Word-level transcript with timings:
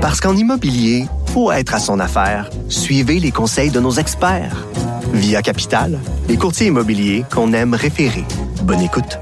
Parce 0.00 0.18
qu'en 0.18 0.34
immobilier, 0.34 1.04
faut 1.26 1.52
être 1.52 1.74
à 1.74 1.78
son 1.78 2.00
affaire. 2.00 2.48
Suivez 2.70 3.20
les 3.20 3.30
conseils 3.30 3.70
de 3.70 3.80
nos 3.80 3.92
experts. 3.92 4.66
Via 5.12 5.42
Capital, 5.42 5.98
les 6.26 6.38
courtiers 6.38 6.68
immobiliers 6.68 7.24
qu'on 7.30 7.52
aime 7.52 7.74
référer. 7.74 8.24
Bonne 8.62 8.80
écoute. 8.80 9.18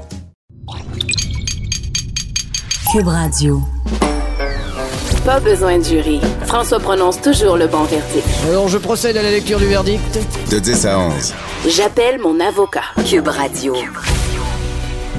Cube 2.93 3.07
Radio. 3.07 3.61
Pas 5.25 5.41
besoin 5.41 5.79
de 5.79 5.83
jury. 5.83 6.21
François 6.45 6.79
prononce 6.79 7.19
toujours 7.21 7.57
le 7.57 7.67
bon 7.67 7.83
verdict. 7.83 8.25
Alors, 8.47 8.69
je 8.69 8.77
procède 8.77 9.17
à 9.17 9.21
la 9.21 9.31
lecture 9.31 9.59
du 9.59 9.67
verdict. 9.67 10.17
De 10.49 10.59
10 10.59 10.85
à 10.85 10.97
11. 10.97 11.33
J'appelle 11.67 12.21
mon 12.21 12.39
avocat. 12.39 12.83
Cube 13.05 13.27
Radio. 13.27 13.75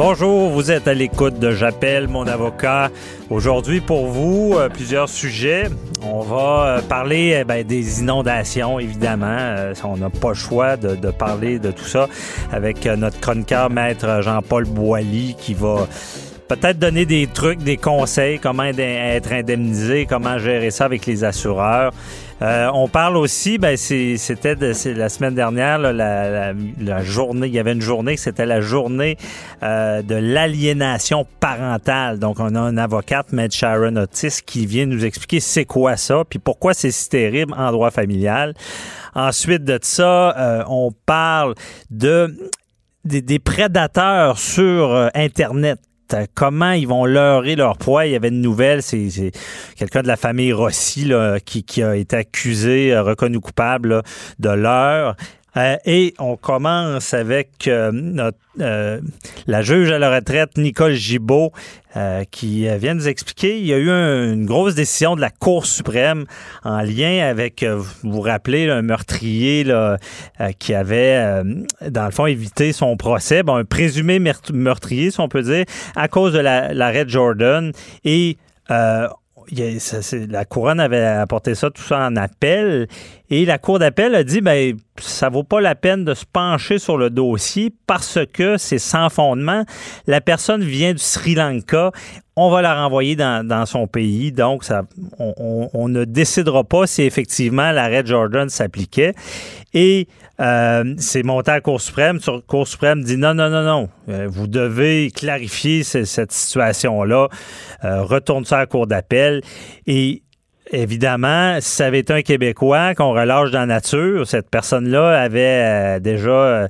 Bonjour, 0.03 0.49
vous 0.49 0.71
êtes 0.71 0.89
à 0.89 0.95
l'écoute 0.95 1.39
de 1.39 1.51
J'appelle 1.51 2.09
mon 2.09 2.27
avocat. 2.27 2.91
Aujourd'hui, 3.29 3.83
pour 3.83 4.07
vous, 4.07 4.55
euh, 4.57 4.71
plusieurs 4.71 5.11
sujets. 5.11 5.65
On 6.03 6.23
va 6.23 6.79
euh, 6.79 6.81
parler 6.81 7.37
eh 7.39 7.45
ben, 7.45 7.63
des 7.67 8.01
inondations, 8.01 8.79
évidemment. 8.79 9.27
Euh, 9.39 9.75
on 9.85 9.99
n'a 9.99 10.09
pas 10.09 10.31
le 10.31 10.35
choix 10.35 10.79
de, 10.79 10.97
de, 10.97 11.11
parler 11.11 11.59
de 11.59 11.71
tout 11.71 11.85
ça 11.85 12.09
avec 12.51 12.87
notre 12.87 13.21
chroniqueur, 13.21 13.69
maître 13.69 14.23
Jean-Paul 14.23 14.65
Boilly, 14.65 15.37
qui 15.39 15.53
va 15.53 15.87
peut-être 16.49 16.79
donner 16.79 17.05
des 17.05 17.27
trucs, 17.27 17.59
des 17.59 17.77
conseils, 17.77 18.39
comment 18.39 18.65
être 18.65 19.33
indemnisé, 19.35 20.07
comment 20.09 20.39
gérer 20.39 20.71
ça 20.71 20.87
avec 20.87 21.05
les 21.05 21.25
assureurs. 21.25 21.93
Euh, 22.43 22.71
on 22.73 22.89
parle 22.89 23.17
aussi, 23.17 23.59
ben 23.59 23.77
c'était 23.77 24.55
la 24.55 25.09
semaine 25.09 25.35
dernière, 25.35 25.79
la, 25.79 27.03
journée, 27.03 27.47
il 27.49 27.53
y 27.53 27.59
avait 27.59 27.73
une 27.73 27.83
journée, 27.83 28.17
c'était 28.17 28.47
la 28.47 28.61
journée 28.61 29.17
euh, 29.63 30.03
de 30.03 30.15
l'aliénation 30.15 31.27
parentale. 31.41 32.19
Donc, 32.19 32.41
on 32.41 32.55
a 32.55 32.61
un 32.61 32.77
avocate, 32.79 33.33
Med 33.33 33.53
Sharon 33.53 33.97
Otis, 33.97 34.41
qui 34.45 34.67
vient 34.67 34.87
nous 34.87 35.05
expliquer 35.05 35.41
c'est 35.41 35.67
quoi 35.67 35.97
ça, 35.97 36.23
puis 36.29 36.39
pourquoi 36.39 36.73
c'est 36.73 36.91
si 36.91 37.09
terrible 37.09 37.55
en 37.57 37.71
droit 37.73 37.91
familial. 37.91 38.55
Ensuite 39.15 39.65
de 39.65 39.79
ça, 39.83 40.37
euh, 40.39 40.65
on 40.69 40.93
parle 40.93 41.55
de 41.91 42.35
des, 43.05 43.39
prédateurs 43.39 44.39
sur 44.39 45.11
Internet 45.15 45.81
comment 46.35 46.73
ils 46.73 46.87
vont 46.87 47.05
leurrer 47.05 47.57
leur 47.57 47.77
poids. 47.77 48.07
Il 48.07 48.13
y 48.13 48.17
avait 48.17 48.29
une 48.29 48.41
nouvelle, 48.41 48.83
c'est 48.83 49.33
quelqu'un 49.77 50.03
de 50.03 50.09
la 50.09 50.17
famille 50.17 50.53
Rossi 50.53 51.13
qui, 51.45 51.65
qui, 51.65 51.83
a 51.83 51.97
été 51.97 52.17
accusé, 52.17 52.93
euh, 52.93 53.03
reconnu 53.03 53.41
coupable 53.41 54.03
de 54.39 54.51
leurre. 54.51 55.17
Euh, 55.57 55.77
et 55.85 56.15
on 56.19 56.37
commence 56.37 57.15
avec 57.15 57.67
euh, 57.67 57.91
notre, 57.93 58.39
euh, 58.61 59.01
la 59.47 59.63
juge 59.63 59.91
à 59.91 59.99
la 59.99 60.15
retraite, 60.15 60.57
Nicole 60.57 60.93
Gibault, 60.93 61.53
qui 62.31 62.69
vient 62.79 62.95
nous 62.95 63.09
expliquer. 63.09 63.59
Il 63.59 63.67
y 63.67 63.75
a 63.75 63.77
eu 63.77 63.91
une 63.91 64.47
grosse 64.47 64.77
décision 64.77 65.17
de 65.17 65.21
la 65.21 65.31
Cour 65.31 65.67
suprême 65.67 66.25
en 66.63 66.83
lien 66.83 67.27
avec, 67.29 67.65
vous 67.65 67.85
vous 68.05 68.21
rappelez, 68.21 68.71
un 68.71 68.83
meurtrier 68.83 69.65
là, 69.65 69.99
qui 70.61 70.73
avait, 70.73 71.43
dans 71.89 72.05
le 72.05 72.13
fond, 72.13 72.27
évité 72.27 72.73
son 72.73 72.97
procès, 72.97 73.43
bon, 73.43 73.57
un 73.57 73.65
présumé 73.65 74.21
meurtrier, 74.53 75.11
si 75.11 75.19
on 75.19 75.27
peut 75.27 75.43
dire, 75.43 75.65
à 75.97 76.07
cause 76.07 76.33
de 76.33 76.39
l'arrêt 76.39 77.07
Jordan. 77.09 77.73
Et 78.05 78.37
la 79.53 80.45
couronne 80.45 80.81
avait 80.81 81.05
apporté 81.05 81.55
ça, 81.55 81.71
tout 81.71 81.83
ça 81.83 82.07
en 82.07 82.17
appel. 82.17 82.89
Et 83.31 83.45
la 83.45 83.59
Cour 83.59 83.79
d'appel 83.79 84.15
a 84.15 84.25
dit, 84.25 84.41
ben, 84.41 84.77
ça 84.99 85.29
vaut 85.29 85.45
pas 85.45 85.61
la 85.61 85.75
peine 85.75 86.05
de 86.05 86.15
se 86.15 86.25
pencher 86.25 86.79
sur 86.79 86.99
le 86.99 87.11
dossier 87.11 87.73
parce 87.87 88.19
que 88.33 88.57
c'est 88.57 88.79
sans 88.79 89.09
fondement. 89.09 89.65
La 90.07 90.21
personne 90.21 90.63
vient 90.63 90.93
du 90.93 90.99
Sri 90.99 91.35
Lanka. 91.35 91.93
On 92.37 92.51
va 92.51 92.63
la 92.63 92.75
renvoyer 92.75 93.17
dans, 93.17 93.67
son 93.67 93.87
pays. 93.87 94.33
Donc, 94.33 94.65
ça, 94.65 94.83
on, 95.19 95.89
ne 95.89 96.05
décidera 96.05 96.65
pas 96.65 96.87
si 96.87 97.03
effectivement 97.03 97.71
l'arrêt 97.71 98.03
Jordan 98.05 98.49
s'appliquait. 98.49 99.15
Et 99.75 100.09
euh, 100.41 100.95
c'est 100.97 101.23
monté 101.23 101.51
à 101.51 101.55
la 101.55 101.61
Cour 101.61 101.81
suprême. 101.81 102.19
La 102.27 102.41
Cour 102.47 102.67
suprême 102.67 103.03
dit 103.03 103.17
non, 103.17 103.35
non, 103.35 103.51
non, 103.51 103.63
non. 103.63 103.89
Euh, 104.09 104.27
vous 104.29 104.47
devez 104.47 105.11
clarifier 105.15 105.83
cette 105.83 106.33
situation-là. 106.33 107.29
Euh, 107.85 108.03
retourne 108.03 108.45
ça 108.45 108.57
à 108.57 108.59
la 108.61 108.67
Cour 108.67 108.87
d'appel. 108.87 109.43
Et 109.87 110.23
évidemment, 110.73 111.59
si 111.61 111.69
ça 111.69 111.87
avait 111.87 111.99
été 111.99 112.13
un 112.15 112.23
Québécois 112.23 112.95
qu'on 112.95 113.13
relâche 113.13 113.51
dans 113.51 113.61
la 113.61 113.67
nature, 113.67 114.27
cette 114.27 114.49
personne-là 114.49 115.21
avait 115.21 115.97
euh, 115.97 116.01
déjà 116.01 116.69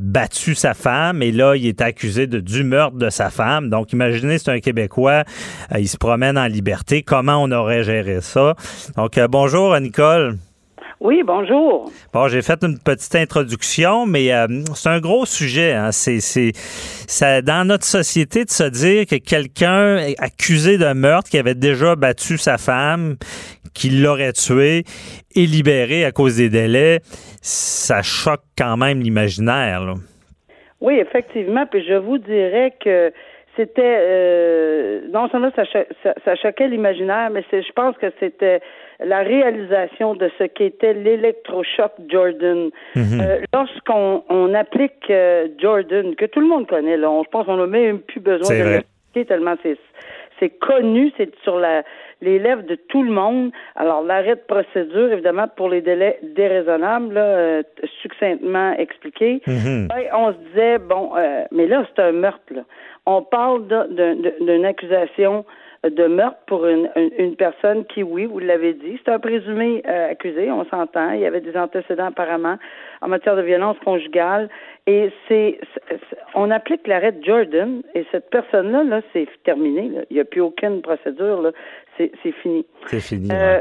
battu 0.00 0.54
sa 0.54 0.72
femme 0.72 1.22
et 1.22 1.30
là, 1.30 1.54
il 1.56 1.66
est 1.66 1.82
accusé 1.82 2.26
de, 2.26 2.40
du 2.40 2.64
meurtre 2.64 2.96
de 2.96 3.10
sa 3.10 3.28
femme. 3.28 3.68
Donc, 3.68 3.92
imaginez, 3.92 4.38
c'est 4.38 4.50
un 4.50 4.60
Québécois, 4.60 5.24
il 5.76 5.88
se 5.88 5.98
promène 5.98 6.38
en 6.38 6.46
liberté. 6.46 7.02
Comment 7.02 7.42
on 7.42 7.52
aurait 7.52 7.82
géré 7.82 8.22
ça? 8.22 8.54
Donc, 8.96 9.20
bonjour, 9.28 9.78
Nicole. 9.78 10.38
Oui, 11.00 11.22
bonjour. 11.24 11.92
Bon, 12.12 12.26
j'ai 12.26 12.42
fait 12.42 12.60
une 12.64 12.76
petite 12.76 13.14
introduction, 13.14 14.04
mais 14.04 14.32
euh, 14.32 14.46
c'est 14.74 14.88
un 14.88 14.98
gros 14.98 15.26
sujet. 15.26 15.72
Hein. 15.72 15.92
C'est, 15.92 16.18
c'est, 16.18 16.50
ça, 16.54 17.40
dans 17.40 17.66
notre 17.66 17.84
société 17.84 18.44
de 18.44 18.50
se 18.50 18.64
dire 18.64 19.06
que 19.06 19.14
quelqu'un 19.16 19.98
accusé 20.18 20.76
de 20.76 20.92
meurtre, 20.94 21.30
qui 21.30 21.38
avait 21.38 21.54
déjà 21.54 21.94
battu 21.94 22.36
sa 22.36 22.58
femme, 22.58 23.14
qui 23.74 23.90
l'aurait 23.90 24.32
tué, 24.32 24.82
est 25.36 25.46
libéré 25.46 26.04
à 26.04 26.10
cause 26.10 26.38
des 26.38 26.48
délais, 26.48 26.98
ça 27.42 28.02
choque 28.02 28.42
quand 28.56 28.76
même 28.76 29.00
l'imaginaire. 29.00 29.94
Oui, 30.80 30.94
effectivement. 30.98 31.66
Puis 31.66 31.84
je 31.86 31.94
vous 31.94 32.18
dirais 32.18 32.74
que 32.82 33.12
c'était 33.56 33.98
euh, 34.00 35.00
non 35.12 35.28
seulement 35.28 35.52
ça, 35.54 35.62
ça, 36.24 36.34
choquait 36.36 36.68
l'imaginaire, 36.68 37.30
mais 37.30 37.44
c'est, 37.50 37.62
je 37.62 37.72
pense 37.72 37.96
que 37.98 38.06
c'était 38.18 38.60
la 39.04 39.20
réalisation 39.20 40.14
de 40.14 40.30
ce 40.38 40.44
qu'était 40.44 40.94
l'électrochoc 40.94 41.92
Jordan. 42.08 42.70
Mhm. 42.96 43.20
Euh, 43.20 43.40
lorsqu'on 43.52 44.24
on 44.28 44.54
applique 44.54 45.10
euh, 45.10 45.48
Jordan, 45.58 46.14
que 46.16 46.26
tout 46.26 46.40
le 46.40 46.48
monde 46.48 46.66
connaît, 46.66 46.96
là, 46.96 47.10
on, 47.10 47.22
je 47.22 47.28
pense 47.28 47.46
qu'on 47.46 47.56
n'a 47.56 47.66
même 47.66 48.00
plus 48.00 48.20
besoin 48.20 48.58
de 48.58 48.64
l'expliquer 48.64 49.24
tellement 49.24 49.54
c'est 49.62 49.78
c'est 50.40 50.50
connu, 50.50 51.12
c'est 51.16 51.34
sur 51.42 51.58
la, 51.58 51.82
les 52.20 52.38
lèvres 52.38 52.62
de 52.62 52.74
tout 52.74 53.02
le 53.02 53.10
monde. 53.10 53.50
Alors, 53.76 54.02
l'arrêt 54.02 54.36
de 54.36 54.40
procédure, 54.46 55.12
évidemment, 55.12 55.46
pour 55.56 55.68
les 55.68 55.80
délais 55.80 56.18
déraisonnables, 56.22 57.14
là, 57.14 57.24
euh, 57.24 57.62
succinctement 58.02 58.72
expliqué, 58.74 59.40
mhm. 59.46 59.88
ben, 59.88 60.04
on 60.14 60.32
se 60.32 60.38
disait, 60.48 60.78
bon, 60.78 61.12
euh, 61.16 61.44
mais 61.52 61.66
là, 61.66 61.84
c'est 61.94 62.02
un 62.02 62.12
meurtre. 62.12 62.40
Là. 62.50 62.62
On 63.06 63.22
parle 63.22 63.66
d'une 63.88 64.64
accusation 64.64 65.44
de 65.84 66.06
meurtre 66.06 66.38
pour 66.46 66.66
une, 66.66 66.90
une, 66.96 67.36
personne 67.36 67.84
qui, 67.86 68.02
oui, 68.02 68.24
vous 68.24 68.40
l'avez 68.40 68.74
dit, 68.74 68.98
c'est 69.04 69.12
un 69.12 69.20
présumé 69.20 69.82
euh, 69.86 70.10
accusé, 70.10 70.50
on 70.50 70.64
s'entend. 70.64 71.12
Il 71.12 71.20
y 71.20 71.26
avait 71.26 71.40
des 71.40 71.56
antécédents 71.56 72.06
apparemment 72.06 72.56
en 73.00 73.08
matière 73.08 73.36
de 73.36 73.42
violence 73.42 73.76
conjugale. 73.84 74.48
Et 74.88 75.10
c'est, 75.28 75.60
on 76.34 76.50
applique 76.50 76.86
l'arrêt 76.88 77.12
de 77.12 77.24
Jordan 77.24 77.82
et 77.94 78.04
cette 78.10 78.28
personne-là, 78.30 78.82
là, 78.84 79.02
c'est 79.12 79.28
terminé. 79.44 79.90
Il 80.10 80.14
n'y 80.14 80.20
a 80.20 80.24
plus 80.24 80.40
aucune 80.40 80.82
procédure. 80.82 81.42
Là. 81.42 81.52
C'est, 81.96 82.10
c'est 82.22 82.32
fini. 82.32 82.66
C'est 82.86 83.00
fini. 83.00 83.28
Euh, 83.30 83.60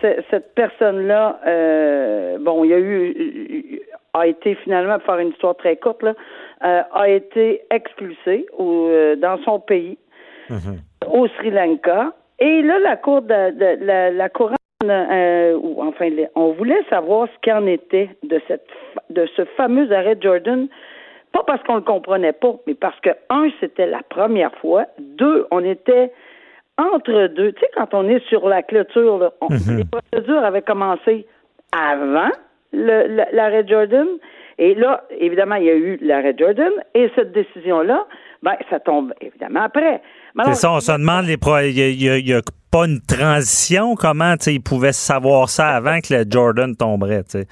cette 0.00 0.54
personne-là, 0.54 1.40
euh, 1.46 2.38
bon, 2.38 2.64
il 2.64 2.70
y 2.70 2.74
a 2.74 2.78
eu, 2.78 3.82
a 4.14 4.26
été 4.26 4.54
finalement, 4.54 4.94
pour 4.98 5.06
faire 5.06 5.18
une 5.18 5.30
histoire 5.30 5.56
très 5.56 5.76
courte, 5.76 6.02
là, 6.02 6.14
a 6.60 7.08
été 7.08 7.62
expulsée 7.70 8.46
au, 8.56 8.90
dans 9.18 9.38
son 9.44 9.60
pays. 9.60 9.98
Mm-hmm 10.50 10.78
au 11.10 11.28
Sri 11.28 11.50
Lanka. 11.50 12.12
Et 12.38 12.62
là, 12.62 12.78
la 12.78 12.96
cour 12.96 13.22
de, 13.22 13.84
la, 13.84 14.10
la 14.10 14.28
couronne, 14.28 14.56
euh, 14.84 15.58
ou 15.60 15.82
enfin, 15.82 16.08
on 16.34 16.52
voulait 16.52 16.82
savoir 16.88 17.28
ce 17.28 17.50
qu'en 17.50 17.66
était 17.66 18.10
de 18.22 18.40
cette 18.46 18.66
de 19.10 19.26
ce 19.36 19.44
fameux 19.56 19.90
arrêt 19.92 20.14
de 20.14 20.22
Jordan. 20.22 20.68
Pas 21.32 21.42
parce 21.46 21.62
qu'on 21.64 21.76
le 21.76 21.82
comprenait 21.82 22.32
pas, 22.32 22.54
mais 22.66 22.74
parce 22.74 22.98
que 23.00 23.10
un, 23.28 23.48
c'était 23.60 23.86
la 23.86 24.02
première 24.08 24.54
fois. 24.56 24.86
Deux, 24.98 25.46
on 25.50 25.62
était 25.64 26.12
entre 26.78 27.26
deux. 27.26 27.52
Tu 27.52 27.60
sais, 27.60 27.70
quand 27.74 27.92
on 27.92 28.08
est 28.08 28.24
sur 28.28 28.48
la 28.48 28.62
clôture, 28.62 29.18
là, 29.18 29.32
mm-hmm. 29.42 29.76
les 29.76 29.84
procédures 29.84 30.44
avaient 30.44 30.62
commencé 30.62 31.26
avant 31.72 32.30
l'arrêt 32.72 33.66
Jordan. 33.66 34.06
Et 34.58 34.74
là, 34.74 35.04
évidemment, 35.10 35.56
il 35.56 35.64
y 35.64 35.70
a 35.70 35.74
eu 35.74 35.98
l'arrêt 36.00 36.34
Jordan 36.36 36.72
et 36.94 37.10
cette 37.14 37.32
décision-là, 37.32 38.06
ben, 38.42 38.54
ça 38.70 38.80
tombe 38.80 39.12
évidemment 39.20 39.62
après. 39.62 40.00
C'est 40.46 40.54
ça, 40.54 40.72
on 40.72 40.80
se 40.80 40.92
demande 40.92 41.26
les 41.26 41.36
il 41.68 42.02
y, 42.02 42.32
a, 42.32 42.42
pas 42.70 42.86
une 42.86 43.00
transition, 43.00 43.94
comment 43.94 44.34
ils 44.46 44.62
pouvaient 44.62 44.92
savoir 44.92 45.48
ça 45.48 45.68
avant 45.68 46.00
que 46.00 46.14
le 46.14 46.24
Jordan 46.28 46.76
tomberait. 46.76 47.22
C'est 47.26 47.46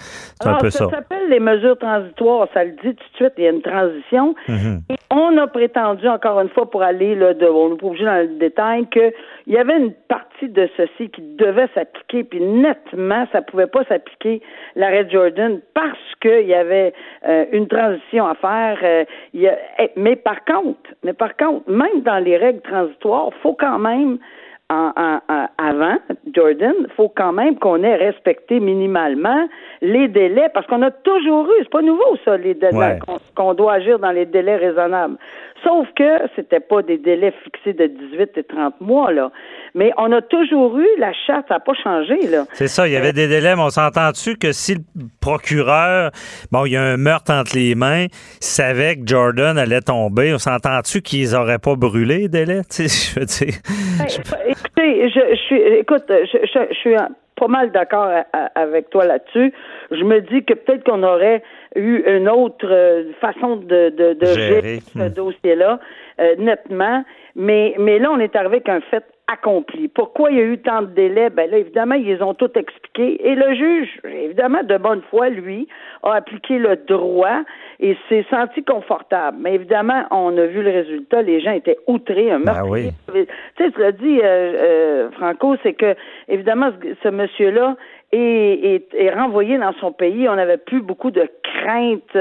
un 0.44 0.58
peu 0.58 0.70
ça. 0.70 0.84
Ça 0.86 0.96
s'appelle 0.96 1.28
les 1.28 1.40
mesures 1.40 1.78
transitoires, 1.78 2.48
ça 2.54 2.64
le 2.64 2.72
dit 2.72 2.78
tout 2.82 2.92
de 2.92 3.16
suite, 3.16 3.32
il 3.38 3.44
y 3.44 3.46
a 3.46 3.50
une 3.50 3.62
transition. 3.62 4.34
Mm-hmm. 4.48 4.80
Et 4.90 4.96
on 5.10 5.36
a 5.38 5.46
prétendu, 5.46 6.06
encore 6.08 6.40
une 6.40 6.48
fois, 6.50 6.70
pour 6.70 6.82
aller, 6.82 7.14
là, 7.14 7.34
de, 7.34 7.46
on 7.46 7.70
n'est 7.70 7.76
pas 7.76 7.86
obligé 7.86 8.04
dans 8.04 8.22
le 8.22 8.38
détail, 8.38 8.86
qu'il 8.88 9.12
y 9.46 9.56
avait 9.56 9.76
une 9.76 9.92
partie 10.08 10.48
de 10.48 10.68
ceci 10.76 11.10
qui 11.10 11.22
devait 11.36 11.69
s'appliquer, 11.74 12.24
puis 12.24 12.40
nettement, 12.40 13.26
ça 13.32 13.42
pouvait 13.42 13.66
pas 13.66 13.84
s'appliquer 13.84 14.42
l'arrêt 14.74 15.08
Jordan 15.10 15.60
parce 15.74 15.98
qu'il 16.20 16.46
y 16.46 16.54
avait 16.54 16.92
euh, 17.26 17.44
une 17.52 17.69
transition 17.69 18.26
à 18.26 18.34
faire. 18.34 18.78
Euh, 18.82 19.04
eh, 19.34 19.90
mais 19.96 20.16
par 20.16 20.44
contre, 20.44 20.90
mais 21.02 21.12
par 21.12 21.36
contre, 21.36 21.70
même 21.70 22.02
dans 22.02 22.19
les 22.19 22.36
règles 22.36 22.62
transitoires, 22.62 23.30
faut 23.42 23.54
quand 23.54 23.78
même 23.78 24.19
en, 24.68 25.20
avant 25.58 25.96
Jordan, 26.34 26.74
il 26.80 26.92
faut 26.96 27.08
quand 27.08 27.32
même 27.32 27.56
qu'on 27.58 27.82
ait 27.82 27.94
respecté 27.94 28.58
minimalement 28.58 29.48
les 29.80 30.08
délais, 30.08 30.48
parce 30.52 30.66
qu'on 30.66 30.82
a 30.82 30.90
toujours 30.90 31.46
eu, 31.46 31.62
c'est 31.62 31.70
pas 31.70 31.82
nouveau 31.82 32.16
ça, 32.24 32.36
les 32.36 32.54
délais, 32.54 32.98
qu'on 33.36 33.54
doit 33.54 33.74
agir 33.74 33.98
dans 33.98 34.10
les 34.10 34.26
délais 34.26 34.56
raisonnables. 34.56 35.16
Sauf 35.62 35.88
que 35.94 36.28
c'était 36.34 36.60
pas 36.60 36.82
des 36.82 36.98
délais 36.98 37.32
fixés 37.44 37.72
de 37.72 37.86
18 37.86 38.38
et 38.38 38.44
30 38.44 38.80
mois, 38.80 39.12
là. 39.12 39.30
Mais 39.76 39.93
on 39.99 40.11
a 40.11 40.23
toujours 40.23 40.78
eu, 40.78 40.87
la 40.99 41.12
charte 41.26 41.50
n'a 41.50 41.61
pas 41.61 41.75
changé, 41.75 42.17
là. 42.28 42.44
C'est 42.55 42.67
ça, 42.67 42.88
il 42.88 42.94
y 42.94 42.96
avait 42.96 43.12
des 43.12 43.28
délais, 43.28 43.55
mais 43.55 43.62
on 43.62 43.69
s'entend-tu 43.69 44.37
que 44.37 44.50
si 44.52 44.75
le 44.75 44.81
procureur, 45.20 46.12
bon, 46.50 46.64
il 46.64 46.73
y 46.73 46.76
a 46.78 46.82
un 46.82 46.96
meurtre 46.96 47.31
entre 47.31 47.55
les 47.55 47.75
mains, 47.75 48.06
savait 48.40 48.96
que 48.96 49.02
Jordan 49.05 49.58
allait 49.58 49.82
tomber, 49.82 50.32
on 50.32 50.38
s'entend-tu 50.38 51.02
qu'ils 51.02 51.37
auraient 51.37 51.58
pas 51.58 51.75
brûlé 51.76 52.20
les 52.20 52.28
délais? 52.28 52.62
je 52.70 53.20
veux 53.20 53.26
dire. 53.26 53.61
Ben, 53.99 54.06
écoutez, 54.49 55.11
je, 55.11 55.37
suis, 55.46 55.61
écoute, 55.61 56.05
je, 56.08 56.75
suis 56.81 56.94
pas 57.37 57.49
mal 57.49 57.70
d'accord 57.70 58.11
avec 58.55 58.88
toi 58.88 59.05
là-dessus. 59.05 59.52
Je 59.90 60.05
me 60.05 60.22
dis 60.22 60.43
que 60.43 60.55
peut-être 60.55 60.84
qu'on 60.84 61.02
aurait 61.02 61.43
eu 61.75 62.02
une 62.06 62.31
autre 62.31 62.67
euh, 62.67 63.12
façon 63.20 63.56
de, 63.56 63.90
de, 63.90 64.14
de 64.14 64.26
gérer 64.26 64.79
ce 64.96 65.08
dossier-là, 65.08 65.79
euh, 66.19 66.34
nettement. 66.38 67.05
Mais, 67.34 67.75
mais 67.79 67.99
là, 67.99 68.11
on 68.11 68.19
est 68.19 68.34
arrivé 68.34 68.56
avec 68.56 68.69
un 68.70 68.81
fait 68.90 69.05
accompli. 69.28 69.88
Pourquoi 69.88 70.31
il 70.31 70.37
y 70.37 70.40
a 70.40 70.44
eu 70.44 70.58
tant 70.58 70.82
de 70.82 70.87
délais? 70.87 71.31
Ben 71.31 71.50
là, 71.50 71.58
évidemment, 71.58 71.96
ils 71.96 72.23
ont 72.23 72.34
tout 72.34 72.50
expliqué. 72.55 73.26
Et 73.26 73.34
le 73.34 73.55
juge, 73.55 73.88
évidemment, 74.05 74.62
de 74.62 74.76
bonne 74.76 75.02
foi, 75.11 75.28
lui, 75.28 75.67
a 76.02 76.14
appliqué 76.14 76.58
le 76.58 76.76
droit 76.76 77.43
et 77.81 77.96
s'est 78.08 78.25
senti 78.31 78.62
confortable. 78.62 79.38
Mais 79.40 79.55
évidemment, 79.55 80.05
on 80.11 80.37
a 80.38 80.46
vu 80.46 80.62
le 80.62 80.70
résultat. 80.70 81.23
Les 81.23 81.40
gens 81.40 81.52
étaient 81.52 81.78
outrés. 81.87 82.31
Un 82.31 82.40
ben 82.40 82.62
oui. 82.69 82.90
Tu 83.12 83.26
sais, 83.58 83.70
tu 83.73 83.81
l'as 83.81 83.93
dit, 83.93 84.20
euh, 84.23 85.11
Franco, 85.12 85.56
c'est 85.62 85.75
que, 85.75 85.94
évidemment, 86.29 86.70
ce 87.02 87.08
monsieur-là, 87.08 87.76
est, 88.12 88.94
est, 88.94 89.11
renvoyé 89.11 89.58
dans 89.58 89.72
son 89.81 89.93
pays. 89.93 90.29
On 90.29 90.37
n'avait 90.37 90.56
plus 90.56 90.81
beaucoup 90.81 91.11
de 91.11 91.29
crainte 91.43 92.17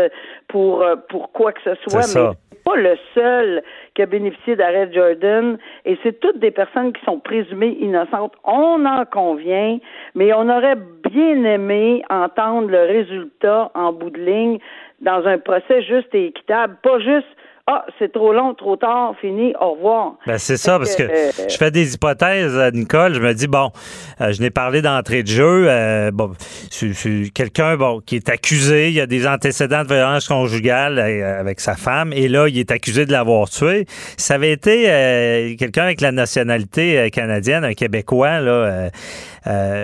pour 0.48 0.82
euh, 0.82 0.96
pour 1.10 1.32
quoi 1.32 1.52
que 1.54 1.62
ce 1.64 1.76
soit, 1.88 2.08
mais 2.16 2.32
pas 2.64 2.76
le 2.76 2.98
seul 3.14 3.64
qui 3.96 4.02
a 4.02 4.06
bénéficié 4.06 4.56
d'arrêt 4.56 4.92
Jordan 4.94 5.58
et 5.86 5.98
c'est 6.04 6.20
toutes 6.20 6.38
des 6.40 6.52
personnes 6.52 6.94
qui 6.94 7.04
sont 7.06 7.20
présumées 7.20 7.78
innocentes. 7.80 8.34
On 8.44 8.86
en 8.86 9.06
convient, 9.06 9.80
mais 10.14 10.34
on 10.34 10.50
aurait 10.50 10.78
bien 11.10 11.44
aimé 11.46 12.04
entendre 12.10 12.70
le 12.70 12.82
résultat 12.82 13.72
en 13.74 13.94
bout 13.94 14.12
de 14.12 14.20
ligne 14.20 14.60
dans 15.02 15.26
un 15.26 15.38
procès 15.38 15.82
juste 15.84 16.14
et 16.14 16.28
équitable, 16.28 16.78
pas 16.84 17.00
juste 17.00 17.28
ah, 17.68 17.84
c'est 17.98 18.12
trop 18.12 18.32
long, 18.32 18.54
trop 18.54 18.78
tard, 18.78 19.16
fini, 19.20 19.56
au 19.60 19.72
revoir. 19.72 20.18
Ben, 20.28 20.38
c'est 20.38 20.56
ça, 20.58 20.78
parce 20.78 20.96
que, 20.96 21.02
euh, 21.02 21.32
je 21.50 21.58
fais 21.58 21.72
des 21.72 21.96
hypothèses, 21.96 22.56
à 22.60 22.70
Nicole. 22.70 23.16
Je 23.16 23.20
me 23.20 23.34
dis, 23.34 23.48
bon, 23.48 23.72
euh, 24.22 24.32
je 24.34 24.40
n'ai 24.40 24.52
parlé 24.52 24.84
d'entrée 24.84 25.24
de 25.24 25.28
jeu. 25.28 25.66
Euh, 25.68 26.12
bon, 26.12 26.34
quelqu'un 27.34 27.76
bon, 27.76 28.02
qui 28.06 28.18
est 28.18 28.30
accusé, 28.30 28.90
il 28.90 28.94
y 28.94 29.02
a 29.02 29.08
des 29.08 29.26
antécédents 29.26 29.82
de 29.82 29.88
violence 29.88 30.28
conjugale 30.28 31.00
avec 31.00 31.60
sa 31.60 31.74
femme, 31.74 32.14
et 32.14 32.28
là, 32.28 32.48
il 32.48 32.60
est 32.60 32.70
accusé 32.70 33.08
de 33.08 33.12
l'avoir 33.12 33.50
tué. 33.50 33.88
Ça 34.16 34.36
avait 34.36 34.52
été 34.52 35.56
quelqu'un 35.58 35.86
avec 35.86 36.02
la 36.02 36.12
nationalité 36.12 37.10
canadienne, 37.10 37.64
un 37.64 37.74
Québécois, 37.74 38.42
là. 38.42 38.92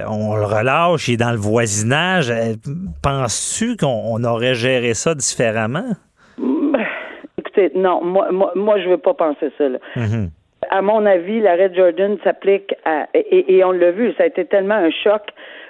on 0.07 0.35
le 0.35 0.45
relâche, 0.45 1.07
il 1.07 1.15
est 1.15 1.17
dans 1.17 1.31
le 1.31 1.37
voisinage. 1.37 2.31
Penses-tu 3.01 3.75
qu'on 3.75 4.23
aurait 4.23 4.53
géré 4.53 4.93
ça 4.93 5.15
différemment? 5.15 5.95
Non, 7.75 8.03
moi, 8.03 8.31
moi, 8.31 8.51
moi 8.55 8.79
je 8.79 8.89
veux 8.89 8.97
pas 8.97 9.13
penser 9.13 9.51
ça. 9.57 9.65
Mm-hmm. 9.95 10.29
À 10.69 10.81
mon 10.81 11.05
avis, 11.05 11.41
l'arrêt 11.41 11.73
Jordan 11.73 12.17
s'applique 12.23 12.73
à 12.85 13.07
et, 13.13 13.63
on 13.63 13.71
l'a 13.71 13.91
vu, 13.91 14.13
ça 14.17 14.23
a 14.23 14.25
été 14.27 14.45
tellement 14.45 14.75
un 14.75 14.91
choc 14.91 15.23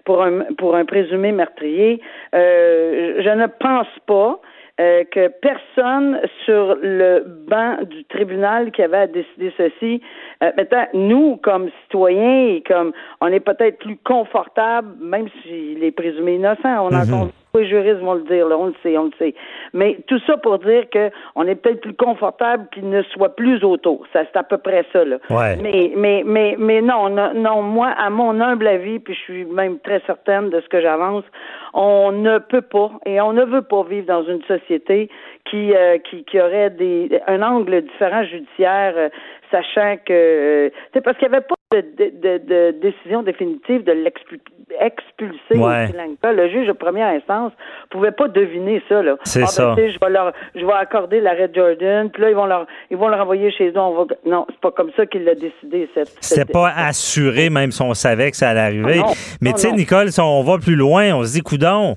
pour 0.05 0.21
un 0.21 0.53
pour 0.57 0.75
un 0.75 0.85
présumé 0.85 1.31
meurtrier. 1.31 2.01
Euh, 2.35 3.21
je 3.23 3.29
ne 3.29 3.47
pense 3.47 3.87
pas 4.05 4.41
euh, 4.79 5.03
que 5.11 5.27
personne 5.27 6.19
sur 6.45 6.75
le 6.81 7.23
banc 7.47 7.83
du 7.83 8.03
tribunal 8.05 8.71
qui 8.71 8.81
avait 8.81 8.97
à 8.97 9.07
décider 9.07 9.53
ceci, 9.55 10.01
euh, 10.41 10.51
maintenant, 10.57 10.87
nous, 10.93 11.37
comme 11.37 11.69
citoyens, 11.83 12.55
et 12.55 12.63
comme 12.65 12.91
on 13.19 13.27
est 13.27 13.41
peut-être 13.41 13.77
plus 13.79 13.97
confortable, 13.97 14.87
même 14.99 15.27
s'il 15.41 15.83
est 15.83 15.91
présumé 15.91 16.35
innocent, 16.35 16.87
on 16.87 16.89
mm-hmm. 16.89 17.29
Les 17.53 17.67
juristes 17.67 17.99
vont 17.99 18.13
le 18.13 18.23
dire, 18.23 18.47
là, 18.47 18.57
on 18.57 18.67
le 18.67 18.75
sait, 18.81 18.97
on 18.97 19.05
le 19.05 19.11
sait. 19.19 19.35
Mais 19.73 19.97
tout 20.07 20.19
ça 20.25 20.37
pour 20.37 20.59
dire 20.59 20.85
qu'on 20.89 21.47
est 21.47 21.55
peut-être 21.55 21.81
plus 21.81 21.93
confortable 21.93 22.67
qu'il 22.73 22.89
ne 22.89 23.01
soit 23.03 23.35
plus 23.35 23.63
autour. 23.63 24.05
Ça, 24.13 24.21
c'est 24.23 24.37
à 24.37 24.43
peu 24.43 24.57
près 24.57 24.85
ça, 24.93 25.03
là. 25.03 25.17
Mais, 25.29 25.91
mais, 25.95 26.23
mais, 26.25 26.55
mais 26.57 26.81
non, 26.81 27.09
non, 27.09 27.61
moi, 27.61 27.89
à 27.97 28.09
mon 28.09 28.39
humble 28.39 28.67
avis, 28.67 28.99
puis 28.99 29.13
je 29.13 29.19
suis 29.19 29.45
même 29.45 29.79
très 29.79 30.01
certaine 30.07 30.49
de 30.49 30.61
ce 30.61 30.69
que 30.69 30.81
j'avance, 30.81 31.25
on 31.73 32.11
ne 32.11 32.39
peut 32.39 32.61
pas 32.61 32.91
et 33.05 33.19
on 33.19 33.33
ne 33.33 33.43
veut 33.43 33.61
pas 33.61 33.83
vivre 33.83 34.07
dans 34.07 34.23
une 34.23 34.41
société 34.43 35.09
qui, 35.49 35.73
euh, 35.75 35.97
qui, 35.99 36.23
qui 36.23 36.39
aurait 36.39 36.69
des, 36.69 37.19
un 37.27 37.41
angle 37.41 37.81
différent 37.81 38.23
judiciaire, 38.23 38.93
euh, 38.95 39.09
sachant 39.51 39.97
que 40.05 40.71
c'est 40.93 40.99
euh, 40.99 41.01
parce 41.03 41.17
qu'il 41.17 41.27
n'y 41.27 41.35
avait 41.35 41.45
pas 41.45 41.55
de, 41.79 42.11
de, 42.21 42.37
de, 42.37 42.71
décision 42.81 43.23
définitive 43.23 43.83
de 43.83 43.93
l'expulser 43.93 45.57
ouais. 45.57 45.87
Le 46.23 46.49
juge 46.49 46.67
de 46.67 46.73
première 46.73 47.07
instance 47.07 47.53
pouvait 47.89 48.11
pas 48.11 48.27
deviner 48.27 48.81
ça. 48.89 49.01
Là. 49.01 49.15
C'est 49.23 49.41
ah, 49.41 49.45
ben, 49.45 49.47
ça. 49.47 49.75
je 49.77 49.99
vais 49.99 50.09
leur, 50.09 50.33
je 50.55 50.65
vais 50.65 50.73
accorder 50.73 51.21
l'arrêt 51.21 51.49
Jordan, 51.53 52.09
puis 52.09 52.21
là 52.21 52.29
ils 52.29 52.35
vont 52.35 52.45
leur, 52.45 52.67
ils 52.89 52.97
vont 52.97 53.07
le 53.07 53.15
renvoyer 53.15 53.51
chez 53.51 53.69
eux. 53.69 53.77
On 53.77 54.03
va... 54.03 54.05
Non, 54.25 54.45
c'est 54.49 54.59
pas 54.59 54.71
comme 54.71 54.91
ça 54.95 55.05
qu'il 55.05 55.23
l'a 55.23 55.35
décidé. 55.35 55.89
Cette, 55.93 56.11
C'était 56.19 56.51
pas 56.51 56.71
assuré, 56.75 57.49
même 57.49 57.71
si 57.71 57.81
on 57.81 57.93
savait 57.93 58.31
que 58.31 58.37
ça 58.37 58.49
allait 58.49 58.59
arriver. 58.59 59.01
Ah, 59.03 59.11
mais 59.39 59.53
tu 59.53 59.59
sais, 59.59 59.71
Nicole, 59.71 60.11
si 60.11 60.19
on 60.19 60.43
va 60.43 60.57
plus 60.57 60.75
loin, 60.75 61.13
on 61.15 61.23
se 61.23 61.33
dit 61.33 61.41
coudon, 61.41 61.95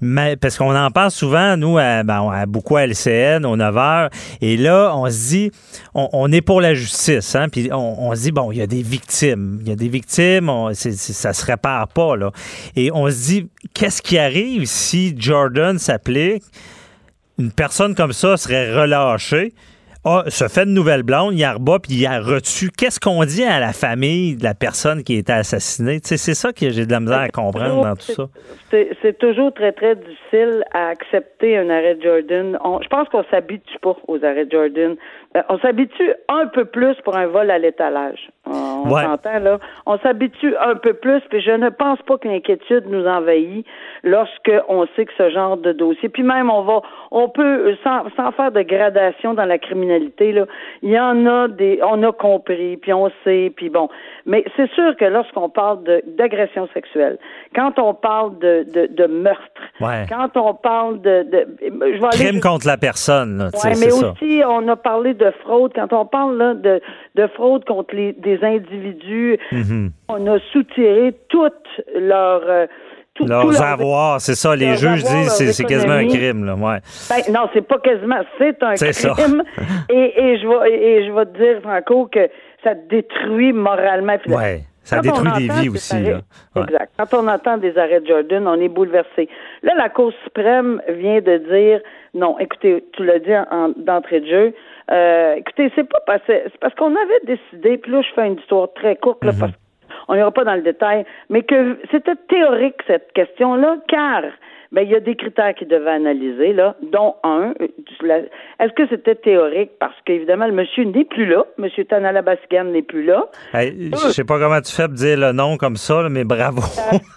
mais 0.00 0.36
parce 0.36 0.58
qu'on 0.58 0.74
en 0.74 0.90
parle 0.90 1.10
souvent, 1.10 1.56
nous, 1.56 1.78
à, 1.78 2.02
ben, 2.02 2.30
à 2.30 2.46
beaucoup 2.46 2.76
à 2.76 2.86
LCN, 2.86 3.44
aux 3.46 3.56
9 3.56 3.76
heures, 3.76 4.08
et 4.40 4.56
là, 4.56 4.92
on 4.96 5.06
se 5.06 5.28
dit, 5.28 5.50
on, 5.94 6.30
est 6.32 6.42
pour 6.42 6.60
la 6.60 6.74
justice, 6.74 7.34
hein, 7.34 7.48
puis 7.50 7.70
on, 7.72 8.08
on 8.08 8.14
se 8.14 8.22
dit 8.22 8.32
bon, 8.32 8.52
il 8.52 8.58
y 8.58 8.62
a 8.62 8.66
des 8.66 8.82
victimes, 8.82 9.13
il 9.22 9.68
y 9.68 9.72
a 9.72 9.76
des 9.76 9.88
victimes, 9.88 10.48
on, 10.48 10.72
ça 10.74 11.32
se 11.32 11.46
répare 11.46 11.88
pas 11.88 12.16
là. 12.16 12.30
Et 12.76 12.90
on 12.92 13.08
se 13.08 13.26
dit, 13.26 13.48
qu'est-ce 13.74 14.02
qui 14.02 14.18
arrive 14.18 14.66
si 14.66 15.14
Jordan 15.18 15.78
s'applique? 15.78 16.44
Une 17.38 17.50
personne 17.50 17.94
comme 17.94 18.12
ça 18.12 18.36
serait 18.36 18.72
relâchée. 18.72 19.52
Ah, 20.06 20.24
se 20.28 20.48
fait 20.48 20.66
de 20.66 20.70
nouvelle 20.70 21.02
blonde, 21.02 21.32
il 21.32 21.38
y 21.38 21.44
a 21.44 21.54
rebat, 21.54 21.78
puis 21.78 21.94
il 21.94 22.06
a 22.06 22.20
reçu. 22.20 22.68
Qu'est-ce 22.70 23.00
qu'on 23.00 23.24
dit 23.24 23.42
à 23.42 23.58
la 23.58 23.72
famille 23.72 24.36
de 24.36 24.44
la 24.44 24.52
personne 24.52 25.02
qui 25.02 25.16
a 25.16 25.18
été 25.18 25.32
assassinée? 25.32 25.98
c'est 26.02 26.18
ça 26.18 26.52
que 26.52 26.68
j'ai 26.68 26.84
de 26.84 26.92
la 26.92 27.00
misère 27.00 27.20
à 27.20 27.30
comprendre 27.30 27.82
dans 27.82 27.96
tout 27.96 28.12
ça. 28.12 28.28
C'est 28.70 29.18
toujours 29.18 29.54
très, 29.54 29.72
très 29.72 29.96
difficile 29.96 30.62
à 30.74 30.88
accepter 30.88 31.56
un 31.56 31.70
arrêt 31.70 31.96
Jordan. 32.02 32.58
je 32.82 32.88
pense 32.88 33.08
qu'on 33.08 33.24
s'habitue 33.30 33.78
pas 33.80 33.96
aux 34.06 34.22
arrêts 34.22 34.46
Jordan. 34.50 34.94
Euh, 35.36 35.42
on 35.48 35.58
s'habitue 35.58 36.12
un 36.28 36.46
peu 36.46 36.64
plus 36.64 36.94
pour 37.04 37.16
un 37.16 37.26
vol 37.26 37.50
à 37.50 37.58
l'étalage. 37.58 38.30
On 38.46 38.88
s'entend 38.88 39.38
là. 39.38 39.58
On 39.86 39.98
s'habitue 39.98 40.54
un 40.58 40.74
peu 40.76 40.92
plus, 40.92 41.20
puis 41.30 41.40
je 41.40 41.50
ne 41.50 41.70
pense 41.70 42.00
pas 42.02 42.18
que 42.18 42.28
l'inquiétude 42.28 42.84
nous 42.86 43.06
envahit 43.06 43.66
lorsque 44.02 44.52
on 44.68 44.86
sait 44.94 45.06
que 45.06 45.12
ce 45.16 45.30
genre 45.30 45.56
de 45.56 45.72
dossier. 45.72 46.08
Puis 46.08 46.22
même 46.22 46.50
on 46.50 46.62
va, 46.62 46.82
on 47.10 47.28
peut 47.28 47.74
sans, 47.82 48.04
sans 48.16 48.32
faire 48.32 48.52
de 48.52 48.62
gradation 48.62 49.34
dans 49.34 49.46
la 49.46 49.58
criminalité 49.58 50.32
là, 50.32 50.46
il 50.82 50.90
y 50.90 51.00
en 51.00 51.26
a 51.26 51.48
des, 51.48 51.80
on 51.82 52.02
a 52.02 52.12
compris, 52.12 52.76
puis 52.76 52.92
on 52.92 53.10
sait, 53.24 53.52
puis 53.56 53.70
bon. 53.70 53.88
Mais 54.26 54.44
c'est 54.56 54.70
sûr 54.70 54.96
que 54.96 55.04
lorsqu'on 55.04 55.48
parle 55.48 55.80
d'agression 56.16 56.68
sexuelle, 56.72 57.18
quand 57.54 57.78
on 57.78 57.92
parle 57.92 58.38
de, 58.38 58.64
de, 58.72 58.86
de 58.86 59.06
meurtre, 59.06 59.42
quand 59.80 60.36
on 60.36 60.54
parle 60.54 61.00
de, 61.00 61.24
de 61.24 61.46
je 61.60 62.00
vais 62.00 62.08
crime 62.10 62.40
contre 62.40 62.66
la 62.66 62.76
personne, 62.76 63.38
là, 63.38 63.50
ouais, 63.64 63.72
mais 63.80 63.92
aussi 63.92 64.42
on 64.46 64.66
a 64.68 64.76
parlé 64.76 65.14
de 65.14 65.24
de 65.24 65.32
fraude, 65.42 65.72
quand 65.74 65.92
on 65.92 66.06
parle 66.06 66.36
là, 66.36 66.54
de, 66.54 66.80
de 67.14 67.26
fraude 67.28 67.64
contre 67.64 67.94
les, 67.94 68.12
des 68.12 68.42
individus, 68.44 69.38
mhm. 69.52 69.90
on 70.08 70.26
a 70.26 70.38
soutiré 70.52 71.14
toutes 71.28 71.52
leurs... 71.94 72.42
Euh, 72.48 72.66
leurs 73.20 73.62
avoirs, 73.62 74.20
c'est 74.20 74.34
ça. 74.34 74.56
Les 74.56 74.74
juges 74.74 75.04
disent 75.04 75.28
c'est, 75.28 75.52
c'est 75.52 75.62
quasiment 75.62 75.92
un 75.92 76.08
crime, 76.08 76.44
là. 76.44 76.56
Ouais. 76.56 76.78
Ben, 77.08 77.32
non, 77.32 77.48
c'est 77.54 77.62
pas 77.62 77.78
quasiment, 77.78 78.20
c'est 78.38 78.60
un 78.60 78.74
crime. 78.74 79.44
et, 79.88 80.20
et 80.20 80.38
je 80.40 80.48
vais 80.48 80.72
et 80.72 81.06
je 81.06 81.12
vais 81.12 81.24
te 81.26 81.38
dire, 81.38 81.62
Franco, 81.62 82.08
que 82.10 82.28
ça 82.64 82.74
détruit 82.74 83.52
moralement. 83.52 84.16
Ouais. 84.26 84.62
Ça 84.82 85.00
détruit 85.00 85.32
des 85.38 85.48
vies 85.48 85.68
aussi. 85.70 86.02
là. 86.02 86.20
Exact. 86.56 86.92
Quand 86.98 87.14
on 87.14 87.28
entend 87.28 87.56
des 87.56 87.78
arrêts 87.78 88.00
de 88.00 88.06
Jordan, 88.06 88.46
on 88.46 88.60
est 88.60 88.68
bouleversé. 88.68 89.28
Là, 89.62 89.74
la 89.76 89.88
Cour 89.88 90.12
suprême 90.24 90.82
vient 90.88 91.20
de 91.20 91.38
dire 91.38 91.80
non, 92.14 92.38
écoutez, 92.38 92.84
tu 92.92 93.04
l'as 93.04 93.18
dit 93.18 93.32
d'entrée 93.76 94.20
de 94.20 94.26
jeu, 94.26 94.54
euh, 94.90 95.34
écoutez, 95.34 95.72
c'est 95.74 95.88
pas 95.88 95.98
parce 96.06 96.22
c'est 96.26 96.58
parce 96.60 96.74
qu'on 96.74 96.94
avait 96.94 97.20
décidé, 97.36 97.78
puis 97.78 97.90
là 97.90 98.02
je 98.02 98.12
fais 98.14 98.26
une 98.26 98.38
histoire 98.38 98.68
très 98.74 98.96
courte 98.96 99.24
là, 99.24 99.32
mhm. 99.32 99.38
parce 99.38 99.52
qu'on 100.06 100.14
n'ira 100.14 100.30
pas 100.30 100.44
dans 100.44 100.54
le 100.54 100.62
détail, 100.62 101.06
mais 101.30 101.42
que 101.42 101.78
c'était 101.90 102.16
théorique 102.28 102.76
cette 102.86 103.12
question-là, 103.14 103.78
car 103.88 104.22
ben 104.74 104.82
il 104.82 104.90
y 104.90 104.94
a 104.96 105.00
des 105.00 105.14
critères 105.14 105.54
qu'ils 105.54 105.68
devaient 105.68 105.92
analyser 105.92 106.52
là, 106.52 106.74
dont 106.82 107.14
un. 107.22 107.54
euh, 107.62 108.22
Est-ce 108.60 108.72
que 108.74 108.86
c'était 108.88 109.14
théorique? 109.14 109.70
Parce 109.78 109.94
qu'évidemment 110.04 110.46
le 110.46 110.52
monsieur 110.52 110.84
n'est 110.84 111.04
plus 111.04 111.24
là, 111.26 111.44
monsieur 111.58 111.84
Tanala 111.84 112.20
Bassigan 112.22 112.64
n'est 112.64 112.82
plus 112.82 113.04
là. 113.04 113.24
Hey, 113.54 113.90
je 113.92 114.08
sais 114.10 114.24
pas 114.24 114.38
comment 114.38 114.60
tu 114.60 114.72
fais 114.72 114.84
pour 114.88 114.94
dire 114.96 115.16
le 115.18 115.32
nom 115.32 115.56
comme 115.56 115.76
ça, 115.76 116.02
là, 116.02 116.08
mais 116.10 116.24
bravo. 116.24 116.60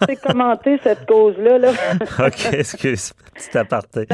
C'est 0.08 0.22
commenté 0.22 0.78
cette 0.84 1.06
cause-là 1.08 1.58
là. 1.58 1.70
OK, 2.28 2.54
excuse. 2.54 3.12
Petit 3.36 3.58
aparté. 3.58 4.06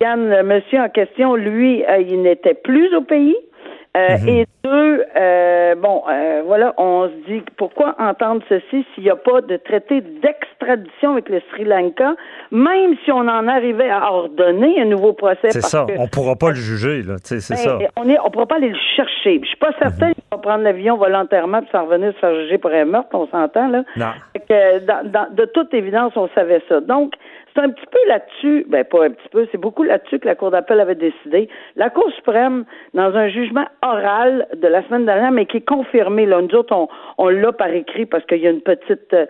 Le 0.00 0.42
monsieur 0.42 0.80
en 0.80 0.88
question, 0.88 1.34
lui, 1.34 1.84
euh, 1.84 1.98
il 1.98 2.22
n'était 2.22 2.54
plus 2.54 2.94
au 2.96 3.02
pays. 3.02 3.36
Euh, 3.96 4.16
Mhm. 4.20 4.28
Et 4.28 4.46
deux, 4.62 5.04
euh, 5.16 5.74
bon, 5.76 6.02
euh, 6.10 6.42
voilà, 6.44 6.74
on 6.76 7.08
se 7.08 7.30
dit 7.32 7.42
pourquoi 7.56 7.94
entendre 7.98 8.42
ceci 8.48 8.84
s'il 8.94 9.04
n'y 9.04 9.10
a 9.10 9.16
pas 9.16 9.40
de 9.40 9.56
traité 9.56 10.00
d'extradition 10.00 11.12
avec 11.12 11.28
le 11.28 11.40
Sri 11.50 11.64
Lanka, 11.64 12.14
même 12.50 12.94
si 13.04 13.12
on 13.12 13.20
en 13.20 13.48
arrivait 13.48 13.88
à 13.88 14.12
ordonner 14.12 14.80
un 14.80 14.84
nouveau 14.86 15.12
procès. 15.12 15.48
C'est 15.50 15.62
ça. 15.62 15.86
que- 15.88 15.98
On 15.98 16.08
pourra 16.08 16.36
pas 16.36 16.50
le 16.50 16.56
juger, 16.56 17.02
là. 17.02 17.14
C'est 17.22 17.40
ça. 17.40 17.76
ben, 17.78 17.88
On 17.96 18.08
est, 18.08 18.18
on 18.24 18.30
pourra 18.30 18.46
pas 18.46 18.56
aller 18.56 18.68
le 18.70 18.78
chercher. 18.96 19.40
Je 19.42 19.46
suis 19.46 19.56
pas 19.56 19.72
certaine 19.80 20.12
qu'il 20.14 20.24
va 20.30 20.38
prendre 20.38 20.62
l'avion 20.64 20.96
volontairement 20.96 21.60
puis 21.60 21.70
s'en 21.72 21.86
revenir 21.86 22.12
se 22.14 22.18
faire 22.18 22.34
juger 22.34 22.58
pour 22.58 22.70
un 22.72 22.84
meurtre, 22.84 23.08
on 23.14 23.26
s'entend 23.28 23.68
là. 23.68 23.82
Non. 23.96 24.06
Fait 24.34 24.40
que, 24.48 24.78
dans- 24.86 25.08
dans- 25.10 25.32
de 25.34 25.44
toute 25.46 25.72
évidence, 25.72 26.12
on 26.16 26.28
savait 26.34 26.62
ça. 26.68 26.80
Donc, 26.80 27.14
c'est 27.56 27.62
un 27.62 27.70
petit 27.70 27.86
peu 27.90 27.98
là-dessus, 28.08 28.66
ben 28.68 28.84
pas 28.84 29.06
un 29.06 29.10
petit 29.10 29.28
peu, 29.30 29.48
c'est 29.50 29.58
beaucoup 29.58 29.82
là-dessus 29.82 30.18
que 30.18 30.26
la 30.26 30.34
Cour 30.34 30.50
d'appel 30.50 30.78
avait 30.78 30.94
décidé. 30.94 31.48
La 31.74 31.90
Cour 31.90 32.10
suprême, 32.12 32.64
dans 32.94 33.16
un 33.16 33.28
jugement 33.28 33.64
oral 33.82 34.46
de 34.54 34.68
la 34.68 34.84
semaine 34.84 35.06
dernière, 35.06 35.32
mais 35.32 35.46
qui 35.46 35.58
est 35.58 35.68
confirmé, 35.68 36.26
là, 36.26 36.40
nous 36.42 36.54
autres, 36.54 36.76
on, 37.18 37.28
l'a 37.28 37.52
par 37.52 37.68
écrit 37.68 38.06
parce 38.06 38.24
qu'il 38.26 38.38
y 38.38 38.46
a 38.46 38.50
une 38.50 38.60
petite, 38.60 39.12
euh, 39.14 39.26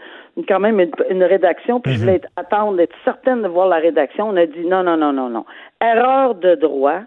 quand 0.48 0.60
même 0.60 0.80
une, 0.80 0.90
une 1.08 1.24
rédaction, 1.24 1.80
puis 1.80 1.94
je 1.94 2.00
voulais 2.00 2.20
attendre, 2.36 2.80
être 2.80 2.96
certaine 3.04 3.42
de 3.42 3.48
voir 3.48 3.68
la 3.68 3.76
rédaction. 3.76 4.28
On 4.28 4.36
a 4.36 4.46
dit 4.46 4.66
non, 4.66 4.82
non, 4.82 4.96
non, 4.96 5.12
non, 5.12 5.30
non. 5.30 5.44
Erreur 5.80 6.34
de 6.34 6.56
droit 6.56 7.02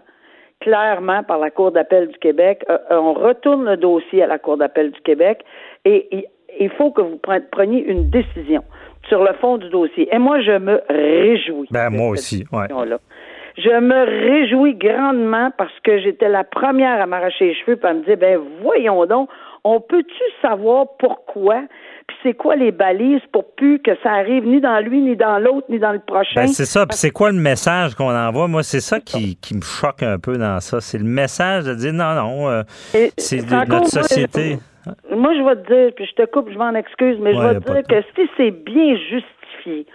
clairement 0.60 1.22
par 1.22 1.38
la 1.38 1.50
Cour 1.50 1.72
d'appel 1.72 2.08
du 2.08 2.18
Québec. 2.18 2.64
Euh, 2.68 2.78
euh, 2.90 2.98
on 2.98 3.14
retourne 3.14 3.64
le 3.64 3.76
dossier 3.76 4.22
à 4.22 4.26
la 4.26 4.38
Cour 4.38 4.56
d'appel 4.58 4.92
du 4.92 5.00
Québec 5.00 5.44
et 5.84 6.28
il, 6.58 6.70
faut 6.70 6.90
que 6.90 7.00
vous 7.00 7.16
pre- 7.16 7.48
preniez 7.50 7.82
une 7.82 8.10
décision 8.10 8.62
sur 9.08 9.22
le 9.22 9.32
fond 9.40 9.58
du 9.58 9.68
dossier. 9.70 10.08
Et 10.12 10.18
moi, 10.18 10.40
je 10.40 10.58
me 10.58 10.80
réjouis. 10.88 11.68
Ben, 11.70 11.90
moi 11.90 12.08
aussi, 12.10 12.44
ouais. 12.52 12.66
Je 13.56 13.80
me 13.80 14.28
réjouis 14.28 14.74
grandement 14.74 15.50
parce 15.58 15.72
que 15.84 15.98
j'étais 16.00 16.28
la 16.28 16.44
première 16.44 17.00
à 17.00 17.06
m'arracher 17.06 17.46
les 17.46 17.54
cheveux 17.54 17.78
et 17.82 17.86
à 17.86 17.92
me 17.92 18.04
dire, 18.04 18.16
ben 18.16 18.38
voyons 18.62 19.04
donc, 19.06 19.28
on 19.64 19.80
peut-tu 19.80 20.22
savoir 20.40 20.86
pourquoi, 20.98 21.64
puis 22.06 22.16
c'est 22.22 22.34
quoi 22.34 22.56
les 22.56 22.72
balises 22.72 23.20
pour 23.32 23.52
plus 23.56 23.78
que 23.80 23.90
ça 24.02 24.12
arrive 24.12 24.46
ni 24.46 24.60
dans 24.60 24.78
lui, 24.80 25.00
ni 25.00 25.16
dans 25.16 25.38
l'autre, 25.38 25.66
ni 25.68 25.78
dans 25.78 25.92
le 25.92 25.98
prochain? 25.98 26.42
Ben, 26.42 26.46
c'est 26.46 26.64
ça. 26.64 26.86
Puis 26.86 26.96
c'est 26.96 27.10
quoi 27.10 27.30
le 27.32 27.38
message 27.38 27.94
qu'on 27.94 28.14
envoie? 28.14 28.48
Moi, 28.48 28.62
c'est 28.62 28.80
ça 28.80 29.00
qui, 29.00 29.36
qui 29.36 29.54
me 29.54 29.62
choque 29.62 30.02
un 30.02 30.18
peu 30.18 30.38
dans 30.38 30.60
ça. 30.60 30.80
C'est 30.80 30.98
le 30.98 31.04
message 31.04 31.64
de 31.64 31.74
dire 31.74 31.92
non, 31.92 32.14
non, 32.14 32.48
euh, 32.48 32.62
c'est 33.18 33.44
de 33.44 33.68
notre 33.68 33.88
société. 33.88 34.50
Moi, 34.50 34.60
je 34.86 35.42
vais 35.44 35.56
te 35.62 35.72
dire, 35.72 35.92
puis 35.94 36.06
je 36.06 36.14
te 36.14 36.26
coupe, 36.26 36.50
je 36.50 36.58
m'en 36.58 36.74
excuse, 36.74 37.18
mais 37.20 37.30
Ouais, 37.34 37.36
je 37.36 37.48
vais 37.48 37.60
te 37.60 37.72
dire 37.72 37.86
que 37.86 38.02
si 38.16 38.28
c'est 38.36 38.50
bien 38.50 38.96
justifié, 38.96 39.86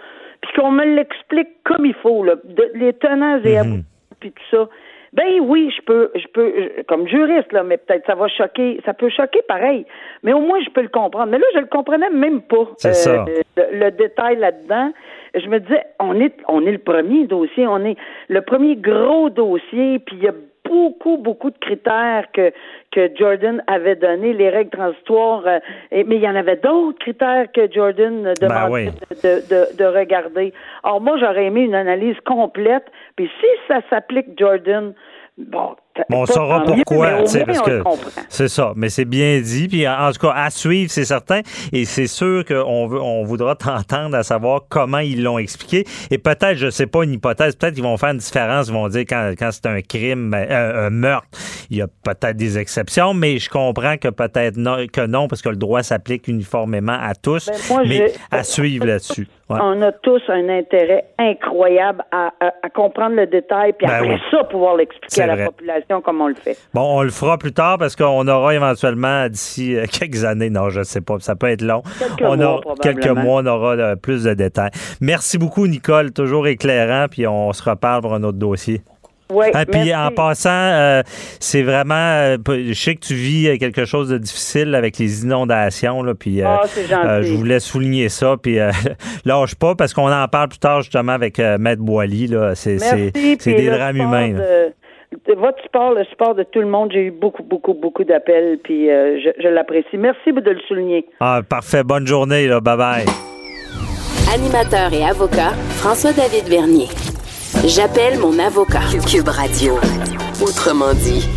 puis 0.42 0.52
qu'on 0.56 0.70
me 0.70 0.84
l'explique 0.84 1.48
comme 1.64 1.86
il 1.86 1.94
faut, 1.94 2.22
là, 2.24 2.34
de, 2.44 2.70
les 2.74 2.92
tenants 2.94 3.38
et 3.44 3.54
Mhm. 3.54 3.58
aboutissants, 3.58 3.84
puis 4.20 4.32
tout 4.32 4.42
ça, 4.56 4.68
ben 5.12 5.40
oui, 5.40 5.72
je 5.74 5.82
peux, 5.82 6.10
je 6.14 6.26
peux, 6.28 6.52
je- 6.56 6.82
comme 6.82 7.08
juriste, 7.08 7.50
là, 7.52 7.62
mais 7.62 7.78
peut-être 7.78 8.04
ça 8.06 8.14
va 8.14 8.28
choquer, 8.28 8.80
ça 8.84 8.92
peut 8.92 9.08
choquer 9.08 9.40
pareil, 9.48 9.86
mais 10.22 10.32
au 10.34 10.40
moins 10.40 10.60
je 10.62 10.68
peux 10.70 10.82
le 10.82 10.88
comprendre. 10.88 11.30
Mais 11.30 11.38
là, 11.38 11.46
je 11.54 11.60
le 11.60 11.66
comprenais 11.66 12.10
même 12.10 12.42
pas. 12.42 12.56
euh, 12.56 12.74
C'est 12.76 12.92
ça. 12.92 13.24
Le, 13.56 13.78
le 13.78 13.90
détail 13.92 14.36
là-dedans. 14.36 14.92
Je 15.34 15.48
me 15.48 15.58
disais, 15.60 15.82
on 16.00 16.18
est, 16.20 16.34
on 16.48 16.64
est 16.66 16.72
le 16.72 16.78
premier 16.78 17.26
dossier, 17.26 17.66
on 17.66 17.84
est 17.84 17.96
le 18.28 18.40
premier 18.42 18.76
gros 18.76 19.30
dossier, 19.30 19.98
puis 20.00 20.16
il 20.16 20.24
y 20.24 20.28
a 20.28 20.32
beaucoup, 20.68 21.16
beaucoup 21.18 21.50
de 21.50 21.58
critères 21.58 22.26
que, 22.32 22.52
que 22.92 23.10
Jordan 23.16 23.62
avait 23.66 23.96
donné, 23.96 24.32
les 24.32 24.50
règles 24.50 24.70
transitoires, 24.70 25.42
euh, 25.46 25.58
et- 25.90 26.04
mais 26.04 26.16
il 26.16 26.22
y 26.22 26.28
en 26.28 26.36
avait 26.36 26.56
d'autres 26.56 26.98
critères 26.98 27.46
que 27.52 27.70
Jordan 27.72 28.26
euh, 28.26 28.32
demandait 28.40 28.72
oui. 28.72 28.86
de, 29.24 29.34
de, 29.52 29.76
de 29.76 29.84
regarder. 29.84 30.52
Alors 30.84 31.00
moi, 31.00 31.16
j'aurais 31.18 31.46
aimé 31.46 31.62
une 31.62 31.74
analyse 31.74 32.18
complète, 32.24 32.86
puis 33.16 33.30
si 33.40 33.46
ça 33.68 33.80
s'applique 33.90 34.38
Jordan, 34.38 34.92
bon, 35.38 35.76
Bon, 36.10 36.22
on 36.22 36.26
saura 36.26 36.62
pourquoi, 36.64 37.22
tu 37.22 37.26
sais, 37.28 37.44
parce 37.44 37.60
que 37.62 37.82
c'est 38.28 38.48
ça. 38.48 38.72
Mais 38.76 38.88
c'est 38.88 39.04
bien 39.04 39.40
dit. 39.40 39.68
Puis 39.68 39.86
en 39.88 40.06
en 40.08 40.12
tout 40.12 40.26
cas, 40.26 40.32
à 40.36 40.50
suivre, 40.50 40.90
c'est 40.90 41.04
certain. 41.04 41.40
Et 41.72 41.84
c'est 41.84 42.06
sûr 42.06 42.44
qu'on 42.44 42.86
veut, 42.86 43.00
on 43.00 43.24
voudra 43.24 43.54
t'entendre 43.56 44.14
à 44.16 44.22
savoir 44.22 44.62
comment 44.68 44.98
ils 44.98 45.22
l'ont 45.22 45.38
expliqué. 45.38 45.84
Et 46.10 46.18
peut-être, 46.18 46.54
je 46.56 46.70
sais 46.70 46.86
pas, 46.86 47.02
une 47.04 47.12
hypothèse, 47.12 47.56
peut-être 47.56 47.74
qu'ils 47.74 47.82
vont 47.82 47.96
faire 47.96 48.10
une 48.10 48.18
différence. 48.18 48.68
Ils 48.68 48.74
vont 48.74 48.88
dire 48.88 49.02
quand, 49.08 49.32
quand 49.38 49.50
c'est 49.52 49.66
un 49.66 49.80
crime, 49.80 50.30
ben, 50.30 50.46
un, 50.50 50.86
un 50.86 50.90
meurtre, 50.90 51.26
il 51.70 51.78
y 51.78 51.82
a 51.82 51.86
peut-être 51.86 52.36
des 52.36 52.58
exceptions, 52.58 53.14
mais 53.14 53.38
je 53.38 53.48
comprends 53.50 53.96
que 53.96 54.08
peut-être 54.08 54.56
non, 54.56 54.86
que 54.92 55.06
non, 55.06 55.28
parce 55.28 55.42
que 55.42 55.48
le 55.48 55.56
droit 55.56 55.82
s'applique 55.82 56.28
uniformément 56.28 56.98
à 57.00 57.14
tous. 57.14 57.46
Ben, 57.46 57.54
moi, 57.70 57.82
mais 57.86 58.12
à 58.30 58.42
suivre 58.42 58.86
là-dessus. 58.86 59.26
Ouais. 59.48 59.58
On 59.62 59.80
a 59.80 59.92
tous 59.92 60.20
un 60.28 60.48
intérêt 60.48 61.04
incroyable 61.18 62.02
à, 62.10 62.32
à- 62.40 62.52
à 62.64 62.68
comprendre 62.68 63.14
le 63.14 63.28
détail, 63.28 63.74
puis 63.78 63.86
Ben 63.86 63.94
après 63.94 64.14
oui. 64.14 64.20
ça, 64.32 64.42
pouvoir 64.42 64.74
l'expliquer 64.74 65.22
à 65.22 65.26
la 65.26 65.34
vrai. 65.36 65.44
population 65.46 65.85
comme 66.04 66.20
on 66.20 66.28
le 66.28 66.34
fait. 66.34 66.56
Bon, 66.74 66.98
on 66.98 67.02
le 67.02 67.10
fera 67.10 67.38
plus 67.38 67.52
tard 67.52 67.78
parce 67.78 67.96
qu'on 67.96 68.26
aura 68.28 68.54
éventuellement 68.54 69.28
d'ici 69.28 69.76
euh, 69.76 69.86
quelques 69.90 70.24
années, 70.24 70.50
non, 70.50 70.68
je 70.70 70.80
ne 70.80 70.84
sais 70.84 71.00
pas, 71.00 71.16
ça 71.20 71.36
peut 71.36 71.48
être 71.48 71.62
long. 71.62 71.82
Quelques 71.98 72.22
on 72.22 72.36
mois, 72.36 72.46
aura- 72.66 72.74
quelques 72.82 73.06
mois, 73.08 73.42
on 73.42 73.46
aura 73.46 73.72
euh, 73.74 73.96
plus 73.96 74.24
de 74.24 74.34
détails. 74.34 74.70
Merci 75.00 75.38
beaucoup, 75.38 75.66
Nicole, 75.66 76.12
toujours 76.12 76.46
éclairant, 76.48 77.06
puis 77.10 77.26
on 77.26 77.52
se 77.52 77.62
reparle 77.62 78.02
pour 78.02 78.14
un 78.14 78.22
autre 78.22 78.38
dossier. 78.38 78.82
Oui, 79.28 79.46
Ah, 79.54 79.66
puis 79.66 79.92
en 79.92 80.12
passant, 80.12 80.50
euh, 80.52 81.02
c'est 81.40 81.62
vraiment, 81.64 81.94
euh, 81.96 82.36
je 82.46 82.72
sais 82.74 82.94
que 82.94 83.00
tu 83.00 83.14
vis 83.14 83.58
quelque 83.58 83.84
chose 83.84 84.08
de 84.08 84.18
difficile 84.18 84.72
avec 84.76 84.98
les 84.98 85.24
inondations, 85.24 86.04
là, 86.04 86.14
puis 86.14 86.42
euh, 86.42 86.46
Ah, 86.48 86.60
c'est 86.66 86.86
gentil. 86.86 87.26
je 87.28 87.34
voulais 87.34 87.58
souligner 87.58 88.08
ça, 88.08 88.36
puis 88.40 88.58
lâche 89.24 89.56
pas 89.56 89.74
parce 89.74 89.92
qu'on 89.94 90.12
en 90.12 90.28
parle 90.28 90.48
plus 90.50 90.60
tard 90.60 90.82
justement 90.82 91.10
avec 91.12 91.38
Maître 91.38 91.82
Boily, 91.82 92.28
là, 92.28 92.54
c'est 92.54 92.76
des 93.44 93.66
drames 93.68 93.96
humains. 93.96 94.30
de 94.34 94.72
votre 95.36 95.62
support, 95.62 95.92
le 95.92 96.04
support 96.04 96.34
de 96.34 96.42
tout 96.42 96.60
le 96.60 96.66
monde, 96.66 96.90
j'ai 96.92 97.06
eu 97.06 97.10
beaucoup, 97.10 97.42
beaucoup, 97.42 97.74
beaucoup 97.74 98.04
d'appels, 98.04 98.58
puis 98.62 98.90
euh, 98.90 99.18
je, 99.22 99.30
je 99.42 99.48
l'apprécie. 99.48 99.96
Merci 99.96 100.32
de 100.32 100.50
le 100.50 100.60
souligner. 100.68 101.06
Ah, 101.20 101.40
parfait, 101.48 101.82
bonne 101.82 102.06
journée, 102.06 102.46
là, 102.46 102.60
bye 102.60 102.76
bye. 102.76 103.04
Animateur 104.32 104.92
et 104.92 105.04
avocat, 105.04 105.52
François-David 105.78 106.48
Vernier. 106.48 106.88
J'appelle 107.64 108.18
mon 108.18 108.38
avocat. 108.38 108.80
Cube 109.08 109.28
Radio. 109.28 109.74
Autrement 110.42 110.92
dit, 110.94 111.28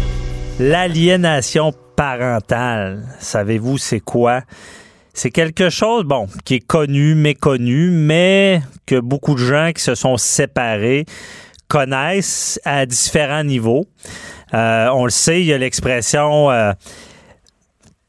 L'aliénation 0.59 1.71
parentale, 1.95 3.03
savez-vous 3.19 3.77
c'est 3.77 4.01
quoi? 4.01 4.41
C'est 5.13 5.29
quelque 5.29 5.69
chose, 5.69 6.03
bon, 6.03 6.27
qui 6.45 6.55
est 6.55 6.65
connu, 6.65 7.15
méconnu, 7.15 7.91
mais 7.91 8.61
que 8.85 8.99
beaucoup 8.99 9.35
de 9.35 9.39
gens 9.39 9.71
qui 9.73 9.81
se 9.81 9.95
sont 9.95 10.17
séparés 10.17 11.05
connaissent 11.69 12.59
à 12.65 12.85
différents 12.85 13.45
niveaux. 13.45 13.87
Euh, 14.53 14.89
on 14.89 15.05
le 15.05 15.11
sait, 15.11 15.39
il 15.39 15.45
y 15.45 15.53
a 15.53 15.57
l'expression 15.57 16.51
euh, 16.51 16.73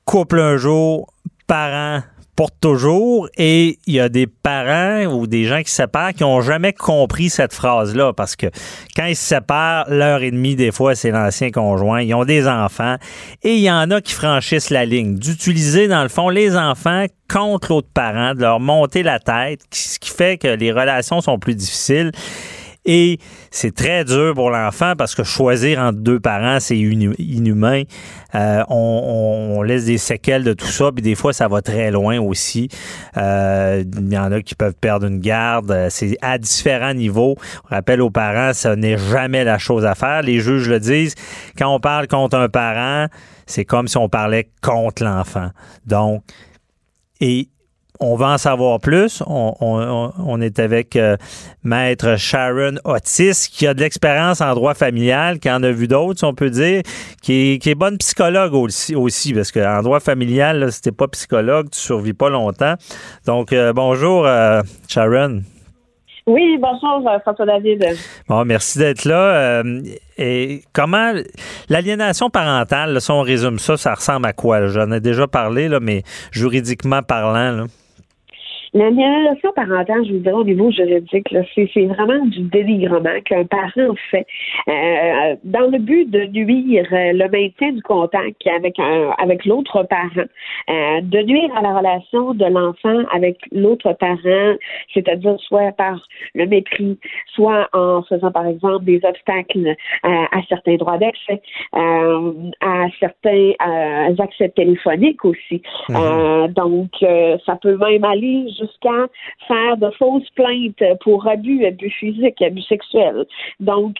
couple 0.04 0.40
un 0.40 0.56
jour, 0.56 1.12
parents 1.46 2.00
pour 2.40 2.50
toujours, 2.52 3.28
et 3.36 3.78
il 3.86 3.94
y 3.94 4.00
a 4.00 4.08
des 4.08 4.26
parents 4.26 5.04
ou 5.04 5.26
des 5.26 5.44
gens 5.44 5.62
qui 5.62 5.68
se 5.68 5.76
séparent 5.76 6.14
qui 6.14 6.22
n'ont 6.22 6.40
jamais 6.40 6.72
compris 6.72 7.28
cette 7.28 7.52
phrase-là, 7.52 8.14
parce 8.14 8.34
que 8.34 8.46
quand 8.96 9.04
ils 9.04 9.16
se 9.16 9.26
séparent, 9.26 9.84
l'heure 9.90 10.22
et 10.22 10.30
demie, 10.30 10.56
des 10.56 10.72
fois, 10.72 10.94
c'est 10.94 11.10
l'ancien 11.10 11.50
conjoint, 11.50 12.00
ils 12.00 12.14
ont 12.14 12.24
des 12.24 12.48
enfants, 12.48 12.96
et 13.42 13.56
il 13.56 13.60
y 13.60 13.70
en 13.70 13.90
a 13.90 14.00
qui 14.00 14.14
franchissent 14.14 14.70
la 14.70 14.86
ligne, 14.86 15.16
d'utiliser, 15.16 15.86
dans 15.86 16.02
le 16.02 16.08
fond, 16.08 16.30
les 16.30 16.56
enfants 16.56 17.04
contre 17.28 17.72
l'autre 17.72 17.90
parent, 17.92 18.34
de 18.34 18.40
leur 18.40 18.58
monter 18.58 19.02
la 19.02 19.18
tête, 19.18 19.60
ce 19.70 19.98
qui 19.98 20.08
fait 20.08 20.38
que 20.38 20.48
les 20.48 20.72
relations 20.72 21.20
sont 21.20 21.38
plus 21.38 21.54
difficiles. 21.54 22.10
Et 22.86 23.18
c'est 23.50 23.74
très 23.74 24.04
dur 24.06 24.32
pour 24.34 24.50
l'enfant 24.50 24.94
parce 24.96 25.14
que 25.14 25.22
choisir 25.22 25.78
entre 25.80 25.98
deux 25.98 26.18
parents, 26.18 26.60
c'est 26.60 26.78
inhumain. 26.78 27.82
Euh, 28.34 28.62
on, 28.70 28.74
on- 29.54 29.58
on 29.58 29.62
laisse 29.62 29.84
des 29.84 29.98
séquelles 29.98 30.44
de 30.44 30.54
tout 30.54 30.66
ça, 30.66 30.90
puis 30.90 31.02
des 31.02 31.14
fois, 31.14 31.32
ça 31.34 31.46
va 31.46 31.60
très 31.60 31.90
loin 31.90 32.18
aussi. 32.18 32.68
Euh, 33.18 33.84
Il 33.98 34.12
y 34.12 34.16
en 34.18 34.32
a 34.32 34.40
qui 34.40 34.54
peuvent 34.54 34.74
perdre 34.80 35.06
une 35.06 35.20
garde. 35.20 35.70
Euh, 35.70 35.88
C'est 35.90 36.16
à 36.22 36.38
différents 36.38 36.94
niveaux. 36.94 37.36
On 37.70 37.74
rappelle 37.74 38.00
aux 38.00 38.10
parents, 38.10 38.54
ce 38.54 38.68
n'est 38.68 38.96
jamais 38.96 39.44
la 39.44 39.58
chose 39.58 39.84
à 39.84 39.94
faire. 39.94 40.22
Les 40.22 40.40
juges 40.40 40.68
le 40.68 40.80
disent. 40.80 41.14
Quand 41.58 41.74
on 41.74 41.80
parle 41.80 42.06
contre 42.08 42.36
un 42.38 42.48
parent, 42.48 43.08
c'est 43.46 43.64
comme 43.66 43.88
si 43.88 43.98
on 43.98 44.08
parlait 44.08 44.48
contre 44.62 45.04
l'enfant. 45.04 45.50
Donc, 45.84 46.22
et 47.20 47.48
on 48.00 48.16
va 48.16 48.28
en 48.30 48.38
savoir 48.38 48.80
plus. 48.80 49.22
On, 49.26 49.54
on- 49.60 50.12
on 50.18 50.40
est 50.40 50.58
avec 50.58 50.96
euh, 50.96 51.16
Maître 51.62 52.16
Sharon 52.18 52.76
Otis, 52.84 53.48
qui 53.52 53.66
a 53.66 53.74
de 53.74 53.80
l'expérience 53.80 54.40
en 54.40 54.54
droit 54.54 54.74
familial, 54.74 55.38
qui 55.38 55.50
en 55.50 55.62
a 55.62 55.70
vu 55.70 55.86
d'autres, 55.86 56.18
si 56.18 56.24
on 56.24 56.34
peut 56.34 56.50
dire, 56.50 56.82
qui 57.22 57.52
est, 57.54 57.58
qui 57.58 57.70
est 57.70 57.74
bonne 57.74 57.98
psychologue 57.98 58.54
aussi, 58.54 58.94
aussi 58.96 59.34
parce 59.34 59.52
qu'en 59.52 59.82
droit 59.82 60.00
familial, 60.00 60.58
là, 60.60 60.70
si 60.70 60.80
t'es 60.80 60.92
pas 60.92 61.08
psychologue, 61.08 61.68
tu 61.70 61.78
survis 61.78 62.14
pas 62.14 62.30
longtemps. 62.30 62.74
Donc, 63.26 63.52
euh, 63.52 63.72
bonjour, 63.72 64.26
euh, 64.26 64.62
Sharon. 64.88 65.42
Oui, 66.26 66.58
bonjour 66.60 67.08
euh, 67.08 67.18
François 67.20 67.46
David. 67.46 67.84
Bon, 68.28 68.44
merci 68.44 68.78
d'être 68.78 69.04
là. 69.04 69.62
Et 70.18 70.62
comment 70.72 71.12
l'aliénation 71.68 72.30
parentale, 72.30 73.00
si 73.00 73.10
on 73.10 73.22
résume 73.22 73.58
ça, 73.58 73.76
ça 73.76 73.94
ressemble 73.94 74.26
à 74.26 74.32
quoi? 74.32 74.68
J'en 74.68 74.92
ai 74.92 75.00
déjà 75.00 75.26
parlé, 75.26 75.68
là, 75.68 75.80
mais 75.80 76.02
juridiquement 76.30 77.02
parlant. 77.02 77.56
Là. 77.56 77.64
L'aliénation 78.72 79.52
parentale, 79.52 80.04
je 80.06 80.12
vous 80.12 80.18
dirais 80.18 80.32
au 80.32 80.44
niveau 80.44 80.70
juridique, 80.70 81.34
c'est 81.54 81.86
vraiment 81.86 82.24
du 82.26 82.40
dénigrement 82.42 83.20
qu'un 83.24 83.44
parent 83.44 83.94
fait 84.10 84.26
euh, 84.68 85.34
dans 85.42 85.68
le 85.70 85.78
but 85.78 86.08
de 86.08 86.26
nuire 86.26 86.86
euh, 86.92 87.12
le 87.12 87.28
maintien 87.28 87.72
du 87.72 87.82
contact 87.82 88.46
avec 88.46 88.78
un, 88.78 89.10
avec 89.18 89.44
l'autre 89.44 89.82
parent, 89.82 90.28
euh, 90.70 91.00
de 91.00 91.22
nuire 91.22 91.50
à 91.56 91.62
la 91.62 91.76
relation 91.76 92.32
de 92.34 92.44
l'enfant 92.44 93.02
avec 93.12 93.38
l'autre 93.50 93.92
parent, 93.94 94.54
c'est-à-dire 94.94 95.36
soit 95.40 95.72
par 95.72 96.06
le 96.34 96.46
mépris, 96.46 96.96
soit 97.34 97.68
en 97.72 98.02
faisant 98.04 98.30
par 98.30 98.46
exemple 98.46 98.84
des 98.84 99.00
obstacles 99.04 99.74
à 100.04 100.42
certains 100.48 100.76
droits 100.76 100.98
d'accès, 100.98 101.42
à 101.72 102.86
certains 103.00 103.52
accès 104.18 104.48
téléphoniques 104.50 105.24
aussi. 105.24 105.62
Mm-hmm. 105.88 106.52
donc, 106.52 106.90
ça 107.44 107.56
peut 107.56 107.76
même 107.76 108.04
aller 108.04 108.46
jusqu'à 108.60 109.06
faire 109.48 109.76
de 109.76 109.90
fausses 109.92 110.30
plaintes 110.34 110.82
pour 111.00 111.26
abus, 111.26 111.64
abus 111.64 111.90
physiques, 111.90 112.42
abus 112.42 112.62
sexuels. 112.62 113.24
Donc, 113.58 113.96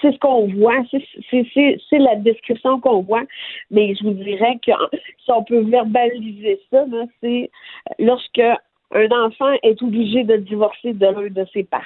c'est 0.00 0.12
ce 0.12 0.18
qu'on 0.18 0.46
voit, 0.54 0.82
c'est 1.30 1.98
la 1.98 2.16
description 2.16 2.80
qu'on 2.80 3.02
voit, 3.02 3.24
mais 3.70 3.94
je 3.94 4.04
vous 4.04 4.14
dirais 4.14 4.58
que 4.64 4.72
si 5.24 5.30
on 5.30 5.42
peut 5.42 5.62
verbaliser 5.62 6.60
ça, 6.70 6.84
c'est 7.20 7.50
lorsque 7.98 8.42
un 8.94 9.08
enfant 9.10 9.52
est 9.62 9.80
obligé 9.82 10.24
de 10.24 10.36
divorcer 10.36 10.92
de 10.92 11.06
l'un 11.06 11.30
de 11.30 11.46
ses 11.52 11.64
parents. 11.64 11.84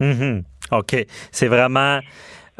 Mm-hmm. 0.00 0.42
OK. 0.72 1.06
C'est 1.30 1.48
vraiment. 1.48 2.00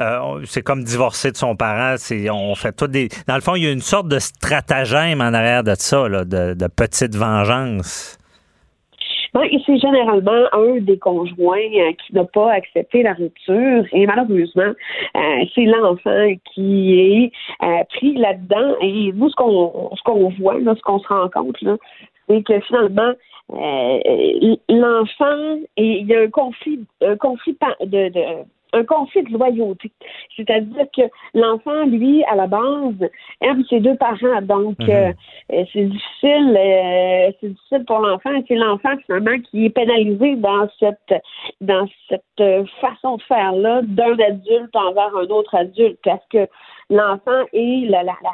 Euh, 0.01 0.43
c'est 0.45 0.63
comme 0.63 0.85
divorcer 0.85 1.33
de 1.33 1.37
son 1.37 1.57
parent. 1.57 1.97
C'est, 1.99 2.31
on 2.31 2.55
fait 2.55 2.73
tout 2.73 2.87
des. 2.87 3.09
Dans 3.27 3.35
le 3.35 3.41
fond, 3.41 3.57
il 3.57 3.65
y 3.65 3.67
a 3.67 3.73
une 3.73 3.81
sorte 3.81 4.09
de 4.09 4.19
stratagème 4.19 5.21
en 5.21 5.33
arrière 5.35 5.65
de 5.65 5.75
ça, 5.77 6.09
de, 6.09 6.55
de 6.55 6.67
petite 6.69 7.17
vengeance. 7.17 8.18
Ben, 9.35 9.43
c'est 9.67 9.79
généralement 9.79 10.47
un 10.53 10.79
des 10.81 10.99
conjoints 10.99 11.59
euh, 11.59 11.93
qui 11.93 12.15
n'a 12.15 12.25
pas 12.25 12.53
accepté 12.53 13.03
la 13.03 13.13
rupture 13.13 13.85
et 13.93 14.07
malheureusement, 14.07 14.73
euh, 15.17 15.45
c'est 15.55 15.65
l'enfant 15.65 16.35
qui 16.55 16.99
est 16.99 17.33
euh, 17.63 17.85
pris 17.91 18.15
là-dedans. 18.15 18.77
Et 18.81 19.13
nous, 19.13 19.29
ce 19.29 19.37
qu'on 19.37 19.91
ce 19.95 20.03
qu'on 20.03 20.31
voit, 20.31 20.59
là, 20.61 20.75
ce 20.77 20.83
qu'on 20.83 20.99
se 20.99 21.09
rend 21.09 21.29
compte, 21.29 21.61
là, 21.63 21.77
c'est 22.29 22.43
que 22.43 22.61
finalement, 22.61 23.13
l'enfant, 24.69 25.59
il 25.77 26.07
y 26.07 26.15
a 26.15 26.21
un 26.23 26.31
conflit, 26.31 26.81
un 27.03 27.17
conflit 27.17 27.57
de, 27.81 28.09
de 28.09 28.45
un 28.73 28.85
conflit 28.85 29.23
de 29.23 29.33
loyauté. 29.33 29.91
C'est-à-dire 30.37 30.87
que 30.97 31.03
l'enfant, 31.35 31.85
lui, 31.85 32.25
à 32.25 32.35
la 32.35 32.47
base, 32.47 33.11
aime 33.41 33.65
ses 33.69 33.81
deux 33.81 33.97
parents. 33.97 34.43
Donc, 34.43 34.79
mhm. 34.81 34.91
euh, 34.91 35.13
euh, 35.53 35.65
c'est 35.73 35.85
difficile, 35.85 36.57
euh, 36.57 37.31
c'est 37.41 37.49
difficile 37.49 37.85
pour 37.87 37.99
l'enfant. 38.01 38.31
C'est 38.47 38.57
l'enfant, 38.57 38.95
finalement, 39.07 39.39
qui 39.51 39.67
est 39.67 39.71
pénalisé 39.71 40.37
dans 40.37 40.69
cette, 40.79 41.23
dans 41.61 41.87
cette 42.09 42.69
façon 42.81 43.17
de 43.17 43.23
faire-là 43.23 43.83
d'un 43.85 44.19
adulte 44.19 44.75
envers 44.75 45.17
un 45.17 45.27
autre 45.29 45.55
adulte. 45.55 45.99
Parce 46.05 46.27
que 46.31 46.47
l'enfant 46.91 47.45
est 47.53 47.89
la, 47.89 48.03
la, 48.03 48.17
la 48.23 48.31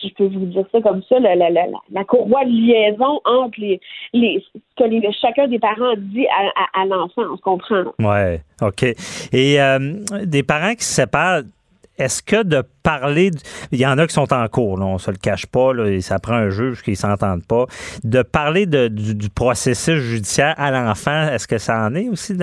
si 0.00 0.08
je 0.08 0.14
peux 0.14 0.26
vous 0.26 0.46
dire 0.46 0.64
ça 0.72 0.80
comme 0.80 1.02
ça, 1.08 1.18
la, 1.18 1.34
la, 1.34 1.50
la, 1.50 1.66
la 1.90 2.04
courroie 2.04 2.44
de 2.44 2.50
liaison 2.50 3.20
entre 3.24 3.60
les, 3.60 3.80
les 4.12 4.42
que 4.76 4.84
chacun 5.20 5.48
des 5.48 5.58
parents 5.58 5.94
dit 5.96 6.26
à, 6.28 6.80
à, 6.80 6.86
l'enfant, 6.86 7.22
on 7.32 7.36
se 7.36 7.42
comprend. 7.42 7.84
Ouais, 7.98 8.42
OK. 8.62 8.82
Et 9.32 9.60
euh, 9.60 9.94
des 10.24 10.42
parents 10.42 10.74
qui 10.74 10.84
se 10.84 10.94
séparent, 10.94 11.42
est-ce 11.98 12.22
que 12.22 12.44
de 12.44 12.62
parler, 12.82 13.30
il 13.72 13.80
y 13.80 13.86
en 13.86 13.98
a 13.98 14.06
qui 14.06 14.14
sont 14.14 14.32
en 14.32 14.46
cours, 14.46 14.78
là, 14.78 14.86
on 14.86 14.98
se 14.98 15.10
le 15.10 15.16
cache 15.16 15.46
pas, 15.46 15.72
là, 15.72 16.00
ça 16.00 16.18
prend 16.20 16.34
un 16.34 16.50
juge 16.50 16.82
qui 16.82 16.94
s'entendent 16.94 17.44
pas, 17.44 17.66
de 18.04 18.22
parler 18.22 18.66
de, 18.66 18.86
du, 18.86 19.16
du, 19.16 19.28
processus 19.30 19.98
judiciaire 19.98 20.54
à 20.58 20.70
l'enfant, 20.70 21.28
est-ce 21.28 21.48
que 21.48 21.58
ça 21.58 21.86
en 21.86 21.94
est 21.96 22.08
aussi 22.08 22.34
de 22.34 22.38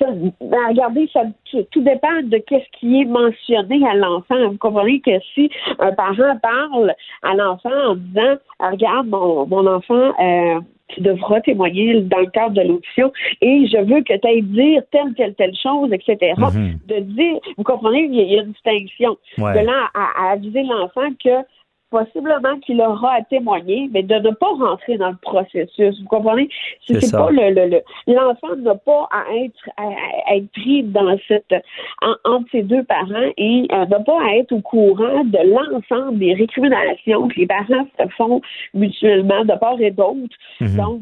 l'aliénation? 0.00 0.32
Ben, 0.40 0.68
regardez, 0.68 1.08
ça, 1.12 1.22
tout, 1.50 1.80
dépend 1.80 2.22
de 2.22 2.38
qu'est-ce 2.38 2.78
qui 2.78 3.00
est 3.00 3.04
mentionné 3.04 3.86
à 3.86 3.94
l'enfant. 3.94 4.50
Vous 4.50 4.58
comprenez 4.58 5.00
que 5.00 5.18
si 5.34 5.50
un 5.78 5.92
parent 5.92 6.36
parle 6.42 6.94
à 7.22 7.34
l'enfant 7.34 7.90
en 7.90 7.94
disant, 7.96 8.36
regarde, 8.60 9.08
mon, 9.08 9.46
mon 9.46 9.66
enfant, 9.66 10.12
euh, 10.20 10.60
tu 10.88 11.02
devras 11.02 11.40
témoigner 11.42 12.00
dans 12.00 12.20
le 12.20 12.30
cadre 12.30 12.54
de 12.54 12.62
l'audition 12.62 13.12
et 13.42 13.66
je 13.66 13.78
veux 13.78 14.02
que 14.02 14.16
tu 14.16 14.26
ailles 14.26 14.42
dire 14.42 14.82
telle, 14.90 15.14
telle, 15.14 15.34
telle 15.34 15.54
chose, 15.56 15.92
etc. 15.92 16.32
Mm-hmm. 16.38 16.86
De 16.86 17.00
dire, 17.00 17.36
vous 17.56 17.64
comprenez, 17.64 18.04
il 18.04 18.14
y 18.14 18.38
a, 18.38 18.42
une 18.42 18.52
distinction. 18.52 19.16
De 19.36 19.42
là 19.42 19.90
à 19.94 20.32
aviser 20.32 20.62
l'enfant 20.62 21.10
que 21.22 21.44
possiblement 21.90 22.58
qu'il 22.60 22.80
aura 22.80 23.14
à 23.14 23.22
témoigner, 23.22 23.88
mais 23.92 24.02
de 24.02 24.14
ne 24.14 24.30
pas 24.30 24.52
rentrer 24.58 24.98
dans 24.98 25.10
le 25.10 25.16
processus. 25.20 26.00
Vous 26.00 26.08
comprenez? 26.08 26.48
C'est 26.86 27.10
pas 27.10 27.30
le, 27.30 27.80
l'enfant 28.06 28.56
n'a 28.56 28.74
pas 28.74 29.08
à 29.10 29.24
être 29.34 29.70
à, 29.76 30.36
être 30.36 30.50
pris 30.52 30.82
dans 30.82 31.16
cette 31.26 31.54
entre 32.24 32.50
ses 32.52 32.62
deux 32.62 32.84
parents 32.84 33.30
et 33.36 33.66
euh, 33.72 33.86
n'a 33.86 34.00
pas 34.00 34.20
à 34.22 34.36
être 34.36 34.52
au 34.52 34.60
courant 34.60 35.24
de 35.24 35.38
l'ensemble 35.54 36.18
des 36.18 36.34
récriminations 36.34 37.28
que 37.28 37.40
les 37.40 37.46
parents 37.46 37.86
se 37.98 38.08
font 38.16 38.40
mutuellement 38.74 39.44
de 39.44 39.54
part 39.58 39.80
et 39.80 39.90
d'autre. 39.90 40.36
Mm-hmm. 40.60 40.76
Donc 40.76 41.00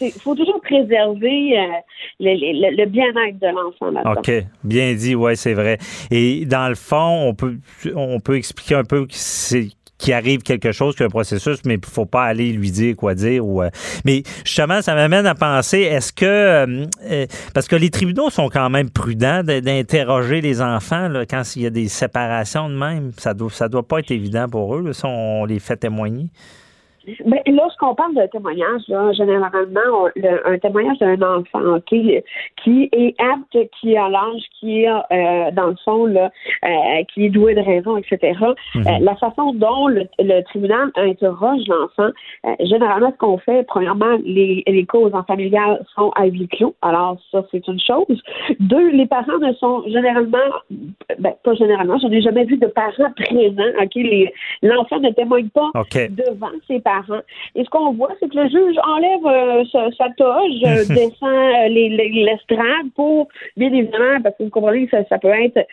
il 0.00 0.12
faut 0.12 0.34
toujours 0.34 0.60
préserver 0.60 1.58
euh, 1.58 1.66
le, 2.18 2.76
le, 2.76 2.86
bien-être 2.86 3.38
de 3.38 3.46
l'enfant 3.46 3.92
OK, 4.16 4.32
bien 4.64 4.94
dit, 4.94 5.14
oui, 5.14 5.36
c'est 5.36 5.54
vrai. 5.54 5.78
Et 6.10 6.44
dans 6.44 6.68
le 6.68 6.74
fond, 6.74 7.28
on 7.28 7.34
peut 7.34 7.56
on 7.94 8.18
peut 8.18 8.36
expliquer 8.36 8.74
un 8.74 8.84
peu 8.84 9.06
c'est 9.10 9.68
qu'il 10.02 10.12
arrive 10.14 10.42
quelque 10.42 10.72
chose, 10.72 10.96
qu'un 10.96 11.08
processus, 11.08 11.58
mais 11.64 11.74
il 11.74 11.86
faut 11.86 12.06
pas 12.06 12.24
aller 12.24 12.52
lui 12.52 12.72
dire 12.72 12.96
quoi 12.96 13.14
dire. 13.14 13.46
Ou, 13.46 13.62
euh, 13.62 13.70
mais 14.04 14.24
justement, 14.44 14.82
ça 14.82 14.94
m'amène 14.94 15.26
à 15.26 15.34
penser, 15.36 15.78
est-ce 15.78 16.12
que, 16.12 16.24
euh, 16.24 16.86
euh, 17.08 17.26
parce 17.54 17.68
que 17.68 17.76
les 17.76 17.88
tribunaux 17.88 18.28
sont 18.28 18.48
quand 18.48 18.68
même 18.68 18.90
prudents 18.90 19.44
d'interroger 19.44 20.40
les 20.40 20.60
enfants 20.60 21.08
là, 21.08 21.24
quand 21.24 21.42
il 21.54 21.62
y 21.62 21.66
a 21.66 21.70
des 21.70 21.86
séparations 21.86 22.68
de 22.68 22.74
même, 22.74 23.12
ça 23.16 23.32
doit, 23.32 23.50
ça 23.50 23.68
doit 23.68 23.86
pas 23.86 24.00
être 24.00 24.10
évident 24.10 24.48
pour 24.48 24.74
eux, 24.74 24.92
si 24.92 25.04
on 25.04 25.44
les 25.44 25.60
fait 25.60 25.76
témoigner. 25.76 26.26
Ben, 27.24 27.40
lorsqu'on 27.46 27.94
parle 27.94 28.14
de 28.14 28.26
témoignage, 28.26 28.82
là, 28.88 29.12
généralement, 29.12 30.08
un 30.44 30.58
témoignage 30.58 30.98
d'un 30.98 31.20
enfant 31.22 31.80
qui 31.86 32.20
est 32.62 33.14
apte, 33.18 33.70
qui 33.80 33.96
a 33.96 34.08
l'âge, 34.08 34.42
qui 34.58 34.82
est, 34.82 34.88
euh, 34.88 35.50
dans 35.52 35.68
le 35.68 35.76
fond, 35.84 36.06
là, 36.06 36.30
euh, 36.64 36.68
qui 37.12 37.26
est 37.26 37.28
doué 37.30 37.54
de 37.54 37.60
raison, 37.60 37.96
etc. 37.96 38.38
Mhm. 38.74 38.86
Euh, 38.86 38.98
la 39.00 39.16
façon 39.16 39.52
dont 39.54 39.88
le, 39.88 40.06
tribunal 40.44 40.90
interroge 40.96 41.60
l'enfant, 41.68 42.10
généralement, 42.60 43.10
ce 43.12 43.16
qu'on 43.18 43.38
fait, 43.38 43.64
premièrement, 43.66 44.18
les, 44.24 44.62
les 44.66 44.86
causes 44.86 45.14
en 45.14 45.22
familial 45.24 45.84
sont 45.94 46.10
à 46.16 46.26
huis 46.26 46.48
clos. 46.48 46.74
Alors, 46.82 47.16
ça, 47.30 47.44
c'est 47.50 47.66
une 47.68 47.80
chose. 47.80 48.22
Deux, 48.60 48.90
les 48.90 49.06
parents 49.06 49.38
ne 49.38 49.52
sont 49.54 49.84
généralement, 49.86 50.38
ben, 51.18 51.32
pas 51.44 51.54
généralement, 51.54 51.98
je 51.98 52.08
n'ai 52.08 52.22
jamais 52.22 52.44
vu 52.44 52.56
de 52.56 52.66
parents 52.66 53.12
présents. 53.16 53.62
OK? 53.82 53.98
L'enfant 54.62 55.00
ne 55.00 55.10
témoigne 55.10 55.48
pas 55.48 55.70
devant 56.10 56.50
ses 56.66 56.80
parents 56.80 56.91
et 57.54 57.64
ce 57.64 57.70
qu'on 57.70 57.92
voit, 57.92 58.10
c'est 58.20 58.28
que 58.28 58.36
le 58.36 58.48
juge 58.48 58.76
enlève 58.84 59.26
euh, 59.26 59.64
sa, 59.96 60.08
toge, 60.16 60.62
euh, 60.64 60.84
descend 60.88 61.28
euh, 61.28 61.68
l'estrade 61.68 62.86
pour, 62.94 63.28
bien 63.56 63.72
évidemment, 63.72 64.20
parce 64.22 64.36
que 64.36 64.44
vous 64.44 64.50
comprenez 64.50 64.86
que 64.86 64.96
ça, 65.08 65.18
peut 65.18 65.28
être 65.28 65.66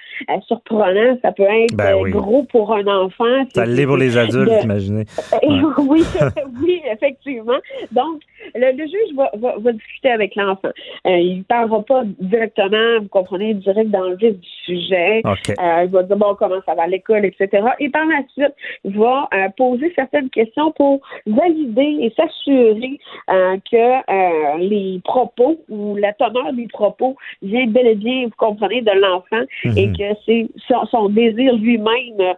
surprenant, 0.47 1.17
ça 1.21 1.32
peut 1.32 1.43
être 1.43 1.75
ben 1.75 2.10
gros 2.10 2.43
pour 2.43 2.73
un 2.73 2.86
enfant. 2.88 3.45
Ça 3.53 3.65
l'est 3.65 3.86
pour 3.86 3.97
les 3.97 4.17
adultes, 4.17 4.63
imaginez. 4.63 5.05
oui, 5.43 6.03
oui, 6.63 6.82
effectivement. 6.91 7.60
Donc, 7.91 8.21
le, 8.55 8.71
juge 8.77 9.15
va, 9.15 9.32
va, 9.36 9.71
discuter 9.71 10.12
avec 10.12 10.36
l'enfant. 10.36 10.69
il 11.05 11.39
ne 11.39 11.43
parlera 11.43 11.82
pas 11.84 12.03
directement, 12.19 12.99
vous 13.01 13.10
comprenez, 13.10 13.53
direct 13.53 13.89
dans 13.89 14.10
le 14.10 14.15
vif 14.15 14.34
du 14.39 14.49
sujet. 14.65 15.21
il 15.25 15.89
va 15.89 16.03
dire, 16.03 16.17
bon, 16.17 16.36
comment 16.36 16.62
ça 16.65 16.73
va 16.75 16.84
à 16.84 16.88
l'école, 16.88 17.25
etc. 17.25 17.67
Et 17.79 17.89
par 17.89 18.05
la 18.05 18.21
suite, 18.34 18.55
il 18.86 18.97
va 18.97 19.27
poser 19.58 19.91
certaines 19.95 20.29
questions 20.29 20.71
pour 20.71 21.01
valider 21.25 21.97
et 22.01 22.13
s'assurer 22.15 22.99
euh, 23.29 23.57
que 23.69 23.77
euh, 23.77 24.57
les 24.57 25.01
propos 25.03 25.57
ou 25.69 25.95
la 25.95 26.13
teneur 26.13 26.53
des 26.53 26.67
propos 26.67 27.15
vient 27.41 27.67
bel 27.67 27.87
et 27.87 27.95
bien, 27.95 28.25
vous 28.25 28.33
comprenez, 28.37 28.81
de 28.81 28.91
l'enfant 28.91 29.45
et 29.75 29.87
mhm. 29.87 29.97
que 29.97 30.19
c'est 30.25 30.47
son, 30.91 31.09
désir 31.09 31.55
lui-même 31.55 32.35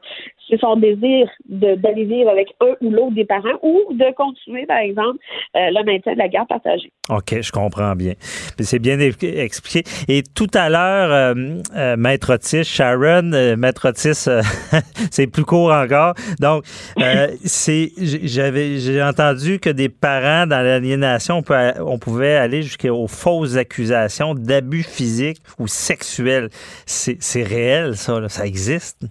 c'est 0.52 0.60
son 0.60 0.76
désir 0.76 1.30
d'aller 1.48 2.04
vivre 2.04 2.30
avec 2.30 2.50
un 2.60 2.74
ou 2.82 2.92
l'autre 2.92 3.16
des 3.16 3.24
parents 3.26 3.58
ou 3.64 3.94
de 3.94 4.14
continuer, 4.16 4.66
par 4.66 4.80
exemple, 4.80 5.18
euh, 5.56 5.70
le 5.72 5.86
maintien 5.86 6.14
de 6.14 6.18
la 6.18 6.28
garde 6.28 6.50
partagée. 6.50 6.92
OK, 7.10 7.42
je 7.42 7.52
comprends 7.52 7.96
bien. 7.96 8.14
C'est 8.60 8.80
bien 8.80 9.00
expliqué. 9.00 9.84
Et 10.10 10.24
tout 10.24 10.50
à 10.54 10.70
l'heure, 10.70 11.12
euh, 11.12 11.34
euh, 11.76 11.96
Maître 11.96 12.34
Otis, 12.34 12.66
Sharon, 12.66 13.56
Maître 13.58 13.90
Otis, 13.90 14.28
c'est 15.12 15.28
plus 15.28 15.46
court 15.46 15.72
encore. 15.72 16.16
Donc, 16.40 16.66
c'est 17.44 17.92
j'avais 17.98 18.80
j'ai 18.80 19.02
entendu 19.02 19.60
que 19.60 19.70
des 19.70 19.90
parents 19.90 20.48
dans 20.48 20.62
l'aliénation, 20.62 21.42
on, 21.50 21.72
on 21.86 21.98
pouvait 21.98 22.36
aller 22.36 22.62
jusqu'aux 22.62 23.08
fausses 23.08 23.56
accusations 23.56 24.36
d'abus 24.36 24.84
physiques 24.84 25.42
ou 25.60 25.68
sexuels. 25.68 26.50
C'est 26.86 27.44
réel, 27.44 27.96
ça, 27.96 28.28
ça 28.28 28.46
existe? 28.46 29.06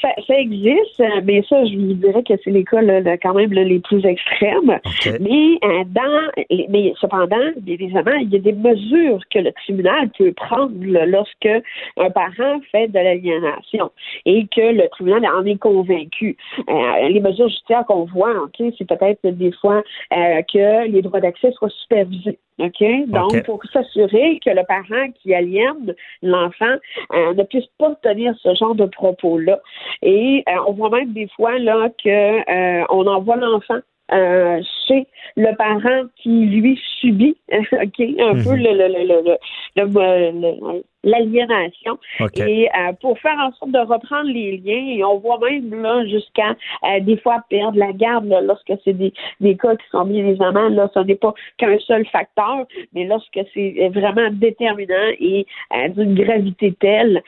Ça, 0.00 0.38
existe, 0.38 1.02
mais 1.24 1.42
ça, 1.48 1.64
je 1.64 1.76
vous 1.76 1.94
dirais 1.94 2.22
que 2.22 2.34
c'est 2.42 2.50
les 2.50 2.64
cas 2.64 2.80
quand 3.22 3.34
même 3.34 3.52
les 3.52 3.78
plus 3.80 4.04
extrêmes. 4.04 4.78
Mais 5.20 5.58
euh, 5.64 5.84
dans, 5.86 6.30
mais 6.68 6.92
cependant, 7.00 7.36
évidemment, 7.66 8.16
il 8.20 8.30
y 8.30 8.36
a 8.36 8.38
des 8.38 8.52
mesures 8.52 9.20
que 9.30 9.38
le 9.38 9.52
tribunal 9.52 10.10
peut 10.16 10.32
prendre 10.32 10.72
lorsque 11.06 11.48
un 11.96 12.10
parent 12.10 12.60
fait 12.70 12.88
de 12.88 12.94
l'aliénation 12.94 13.90
et 14.26 14.46
que 14.54 14.72
le 14.72 14.88
tribunal 14.88 15.26
en 15.26 15.44
est 15.44 15.58
convaincu. 15.58 16.36
Euh, 16.68 17.08
les 17.08 17.20
mesures 17.20 17.48
judiciaires 17.48 17.84
qu'on 17.86 18.04
voit, 18.04 18.34
ok, 18.42 18.72
c'est 18.78 18.86
peut-être 18.86 19.26
des 19.26 19.52
fois 19.52 19.82
euh, 20.12 20.42
que 20.52 20.88
les 20.88 21.02
droits 21.02 21.20
d'accès 21.20 21.52
soient 21.52 21.70
supervisés. 21.70 22.38
OK? 22.60 22.84
Donc, 23.06 23.42
pour 23.44 23.60
s'assurer 23.72 24.38
que 24.44 24.50
le 24.50 24.64
parent 24.66 25.10
qui 25.22 25.34
aliène 25.34 25.94
l'enfant 26.22 26.76
euh, 27.14 27.34
ne 27.34 27.42
puisse 27.44 27.66
pas 27.78 27.94
tenir 28.02 28.34
ce 28.42 28.54
genre 28.54 28.74
de 28.74 28.84
propos-là. 28.84 29.60
Et 30.02 30.44
euh, 30.48 30.52
on 30.66 30.72
voit 30.72 30.90
même 30.90 31.12
des 31.12 31.28
fois 31.36 31.58
là 31.58 31.88
que 32.02 32.08
euh, 32.08 32.84
on 32.90 33.06
envoie 33.06 33.36
l'enfant 33.36 33.80
chez 34.12 35.06
le 35.36 35.54
parent 35.56 36.08
qui 36.16 36.46
lui 36.46 36.80
subit 36.98 37.36
ok 37.52 38.00
un 38.18 38.34
peu 38.42 38.56
mhm. 38.56 38.62
le, 38.62 38.72
le, 38.72 39.38
le, 39.76 40.82
l'aliénation. 41.02 41.98
Et 42.36 42.68
euh, 42.68 42.92
pour 43.00 43.18
faire 43.18 43.38
en 43.38 43.52
sorte 43.52 43.70
de 43.72 43.78
reprendre 43.78 44.30
les 44.30 44.58
liens 44.58 44.96
et 44.96 45.02
on 45.04 45.18
voit 45.18 45.38
même 45.38 45.82
là 45.82 46.04
jusqu'à 46.06 46.50
euh, 46.84 47.00
des 47.00 47.16
fois 47.18 47.42
perdre 47.48 47.78
la 47.78 47.92
garde 47.92 48.26
lorsque 48.42 48.72
c'est 48.84 48.92
des, 48.92 49.12
des 49.40 49.56
cas 49.56 49.74
qui 49.76 49.86
sont 49.90 50.04
bien 50.04 50.26
évidemment 50.26 50.68
là 50.68 50.90
ce 50.92 51.00
n'est 51.00 51.14
pas 51.14 51.32
qu'un 51.56 51.78
seul 51.78 52.06
facteur 52.06 52.66
mais 52.92 53.04
lorsque 53.06 53.40
c'est 53.54 53.88
vraiment 53.94 54.28
déterminant 54.32 55.08
et 55.18 55.46
euh, 55.74 55.88
d'une 55.88 56.14
gravité 56.14 56.74
telle 56.78 57.22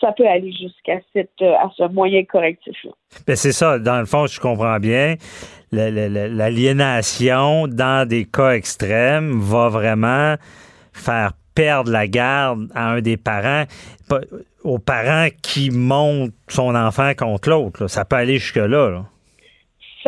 ça 0.00 0.12
peut 0.12 0.26
aller 0.26 0.52
jusqu'à 0.52 1.00
cette 1.12 1.40
à 1.42 1.70
ce 1.76 1.84
moyen 1.88 2.24
correctif 2.24 2.76
là. 2.84 2.90
Ben 3.26 3.36
c'est 3.36 3.52
ça. 3.52 3.78
Dans 3.78 4.00
le 4.00 4.06
fond 4.06 4.26
je 4.26 4.38
comprends 4.40 4.78
bien. 4.78 5.14
L'aliénation 5.72 7.66
dans 7.68 8.08
des 8.08 8.24
cas 8.24 8.52
extrêmes 8.52 9.38
va 9.40 9.68
vraiment 9.68 10.34
faire 10.92 11.32
perdre 11.58 11.90
la 11.90 12.06
garde 12.06 12.68
à 12.72 12.90
un 12.92 13.00
des 13.00 13.16
parents, 13.16 13.64
aux 14.62 14.78
parents 14.78 15.26
qui 15.42 15.70
montent 15.70 16.30
son 16.46 16.76
enfant 16.76 17.10
contre 17.18 17.50
l'autre. 17.50 17.88
Ça 17.88 18.04
peut 18.04 18.14
aller 18.14 18.38
jusque-là. 18.38 18.90
là 18.90 19.02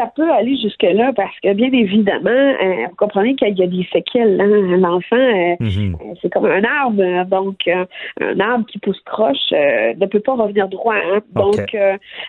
ça 0.01 0.11
peut 0.15 0.31
aller 0.31 0.57
jusque-là 0.57 1.13
parce 1.15 1.39
que, 1.43 1.53
bien 1.53 1.71
évidemment, 1.73 2.31
euh, 2.31 2.87
vous 2.89 2.97
comprenez 2.97 3.35
qu'il 3.35 3.59
y 3.59 3.63
a 3.63 3.67
des 3.67 3.87
séquelles. 3.93 4.41
Hein? 4.41 4.77
L'enfant, 4.79 5.17
euh, 5.17 5.57
mhm. 5.61 5.97
euh, 6.01 6.15
c'est 6.23 6.33
comme 6.33 6.47
un 6.47 6.63
arbre. 6.65 7.25
Donc, 7.27 7.69
un 7.69 8.41
arbre 8.41 8.65
qui 8.67 8.79
pousse 8.79 9.01
croche 9.05 9.53
ne 9.53 10.07
peut 10.07 10.21
pas 10.21 10.35
revenir 10.35 10.69
droit. 10.69 10.95
Hein? 10.95 11.21
Donc, 11.35 11.77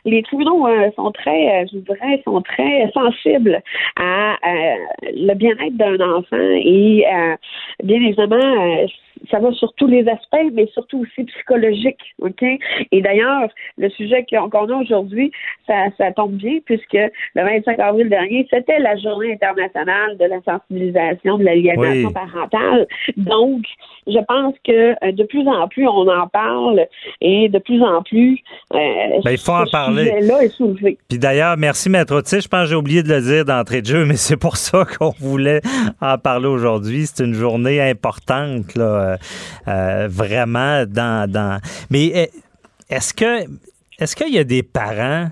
les 0.05 0.23
tribunaux 0.23 0.67
sont 0.95 1.11
très, 1.11 1.65
je 1.71 1.77
dirais, 1.77 2.21
sont 2.25 2.41
très 2.41 2.91
sensibles 2.93 3.61
à 3.97 4.35
le 5.03 5.33
bien-être 5.33 5.77
d'un 5.77 5.99
enfant 5.99 6.37
et, 6.39 7.05
bien 7.83 7.97
évidemment, 7.97 8.85
ça 9.29 9.39
va 9.39 9.51
sur 9.51 9.73
tous 9.73 9.87
les 9.87 10.07
aspects, 10.07 10.51
mais 10.53 10.67
surtout 10.73 11.01
aussi 11.01 11.23
psychologique, 11.23 11.99
OK? 12.19 12.43
Et 12.91 13.01
d'ailleurs, 13.01 13.49
le 13.77 13.89
sujet 13.89 14.25
qu'on 14.29 14.49
a 14.49 14.75
aujourd'hui, 14.75 15.31
ça, 15.67 15.85
ça 15.97 16.11
tombe 16.11 16.33
bien 16.33 16.59
puisque 16.65 16.93
le 16.93 17.43
25 17.43 17.79
avril 17.79 18.09
dernier, 18.09 18.47
c'était 18.49 18.79
la 18.79 18.97
journée 18.97 19.33
internationale 19.33 20.17
de 20.17 20.25
la 20.25 20.41
sensibilisation 20.41 21.37
de 21.37 21.43
l'aliénation 21.43 22.11
parentale. 22.11 22.87
Donc, 23.17 23.63
je 24.07 24.19
pense 24.27 24.55
que 24.65 24.91
euh, 25.05 25.11
de 25.11 25.23
plus 25.23 25.47
en 25.47 25.67
plus, 25.67 25.87
on 25.87 26.07
en 26.07 26.27
parle 26.27 26.87
et 27.21 27.49
de 27.49 27.59
plus 27.59 27.81
en 27.83 28.01
plus, 28.01 28.39
euh, 28.73 28.77
ben, 29.23 29.31
il 29.31 29.37
faut 29.37 29.51
en 29.51 29.65
parler. 29.65 30.21
Là 30.21 30.43
est 30.43 30.49
soulevé. 30.49 30.97
Puis 31.09 31.19
d'ailleurs, 31.19 31.57
merci 31.57 31.89
Maître 31.89 32.15
Otis. 32.15 32.41
Je 32.41 32.47
pense 32.47 32.63
que 32.63 32.69
j'ai 32.69 32.75
oublié 32.75 33.03
de 33.03 33.09
le 33.09 33.21
dire 33.21 33.45
d'entrée 33.45 33.81
de 33.81 33.87
jeu, 33.87 34.05
mais 34.05 34.15
c'est 34.15 34.37
pour 34.37 34.57
ça 34.57 34.85
qu'on 34.97 35.13
voulait 35.19 35.61
en 36.01 36.17
parler 36.17 36.47
aujourd'hui. 36.47 37.05
C'est 37.05 37.23
une 37.23 37.33
journée 37.33 37.81
importante, 37.81 38.75
là, 38.75 39.10
vraiment 39.65 40.85
dans, 40.85 41.29
dans. 41.29 41.59
Mais 41.89 42.29
est-ce 42.89 43.13
que 43.13 43.45
est-ce 43.99 44.15
qu'il 44.15 44.33
y 44.33 44.39
a 44.39 44.43
des 44.43 44.63
parents 44.63 45.27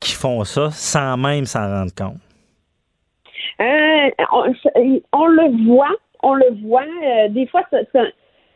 qui 0.00 0.12
font 0.12 0.44
ça 0.44 0.70
sans 0.70 1.16
même 1.16 1.46
s'en 1.46 1.68
rendre 1.68 1.94
compte? 1.94 2.18
on, 5.12 5.26
le 5.26 5.66
voit 5.66 5.96
on 6.22 6.34
le 6.34 6.54
voit, 6.64 6.82
euh, 6.82 7.28
des 7.28 7.46
fois, 7.46 7.62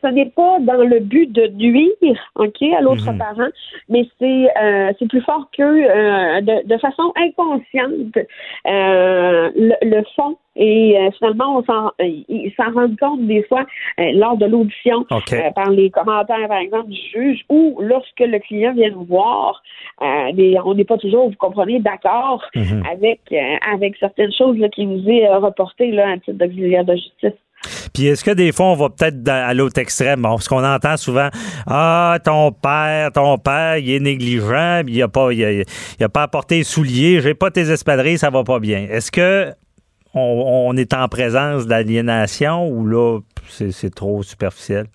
ce 0.01 0.07
n'est 0.07 0.29
pas 0.29 0.59
dans 0.59 0.83
le 0.83 0.99
but 0.99 1.31
de 1.31 1.47
nuire, 1.47 2.17
ok, 2.35 2.61
à 2.77 2.81
l'autre 2.81 3.11
mhm. 3.11 3.17
parent, 3.17 3.49
mais 3.89 4.07
c'est 4.19 4.47
euh, 4.61 4.91
c'est 4.97 5.07
plus 5.07 5.21
fort 5.21 5.49
que 5.55 5.63
euh, 5.63 6.41
de, 6.41 6.77
façon 6.77 7.11
inconsciente 7.15 8.17
le, 8.65 9.73
le, 9.81 10.03
fond 10.15 10.37
et 10.55 10.95
finalement 11.17 11.57
on 11.57 11.63
s'en 11.63 11.91
ils 11.99 12.53
s'en 12.55 12.71
rendent 12.71 12.99
compte 12.99 13.25
des 13.25 13.43
fois 13.43 13.65
lors 13.97 14.37
de 14.37 14.45
l'audition 14.45 15.05
par 15.55 15.69
les 15.71 15.89
commentaires 15.89 16.47
par 16.47 16.57
exemple 16.57 16.89
du 16.89 16.99
juge 17.13 17.43
ou 17.49 17.77
lorsque 17.81 18.19
le 18.19 18.39
client 18.39 18.73
vient 18.73 18.91
nous 18.91 19.05
voir 19.05 19.63
on 19.99 20.73
n'est 20.75 20.83
pas 20.83 20.97
toujours 20.97 21.29
vous 21.29 21.35
comprenez 21.37 21.79
d'accord 21.79 22.43
mhm. 22.55 22.83
avec 22.91 23.21
avec 23.71 23.95
certaines 23.97 24.33
choses 24.33 24.57
là, 24.57 24.69
qui 24.69 24.85
nous 24.85 25.07
est 25.09 25.27
reportées 25.35 25.91
là 25.91 26.11
à 26.11 26.17
titre 26.17 26.37
d'auxiliaire 26.37 26.85
de 26.85 26.95
justice. 26.95 27.39
Puis 27.93 28.07
est-ce 28.07 28.23
que 28.23 28.31
des 28.31 28.51
fois, 28.51 28.67
on 28.67 28.75
va 28.75 28.89
peut-être 28.89 29.27
à 29.27 29.53
l'autre 29.53 29.79
extrême? 29.79 30.21
Bon, 30.21 30.29
parce 30.29 30.47
qu'on 30.47 30.63
entend 30.63 30.97
souvent 30.97 31.29
Ah, 31.65 32.17
ton 32.23 32.51
père, 32.51 33.11
ton 33.11 33.37
père, 33.37 33.77
il 33.77 33.89
est 33.91 33.99
négligent, 33.99 34.83
il 34.87 34.97
n'a 34.97 35.07
pas, 35.07 35.31
il 35.31 35.63
a, 35.99 36.09
pas 36.09 36.23
apporté 36.23 36.57
les 36.57 36.63
souliers, 36.63 37.21
j'ai 37.21 37.33
pas 37.33 37.51
tes 37.51 37.69
espadrilles, 37.69 38.17
ça 38.17 38.29
va 38.29 38.43
pas 38.43 38.59
bien. 38.59 38.87
Est-ce 38.89 39.11
que 39.11 39.53
on, 40.13 40.75
est 40.77 40.93
en 40.93 41.07
présence 41.07 41.67
d'aliénation 41.67 42.67
ou 42.67 42.87
là, 42.87 43.19
c'est 43.49 43.93
trop 43.93 44.23
superficiel? 44.23 44.87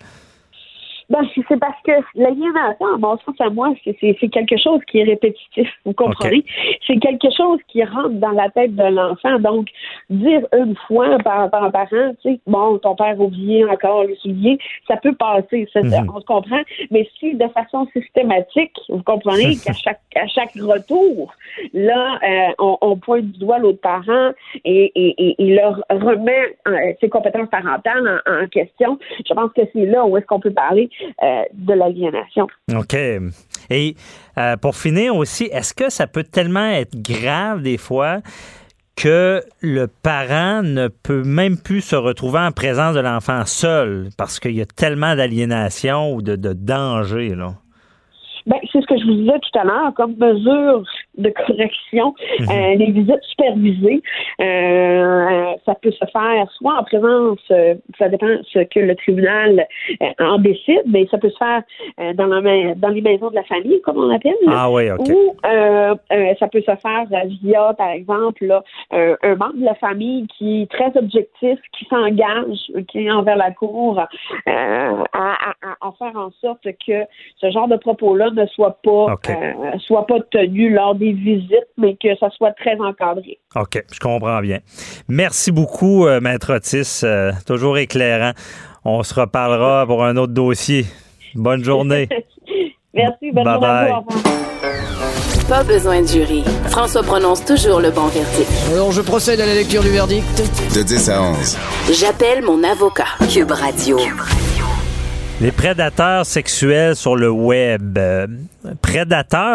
Ben, 1.13 1.21
c'est 1.47 1.59
parce 1.59 1.79
que 1.85 1.91
l'aliénation, 2.15 2.87
à 2.87 2.97
mon 2.97 3.15
sens, 3.19 3.35
à 3.39 3.47
moi, 3.51 3.71
c'est 3.85 4.29
quelque 4.29 4.57
chose 4.57 4.79
qui 4.89 4.97
est 4.97 5.03
répétitif. 5.03 5.69
Vous 5.85 5.93
comprenez? 5.93 6.43
C'est 6.87 6.97
quelque 6.97 7.27
chose 7.37 7.59
qui 7.67 7.83
rentre 7.83 8.15
dans 8.15 8.31
la 8.31 8.49
tête 8.49 8.75
de 8.75 8.83
l'enfant. 8.83 9.37
Donc, 9.37 9.67
dire 10.09 10.41
une 10.57 10.75
fois 10.87 11.19
par, 11.19 11.51
par 11.51 11.65
un 11.65 11.69
parent, 11.69 12.15
tu 12.23 12.31
sais, 12.31 12.39
bon, 12.47 12.79
ton 12.79 12.95
père 12.95 13.15
a 13.19 13.19
oublié 13.19 13.63
encore 13.63 14.05
le 14.05 14.15
soulier, 14.15 14.57
ça 14.87 14.97
peut 14.97 15.13
passer, 15.13 15.67
mhm. 15.75 16.09
on 16.15 16.19
se 16.19 16.25
comprend. 16.25 16.61
Mais 16.89 17.07
si 17.19 17.35
de 17.35 17.47
façon 17.49 17.87
systématique, 17.95 18.75
vous 18.89 19.03
comprenez 19.03 19.55
qu'à 19.63 19.73
chaque, 19.73 20.01
à 20.15 20.25
chaque 20.25 20.55
retour, 20.55 21.31
là, 21.75 22.17
euh, 22.23 22.53
on, 22.57 22.77
on, 22.81 22.97
pointe 22.97 23.25
du 23.25 23.39
doigt 23.39 23.59
l'autre 23.59 23.81
parent 23.81 24.31
et, 24.65 24.91
et, 24.95 25.35
et, 25.37 25.53
leur 25.53 25.83
remet 25.91 26.57
euh, 26.67 26.93
ses 26.99 27.09
compétences 27.09 27.49
parentales 27.49 28.21
en, 28.25 28.43
en 28.43 28.47
question, 28.47 28.97
je 29.27 29.33
pense 29.35 29.51
que 29.53 29.61
c'est 29.73 29.85
là 29.85 30.05
où 30.05 30.17
est-ce 30.17 30.25
qu'on 30.25 30.39
peut 30.39 30.53
parler 30.53 30.89
euh, 31.23 31.43
de 31.53 31.73
l'aliénation. 31.73 32.47
OK. 32.73 32.95
Et 33.69 33.95
euh, 34.37 34.57
pour 34.57 34.75
finir 34.75 35.15
aussi, 35.15 35.45
est-ce 35.45 35.73
que 35.73 35.89
ça 35.89 36.07
peut 36.07 36.23
tellement 36.23 36.67
être 36.67 36.95
grave 37.01 37.61
des 37.61 37.77
fois 37.77 38.19
que 38.95 39.41
le 39.61 39.87
parent 39.87 40.61
ne 40.61 40.87
peut 40.87 41.23
même 41.23 41.57
plus 41.57 41.81
se 41.81 41.95
retrouver 41.95 42.39
en 42.39 42.51
présence 42.51 42.95
de 42.95 42.99
l'enfant 42.99 43.45
seul 43.45 44.09
parce 44.17 44.39
qu'il 44.39 44.55
y 44.55 44.61
a 44.61 44.65
tellement 44.65 45.15
d'aliénation 45.15 46.13
ou 46.13 46.21
de, 46.21 46.35
de 46.35 46.53
danger, 46.53 47.29
là? 47.29 47.53
Ben, 48.45 48.57
c'est 48.71 48.81
ce 48.81 48.87
que 48.87 48.99
je 48.99 49.05
vous 49.05 49.15
disais 49.15 49.39
tout 49.39 49.59
à 49.59 49.63
l'heure, 49.63 49.93
comme 49.95 50.15
mesure 50.17 50.83
de 51.17 51.29
correction, 51.29 52.13
Mhm. 52.39 52.47
euh, 52.49 52.75
les 52.75 52.91
visites 52.91 53.23
supervisées. 53.23 54.01
Euh, 54.41 55.53
ça 55.65 55.75
peut 55.75 55.91
se 55.91 56.05
faire 56.11 56.51
soit 56.53 56.79
en 56.79 56.83
présence, 56.83 57.39
euh, 57.51 57.75
ça 57.97 58.09
dépend 58.09 58.27
ce 58.51 58.59
que 58.63 58.79
le 58.79 58.95
tribunal 58.95 59.67
en 60.19 60.37
décide, 60.39 60.81
mais 60.87 61.05
ça 61.11 61.17
peut 61.17 61.29
se 61.29 61.37
faire 61.37 61.61
dans, 62.15 62.25
la, 62.27 62.41
dans 62.75 62.89
les 62.89 63.01
maisons 63.01 63.29
de 63.29 63.35
la 63.35 63.43
famille, 63.43 63.79
comme 63.81 63.97
on 63.97 64.09
appelle. 64.09 64.33
Ah 64.47 64.71
oui, 64.71 64.89
OK. 64.91 65.07
Ou 65.09 65.35
ça 65.43 66.47
peut 66.47 66.61
se 66.61 66.75
faire 66.75 67.05
via, 67.43 67.73
par 67.77 67.89
exemple, 67.91 68.45
là, 68.45 68.63
un, 68.91 69.35
membre 69.35 69.57
de 69.57 69.65
la 69.65 69.75
famille 69.75 70.27
qui 70.37 70.63
est 70.63 70.71
très 70.71 70.91
objectif, 70.97 71.59
qui 71.77 71.85
s'engage 71.85 72.57
qui 72.89 73.05
est 73.05 73.11
envers 73.11 73.35
la 73.37 73.51
cour 73.51 73.99
à, 73.99 74.07
à- 74.47 75.03
à- 75.13 75.87
à 75.87 75.91
faire 75.97 76.15
en 76.15 76.31
sorte 76.41 76.63
que 76.85 77.03
ce 77.37 77.51
genre 77.51 77.67
de 77.67 77.75
propos-là 77.77 78.29
ne 78.31 78.45
soit 78.47 78.77
pas 78.83 79.15
soit 79.79 80.05
pas 80.07 80.19
tenu 80.31 80.69
lors 80.69 80.95
des 80.95 81.02
visites, 81.11 81.67
mais 81.77 81.97
que 82.01 82.15
ça 82.19 82.29
soit 82.37 82.51
très 82.53 82.77
encadré. 82.79 83.37
OK, 83.55 83.83
je 83.91 83.99
comprends 83.99 84.39
bien. 84.41 84.59
Merci 85.09 85.51
beaucoup, 85.51 86.05
euh, 86.07 86.21
Maître 86.21 86.53
Otis. 86.55 87.01
euh, 87.03 87.31
toujours 87.45 87.77
éclairant. 87.77 88.31
On 88.85 89.03
se 89.03 89.13
reparlera 89.13 89.85
pour 89.85 90.03
un 90.05 90.15
autre 90.17 90.33
dossier. 90.33 90.85
Bonne 91.35 91.63
journée. 91.63 92.07
Merci, 92.93 93.31
bonne 93.31 93.43
Bye 93.43 93.53
journée 93.53 93.67
à 93.67 93.83
bye. 93.83 93.91
vous. 93.91 93.97
Au 93.97 93.99
revoir. 94.01 95.49
Pas 95.49 95.63
besoin 95.63 96.01
de 96.01 96.07
jury. 96.07 96.43
François 96.69 97.03
prononce 97.03 97.43
toujours 97.43 97.79
le 97.81 97.91
bon 97.91 98.07
verdict. 98.07 98.49
Alors, 98.71 98.91
je 98.91 99.01
procède 99.01 99.41
à 99.41 99.45
la 99.45 99.53
lecture 99.55 99.81
du 99.81 99.89
verdict. 99.89 100.41
De 100.75 100.83
10 100.83 101.09
à 101.09 101.21
11. 101.21 101.57
J'appelle 101.91 102.43
mon 102.43 102.63
avocat. 102.63 103.07
Cube 103.29 103.51
Radio. 103.51 103.97
Les 105.41 105.51
prédateurs 105.51 106.25
sexuels 106.25 106.95
sur 106.95 107.15
le 107.15 107.29
web. 107.29 107.97
Euh, 107.97 108.27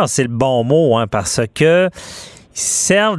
c'est 0.07 0.23
le 0.23 0.29
bon 0.29 0.65
mot, 0.65 0.97
hein, 0.97 1.07
parce 1.07 1.41
que 1.55 1.89
ils 2.55 2.61
servent 2.61 3.19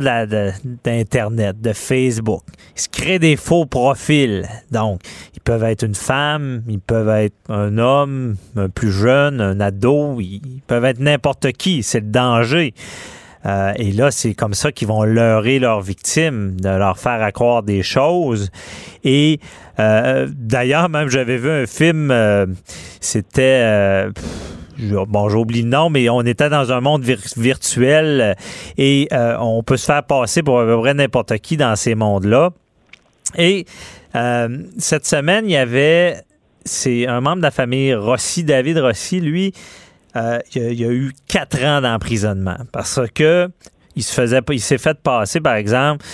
d'Internet, 0.84 1.62
de 1.62 1.72
Facebook. 1.72 2.44
Ils 2.76 2.82
se 2.82 2.90
créent 2.90 3.20
des 3.20 3.38
faux 3.38 3.66
profils. 3.66 4.46
Donc, 4.70 5.00
ils 5.34 5.40
peuvent 5.40 5.64
être 5.64 5.84
une 5.84 5.96
femme, 5.96 6.62
ils 6.68 6.82
peuvent 6.82 7.08
être 7.08 7.38
un 7.48 7.78
homme, 7.78 8.36
un 8.58 8.68
plus 8.68 8.92
jeune, 8.92 9.40
un 9.40 9.62
ado, 9.62 10.20
ils 10.20 10.62
peuvent 10.68 10.84
être 10.84 11.00
n'importe 11.00 11.54
qui. 11.54 11.84
C'est 11.84 12.02
le 12.02 12.08
danger. 12.08 12.74
Euh, 13.46 13.72
et 13.78 13.92
là, 13.92 14.12
c'est 14.12 14.34
comme 14.34 14.54
ça 14.54 14.72
qu'ils 14.72 14.88
vont 14.88 15.04
leurrer 15.04 15.60
leurs 15.60 15.82
victimes, 15.82 16.60
de 16.60 16.70
leur 16.70 16.98
faire 16.98 17.22
à 17.22 17.32
croire 17.32 17.64
des 17.64 17.84
choses. 17.84 18.50
Et 19.04 19.40
euh, 19.80 20.28
d'ailleurs, 20.32 20.90
même 20.90 21.10
j'avais 21.10 21.38
vu 21.38 21.50
un 21.50 21.66
film, 21.66 22.12
euh, 22.12 22.46
c'était... 23.00 24.08
Bon, 24.82 25.28
j'oublie 25.28 25.64
le 25.64 25.68
nom, 25.68 25.90
mais 25.90 26.08
on 26.10 26.22
était 26.22 26.50
dans 26.50 26.72
un 26.72 26.80
monde 26.80 27.04
vir- 27.04 27.38
virtuel 27.38 28.38
et 28.78 29.10
on 29.12 29.62
peut 29.62 29.76
se 29.76 29.86
faire 29.86 30.04
passer 30.04 30.42
pour 30.42 30.62
à 30.62 30.66
peu 30.66 30.80
près 30.80 30.94
n'importe 30.94 31.38
qui 31.40 31.58
dans 31.58 31.76
ces 31.76 31.96
mondes-là. 31.96 32.52
Et 33.38 33.66
cette 34.78 35.06
semaine, 35.06 35.44
il 35.48 35.52
y 35.52 35.58
avait, 35.58 36.22
c'est 36.64 37.08
un 37.08 37.20
membre 37.20 37.40
de 37.40 37.42
la 37.42 37.52
famille 37.52 37.94
Rossi, 37.94 38.46
David 38.46 38.78
Rossi, 38.78 39.20
lui, 39.20 39.54
euh, 40.16 40.40
il, 40.56 40.62
a, 40.62 40.70
il 40.70 40.84
a 40.86 40.92
eu 40.92 41.14
quatre 41.28 41.64
ans 41.64 41.82
d'emprisonnement 41.82 42.58
parce 42.72 43.00
que 43.14 43.50
il 43.96 44.04
se 44.04 44.14
faisait, 44.14 44.42
il 44.52 44.62
s'est 44.62 44.78
fait 44.78 44.98
passer, 44.98 45.42
par 45.42 45.56
exemple, 45.56 46.06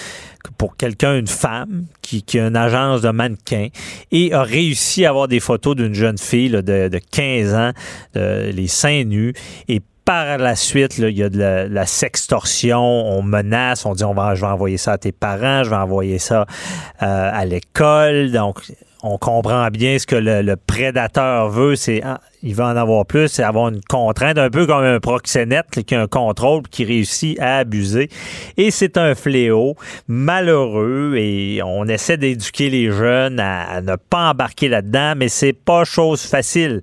pour 0.57 0.75
quelqu'un, 0.75 1.17
une 1.17 1.27
femme 1.27 1.85
qui, 2.01 2.23
qui 2.23 2.39
a 2.39 2.47
une 2.47 2.55
agence 2.55 3.01
de 3.01 3.09
mannequins 3.09 3.67
et 4.11 4.33
a 4.33 4.43
réussi 4.43 5.05
à 5.05 5.09
avoir 5.09 5.27
des 5.27 5.39
photos 5.39 5.75
d'une 5.75 5.93
jeune 5.93 6.17
fille 6.17 6.49
de, 6.49 6.61
de 6.61 6.99
15 7.11 7.53
ans, 7.53 7.71
les 8.15 8.67
seins 8.67 9.03
nus 9.03 9.33
et 9.67 9.81
par 10.05 10.37
la 10.37 10.55
suite, 10.55 10.99
il 10.99 11.17
y 11.17 11.23
a 11.23 11.29
de 11.29 11.39
la, 11.39 11.67
la 11.67 11.85
sextorsion, 11.87 12.79
on 12.79 13.23
menace, 13.23 13.85
on 13.87 13.93
dit 13.93 14.03
on 14.03 14.13
va, 14.13 14.35
je 14.35 14.41
vais 14.41 14.51
envoyer 14.51 14.77
ça 14.77 14.93
à 14.93 14.97
tes 14.99 15.11
parents, 15.11 15.63
je 15.63 15.71
vais 15.71 15.75
envoyer 15.75 16.19
ça 16.19 16.45
euh, 17.01 17.31
à 17.33 17.43
l'école. 17.45 18.31
Donc, 18.31 18.61
on 19.07 19.19
comprend 19.19 19.67
bien 19.67 19.99
ce 19.99 20.07
que 20.07 20.15
le, 20.15 20.55
prédateur 20.55 21.49
veut, 21.49 21.75
c'est 21.75 22.01
ah, 22.03 22.19
il 22.41 22.55
veut 22.55 22.63
en 22.63 22.75
avoir 22.75 23.05
plus, 23.05 23.27
c'est 23.27 23.43
avoir 23.43 23.69
une 23.69 23.81
contrainte, 23.81 24.39
un 24.39 24.49
peu 24.49 24.65
comme 24.65 24.83
un 24.83 24.99
proxénète 24.99 25.67
qui 25.85 25.93
a 25.93 26.01
un 26.01 26.07
contrôle 26.07 26.63
qui 26.63 26.85
réussit 26.85 27.39
à 27.39 27.57
abuser. 27.57 28.09
Et 28.57 28.71
c'est 28.71 28.97
un 28.97 29.13
fléau 29.13 29.75
malheureux 30.07 31.15
et 31.17 31.61
on 31.63 31.85
essaie 31.85 32.17
d'éduquer 32.17 32.71
les 32.71 32.91
jeunes 32.91 33.39
à, 33.39 33.69
à 33.69 33.81
ne 33.81 33.95
pas 33.95 34.31
embarquer 34.31 34.69
là-dedans, 34.69 35.13
mais 35.15 35.29
c'est 35.29 35.53
pas 35.53 35.83
chose 35.83 36.23
facile. 36.23 36.81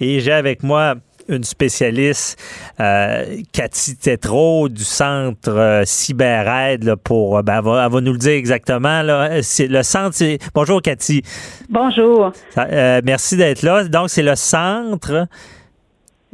Et 0.00 0.20
j'ai 0.20 0.32
avec 0.32 0.62
moi 0.62 0.96
une 1.28 1.44
spécialiste, 1.44 2.38
euh, 2.80 3.24
Cathy 3.52 3.96
Tétrault 3.96 4.68
du 4.68 4.84
centre 4.84 5.48
euh, 5.50 5.82
CyberAide 5.84 6.84
là, 6.84 6.96
pour 6.96 7.38
euh, 7.38 7.42
ben, 7.42 7.58
elle, 7.58 7.64
va, 7.64 7.84
elle 7.86 7.92
va 7.92 8.00
nous 8.00 8.12
le 8.12 8.18
dire 8.18 8.32
exactement 8.32 9.02
là. 9.02 9.42
C'est 9.42 9.66
le 9.66 9.82
centre 9.82 10.14
c'est 10.14 10.38
Bonjour 10.54 10.82
Cathy. 10.82 11.22
Bonjour. 11.68 12.32
Ça- 12.50 12.66
euh, 12.70 13.00
merci 13.04 13.36
d'être 13.36 13.62
là. 13.62 13.84
Donc 13.84 14.10
c'est 14.10 14.22
le 14.22 14.34
centre 14.36 15.26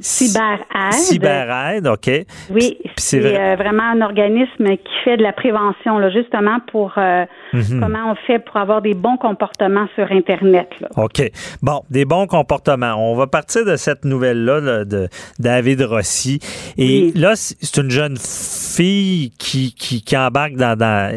CyberAide. 0.01 0.93
CyberAide, 0.93 1.87
OK. 1.87 2.11
Oui, 2.51 2.79
c'est 2.97 3.25
euh, 3.25 3.57
vraiment 3.57 3.83
un 3.85 4.01
organisme 4.01 4.65
qui 4.77 4.93
fait 5.05 5.17
de 5.17 5.23
la 5.23 5.33
prévention, 5.33 5.99
là, 5.99 6.11
justement 6.11 6.59
pour 6.71 6.95
euh, 6.99 7.25
Mhm. 7.53 7.81
comment 7.81 8.13
on 8.13 8.15
fait 8.27 8.39
pour 8.39 8.57
avoir 8.57 8.81
des 8.83 8.95
bons 8.95 9.17
comportements 9.17 9.87
sur 9.95 10.11
Internet. 10.13 10.69
Là. 10.81 10.89
OK. 10.97 11.23
Bon, 11.63 11.83
des 11.91 12.05
bons 12.05 12.27
comportements. 12.27 12.95
On 12.97 13.15
va 13.17 13.27
partir 13.27 13.65
de 13.65 13.77
cette 13.77 14.05
nouvelle-là 14.05 14.61
là, 14.61 14.85
de 14.85 15.09
David 15.39 15.83
Rossi. 15.83 16.39
Et 16.79 16.85
Oui. 17.07 17.13
là, 17.17 17.35
c'est 17.37 17.57
c'est 17.61 17.81
une 17.83 17.91
jeune 17.91 18.17
fille 18.17 19.31
qui, 19.39 19.75
qui, 19.75 20.03
qui 20.03 20.17
embarque 20.17 20.55
dans, 20.55 20.77
dans 20.77 21.13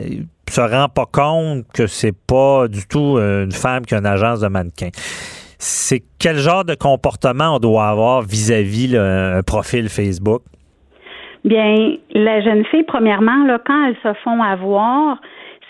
se 0.49 0.61
rend 0.61 0.87
pas 0.87 1.05
compte 1.11 1.65
que 1.73 1.87
c'est 1.87 2.11
pas 2.15 2.67
du 2.67 2.85
tout 2.87 3.17
une 3.17 3.51
femme 3.51 3.85
qui 3.85 3.95
a 3.95 3.97
une 3.99 4.05
agence 4.05 4.41
de 4.41 4.47
mannequin. 4.47 4.89
C'est 5.65 6.01
quel 6.19 6.35
genre 6.35 6.65
de 6.65 6.75
comportement 6.75 7.55
on 7.55 7.59
doit 7.59 7.85
avoir 7.85 8.21
vis-à-vis 8.21 8.97
un 8.97 9.41
profil 9.43 9.87
Facebook? 9.87 10.41
Bien, 11.45 11.95
la 12.11 12.41
jeune 12.41 12.65
fille, 12.65 12.83
premièrement, 12.83 13.45
là, 13.45 13.59
quand 13.65 13.87
elles 13.87 13.95
se 14.03 14.13
font 14.25 14.43
avoir, 14.43 15.21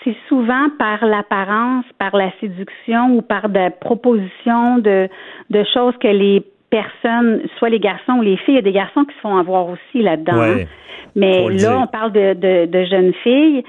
c'est 0.02 0.16
souvent 0.28 0.66
par 0.80 1.04
l'apparence, 1.04 1.84
par 2.00 2.16
la 2.16 2.32
séduction 2.40 3.14
ou 3.14 3.22
par 3.22 3.48
des 3.48 3.68
propositions 3.80 4.78
de, 4.78 5.08
de 5.50 5.64
choses 5.72 5.94
que 6.00 6.08
les 6.08 6.44
personnes, 6.70 7.42
soit 7.58 7.68
les 7.68 7.78
garçons 7.78 8.14
ou 8.14 8.22
les 8.22 8.36
filles, 8.38 8.54
il 8.54 8.56
y 8.56 8.58
a 8.58 8.62
des 8.62 8.72
garçons 8.72 9.04
qui 9.04 9.14
se 9.14 9.20
font 9.20 9.36
avoir 9.36 9.68
aussi 9.68 10.02
là-dedans. 10.02 10.38
Ouais. 10.40 10.62
hein. 10.62 10.66
Mais 11.14 11.48
là, 11.50 11.56
dire. 11.56 11.80
on 11.80 11.86
parle 11.86 12.10
de, 12.10 12.34
de, 12.34 12.66
de 12.66 12.84
jeunes 12.84 13.12
filles. 13.22 13.62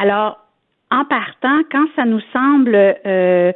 Alors, 0.00 0.38
en 0.92 1.04
partant, 1.06 1.58
quand 1.72 1.86
ça 1.96 2.04
nous 2.04 2.20
semble 2.32 2.76
euh, 2.76 3.50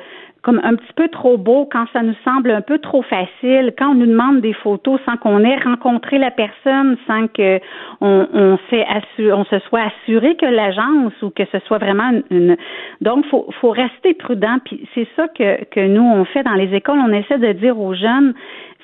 comme 0.46 0.60
un 0.62 0.76
petit 0.76 0.92
peu 0.94 1.08
trop 1.08 1.36
beau, 1.38 1.68
quand 1.70 1.86
ça 1.92 2.02
nous 2.02 2.14
semble 2.24 2.52
un 2.52 2.60
peu 2.60 2.78
trop 2.78 3.02
facile, 3.02 3.74
quand 3.76 3.90
on 3.90 3.94
nous 3.96 4.06
demande 4.06 4.40
des 4.40 4.52
photos 4.52 5.00
sans 5.04 5.16
qu'on 5.16 5.40
ait 5.42 5.56
rencontré 5.58 6.18
la 6.18 6.30
personne, 6.30 6.96
sans 7.08 7.26
que 7.26 7.58
on, 8.00 8.28
on, 8.32 8.56
se 8.68 9.58
soit 9.68 9.80
assuré 9.90 10.36
que 10.36 10.46
l'agence 10.46 11.12
ou 11.20 11.30
que 11.30 11.42
ce 11.50 11.58
soit 11.66 11.78
vraiment 11.78 12.10
une, 12.10 12.22
une- 12.30 12.56
donc 13.00 13.26
faut 13.26 13.48
faut 13.60 13.70
rester 13.70 14.14
prudent. 14.14 14.58
Puis 14.64 14.88
c'est 14.94 15.08
ça 15.16 15.26
que 15.26 15.64
que 15.64 15.84
nous 15.84 16.00
on 16.04 16.24
fait 16.26 16.44
dans 16.44 16.54
les 16.54 16.72
écoles, 16.72 17.00
on 17.04 17.12
essaie 17.12 17.38
de 17.38 17.50
dire 17.50 17.76
aux 17.80 17.94
jeunes 17.94 18.32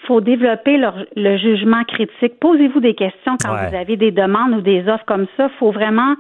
faut 0.09 0.21
développer 0.21 0.79
leur, 0.79 0.97
le 1.15 1.37
jugement 1.37 1.85
critique. 1.85 2.41
Posez-vous 2.41 2.81
des 2.81 2.95
questions 2.95 3.37
quand 3.41 3.53
Ouais. 3.55 3.69
vous 3.69 3.77
avez 3.77 3.97
des 3.97 4.11
demandes 4.11 4.55
ou 4.55 4.61
des 4.63 4.89
offres 4.89 5.05
comme 5.07 5.27
ça. 5.37 5.49
faut 5.61 5.71
vraiment 5.71 6.17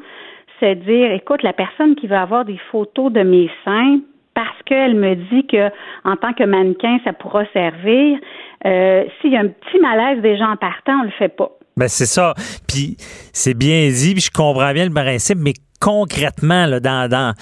se 0.61 0.74
dire, 0.74 1.11
écoute, 1.11 1.42
la 1.42 1.52
personne 1.52 1.96
qui 1.96 2.07
veut 2.07 2.14
avoir 2.16 2.44
des 2.44 2.59
photos 2.70 3.11
de 3.12 3.22
mes 3.22 3.50
seins, 3.64 3.98
parce 4.35 4.62
qu'elle 4.64 4.95
me 4.95 5.14
dit 5.14 5.47
que 5.47 5.68
en 6.05 6.16
tant 6.16 6.33
que 6.33 6.45
mannequin, 6.45 6.99
ça 7.05 7.12
pourra 7.12 7.45
servir. 7.53 8.18
Euh, 8.64 9.05
S'il 9.21 9.33
y 9.33 9.37
a 9.37 9.40
un 9.40 9.49
petit 9.49 9.79
malaise 9.81 10.23
déjà 10.23 10.47
en 10.47 10.57
partant, 10.57 11.01
on 11.01 11.05
le 11.05 11.11
fait 11.11 11.29
pas. 11.29 11.51
Ben 11.77 11.88
c'est 11.88 12.07
ça. 12.07 12.35
Puis 12.68 12.97
c'est 13.33 13.55
bien 13.55 13.88
dit, 13.88 14.12
puis 14.12 14.23
je 14.23 14.31
comprends 14.31 14.73
bien 14.73 14.85
le 14.85 14.92
principe, 14.92 15.38
mais 15.38 15.55
concrètement, 15.83 16.66
là, 16.66 16.79
dans, 16.79 17.09
dans, 17.11 17.35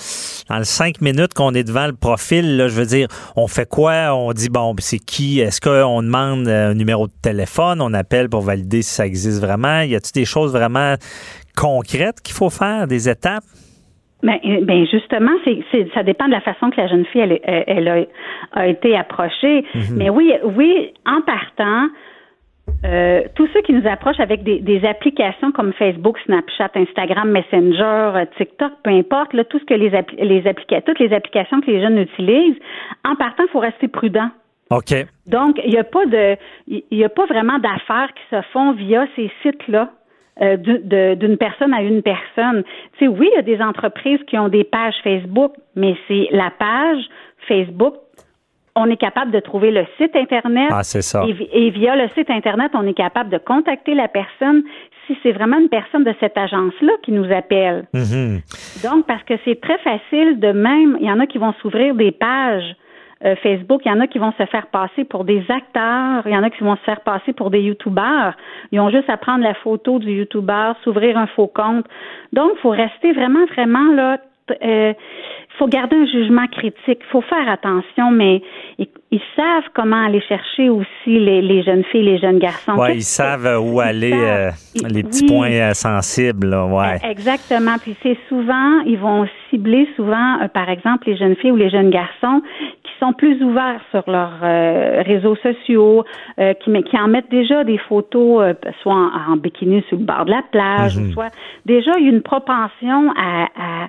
les 0.57 0.65
cinq 0.65 1.03
minutes 1.03 1.35
qu'on 1.35 1.53
est 1.53 1.65
devant 1.65 1.87
le 1.87 1.93
profil, 1.93 2.57
là, 2.57 2.69
je 2.69 2.75
veux 2.75 2.87
dire, 2.87 3.07
on 3.37 3.47
fait 3.49 3.69
quoi? 3.69 4.15
On 4.15 4.33
dit, 4.33 4.49
bon, 4.49 4.75
c'est 4.79 4.99
qui? 4.99 5.41
Est-ce 5.41 5.61
qu'on 5.61 6.03
demande 6.03 6.49
euh, 6.49 6.71
un 6.71 6.75
numéro 6.75 7.07
de 7.07 7.13
téléphone? 7.21 7.83
On 7.83 7.93
appelle 7.93 8.31
pour 8.31 8.41
valider 8.41 8.81
si 8.81 8.95
ça 8.95 9.07
existe 9.07 9.41
vraiment? 9.41 9.83
Y 9.83 9.95
a-t-il 9.95 10.13
des 10.13 10.25
choses 10.25 10.53
vraiment 10.53 10.95
concrètes 11.55 12.23
qu'il 12.23 12.35
faut 12.35 12.51
faire, 12.51 12.87
des 12.87 13.11
étapes? 13.11 13.45
Ben, 14.23 14.39
euh, 14.45 14.61
ben 14.63 14.87
justement, 14.87 15.33
c'est, 15.45 15.61
c'est, 15.71 15.89
ça 15.95 16.03
dépend 16.03 16.27
de 16.27 16.33
la 16.33 16.41
façon 16.43 16.71
que 16.71 16.77
la 16.81 16.89
jeune 16.89 17.07
fille 17.07 17.23
elle, 17.23 17.41
elle, 17.45 17.89
a, 17.89 18.05
a 18.53 18.67
été 18.67 18.97
approchée. 18.97 19.65
Mais 19.97 20.11
oui, 20.11 20.33
oui, 20.45 20.93
en 21.07 21.23
partant, 21.23 21.89
euh, 22.85 23.23
tous 23.35 23.49
ceux 23.53 23.63
qui 23.63 23.73
nous 23.73 23.87
approchent 23.87 24.21
avec 24.21 24.43
des, 24.43 24.61
des 24.61 24.85
applications 24.87 25.53
comme 25.53 25.73
Facebook, 25.73 26.19
Snapchat, 26.27 26.71
Instagram, 26.75 27.31
Messenger, 27.31 28.13
euh, 28.15 28.25
TikTok, 28.37 28.73
peu 28.85 28.91
importe, 28.91 29.33
là, 29.33 29.45
tout 29.45 29.59
ce 29.59 29.65
que 29.65 29.75
les, 29.75 29.91
appli- 29.91 30.23
les 30.23 30.43
applica- 30.43 30.83
toutes 30.83 30.99
les 31.01 31.13
applications 31.13 31.61
que 31.61 31.71
les 31.71 31.81
jeunes 31.81 31.99
utilisent, 31.99 32.59
en 33.05 33.17
partant, 33.17 33.45
il 33.45 33.51
faut 33.51 33.59
rester 33.59 33.89
prudent. 33.89 34.31
OK. 34.71 34.95
Donc, 35.27 35.61
il 35.65 35.71
n'y 35.71 35.79
a 35.79 35.85
pas 35.85 36.07
de, 36.07 36.37
il 36.69 37.05
a 37.05 37.09
pas 37.09 37.27
vraiment 37.27 37.59
d'affaires 37.59 38.11
qui 38.15 38.37
se 38.37 38.41
font 38.53 38.73
via 38.73 39.07
ces 39.17 39.31
sites-là. 39.43 39.91
Euh, 40.43 40.57
d'une 40.57 41.37
personne 41.37 41.75
à 41.75 41.83
une 41.83 42.03
personne. 42.03 42.63
Tu 42.99 43.05
sais, 43.05 43.09
oui, 43.09 43.29
il 43.33 43.37
y 43.37 43.39
a 43.39 43.43
des 43.43 43.61
entreprises 43.63 44.21
qui 44.27 44.39
ont 44.39 44.49
des 44.49 44.65
pages 44.65 44.95
Facebook, 45.03 45.53
mais 45.77 45.97
c'est 46.09 46.29
la 46.31 46.51
page 46.51 47.03
Facebook 47.49 47.95
on 48.77 48.87
est 48.87 48.97
capable 48.97 49.31
de 49.31 49.41
trouver 49.41 49.71
le 49.71 49.85
site 49.99 50.15
Internet. 50.15 50.71
Ah, 50.71 50.83
c'est 50.83 51.03
ça. 51.03 51.25
Et, 51.27 51.71
via 51.71 51.97
le 51.97 52.09
site 52.11 52.31
Internet, 52.31 52.73
on 52.75 52.87
est 52.87 52.95
capable 52.95 53.31
de 53.31 53.39
contacter 53.39 53.95
la 53.95 54.09
personne 54.09 54.63
si 55.07 55.19
c'est 55.23 55.33
vraiment 55.33 55.59
une 55.59 55.69
personne 55.69 56.05
de 56.05 56.15
cette 56.21 56.39
agence-là 56.39 56.93
qui 57.03 57.13
nous 57.13 57.31
appelle. 57.33 57.87
Mm-hmm. 57.95 58.89
Donc, 58.89 59.07
parce 59.07 59.23
que 59.25 59.35
c'est 59.45 59.61
très 59.61 59.79
facile 59.79 60.39
de 60.39 60.53
même, 60.53 60.97
il 61.01 61.07
y 61.07 61.11
en 61.11 61.21
a 61.21 61.27
qui 61.27 61.39
vont 61.39 61.53
s'ouvrir 61.61 61.95
des 61.95 62.13
pages 62.13 62.77
euh, 63.25 63.37
Facebook, 63.37 63.83
il 63.85 63.89
y 63.89 63.93
en 63.93 64.01
a 64.01 64.07
qui 64.07 64.19
vont 64.19 64.33
se 64.33 64.47
faire 64.47 64.67
passer 64.69 65.05
pour 65.05 65.25
des 65.25 65.45
acteurs, 65.49 66.23
il 66.27 66.33
y 66.33 66.37
en 66.37 66.43
a 66.43 66.51
qui 66.51 66.65
vont 66.65 66.77
se 66.77 66.83
faire 66.83 67.03
passer 67.03 67.33
pour 67.33 67.51
des 67.51 67.61
YouTubeurs. 67.61 68.35
Ils 68.73 68.81
ont 68.81 68.91
juste 68.91 69.11
à 69.11 69.17
prendre 69.17 69.45
la 69.45 69.55
photo 69.55 69.99
du 69.99 70.11
YouTuber, 70.13 70.73
s'ouvrir 70.83 71.19
un 71.19 71.27
faux 71.27 71.47
compte. 71.47 71.87
Donc, 72.33 72.53
il 72.55 72.61
faut 72.61 72.71
rester 72.71 73.13
vraiment, 73.13 73.45
vraiment 73.47 73.93
là. 73.93 74.19
Euh, 74.63 74.95
faut 75.61 75.69
garder 75.69 75.95
un 75.95 76.07
jugement 76.07 76.47
critique. 76.47 77.01
Il 77.01 77.11
faut 77.13 77.21
faire 77.21 77.47
attention, 77.47 78.11
mais 78.11 78.43
ils, 78.79 79.21
savent 79.37 79.69
comment 79.75 80.07
aller 80.07 80.23
chercher 80.23 80.71
aussi 80.71 80.87
les, 81.07 81.63
jeunes 81.63 81.85
filles, 81.93 82.05
les 82.05 82.19
jeunes 82.19 82.39
garçons. 82.39 82.73
Oui, 82.79 82.95
ils 82.95 83.03
savent 83.03 83.61
où 83.63 83.79
aller, 83.79 84.13
euh, 84.15 84.51
les 84.89 85.03
petits 85.03 85.27
points 85.27 85.51
euh, 85.51 85.75
sensibles. 85.75 86.55
ouais. 86.55 86.97
E, 86.97 87.11
exactement. 87.11 87.77
Puis 87.83 87.95
c'est 88.03 88.17
souvent, 88.29 88.81
ils 88.87 88.99
vont 88.99 89.27
cibler 89.51 89.87
souvent, 89.97 90.41
euh, 90.41 90.49
par 90.49 90.71
exemple, 90.71 91.09
les 91.09 91.17
jeunes 91.17 91.37
filles 91.37 91.53
ou 91.53 91.57
les 91.57 91.69
jeunes 91.69 91.91
garçons 91.91 92.41
qui 92.83 92.93
sont 92.99 93.13
plus 93.13 93.43
ouverts 93.43 93.83
sur 93.91 94.03
leurs 94.11 94.41
réseaux 95.05 95.37
sociaux, 95.37 96.05
qui, 96.39 96.83
qui 96.83 96.99
en 96.99 97.09
mettent 97.09 97.31
déjà 97.31 97.65
des 97.65 97.79
photos, 97.79 98.55
soit 98.83 99.11
en, 99.29 99.37
bikini 99.37 99.83
sur 99.89 99.99
le 99.99 100.05
bord 100.05 100.27
de 100.27 100.31
la 100.31 100.43
plage, 100.51 100.97
ou 100.97 101.01
mhm. 101.01 101.13
soit 101.13 101.31
déjà 101.65 101.93
il 101.99 102.05
y 102.05 102.09
a 102.09 102.11
une 102.11 102.23
propension 102.23 103.11
à 103.17 103.47
à, 103.57 103.89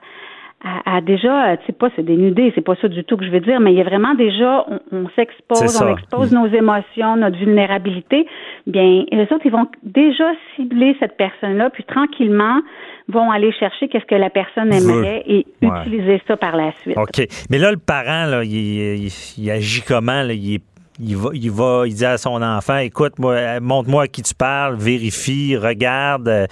déjà, 1.02 1.58
tu 1.58 1.66
sais 1.68 1.74
pas, 1.74 1.90
c'est 1.96 2.04
dénudé, 2.04 2.52
c'est 2.54 2.62
pas 2.62 2.76
ça 2.82 2.88
du 2.88 3.04
tout 3.04 3.18
que 3.18 3.26
je 3.26 3.32
veux 3.32 3.40
dire, 3.40 3.60
mais 3.60 3.74
il 3.74 3.78
y 3.78 3.82
a 3.82 3.84
vraiment 3.84 4.14
déjà, 4.14 4.66
on, 4.92 5.08
s'expose, 5.16 5.82
on 5.82 5.94
expose 5.94 6.32
nos 6.32 6.48
émotions, 6.48 7.16
notre 7.18 7.38
vulnérabilité. 7.38 8.28
Bien, 8.68 9.06
les 9.12 9.24
autres, 9.24 9.46
ils 9.46 9.52
vont 9.52 9.68
déjà 9.84 10.26
cibler 10.56 10.96
cette 11.00 11.18
personne-là, 11.18 11.70
puis 11.72 11.84
tranquillement 11.84 12.62
vont 13.08 13.32
aller 13.32 13.52
chercher 13.52 13.88
qu'est-ce 13.88 14.06
que 14.06 14.16
la 14.16 14.30
personne 14.30 14.72
aimerait 14.72 15.24
et 15.28 15.46
utiliser 15.62 16.22
ça 16.28 16.38
par 16.38 16.56
la 16.56 16.72
suite. 16.82 16.98
OK. 16.98 17.26
Mais 17.50 17.58
là, 17.58 17.72
le 17.72 17.78
parent, 17.78 18.26
là, 18.26 18.44
il, 18.44 19.10
il, 19.38 19.52
agit 19.52 19.82
comment? 19.82 20.24
Là? 20.24 20.34
Il 20.34 20.60
il 21.04 21.18
va, 21.18 21.30
il 21.34 21.50
va, 21.50 21.84
il 21.88 21.96
dit 21.96 22.06
à 22.06 22.18
son 22.18 22.42
enfant, 22.44 22.78
écoute, 22.78 23.18
moi, 23.18 23.60
montre-moi 23.60 24.04
à 24.04 24.08
qui 24.08 24.22
tu 24.22 24.36
parles, 24.36 24.76
vérifie, 24.76 25.58
regarde, 25.58 26.28
euh, 26.28 26.46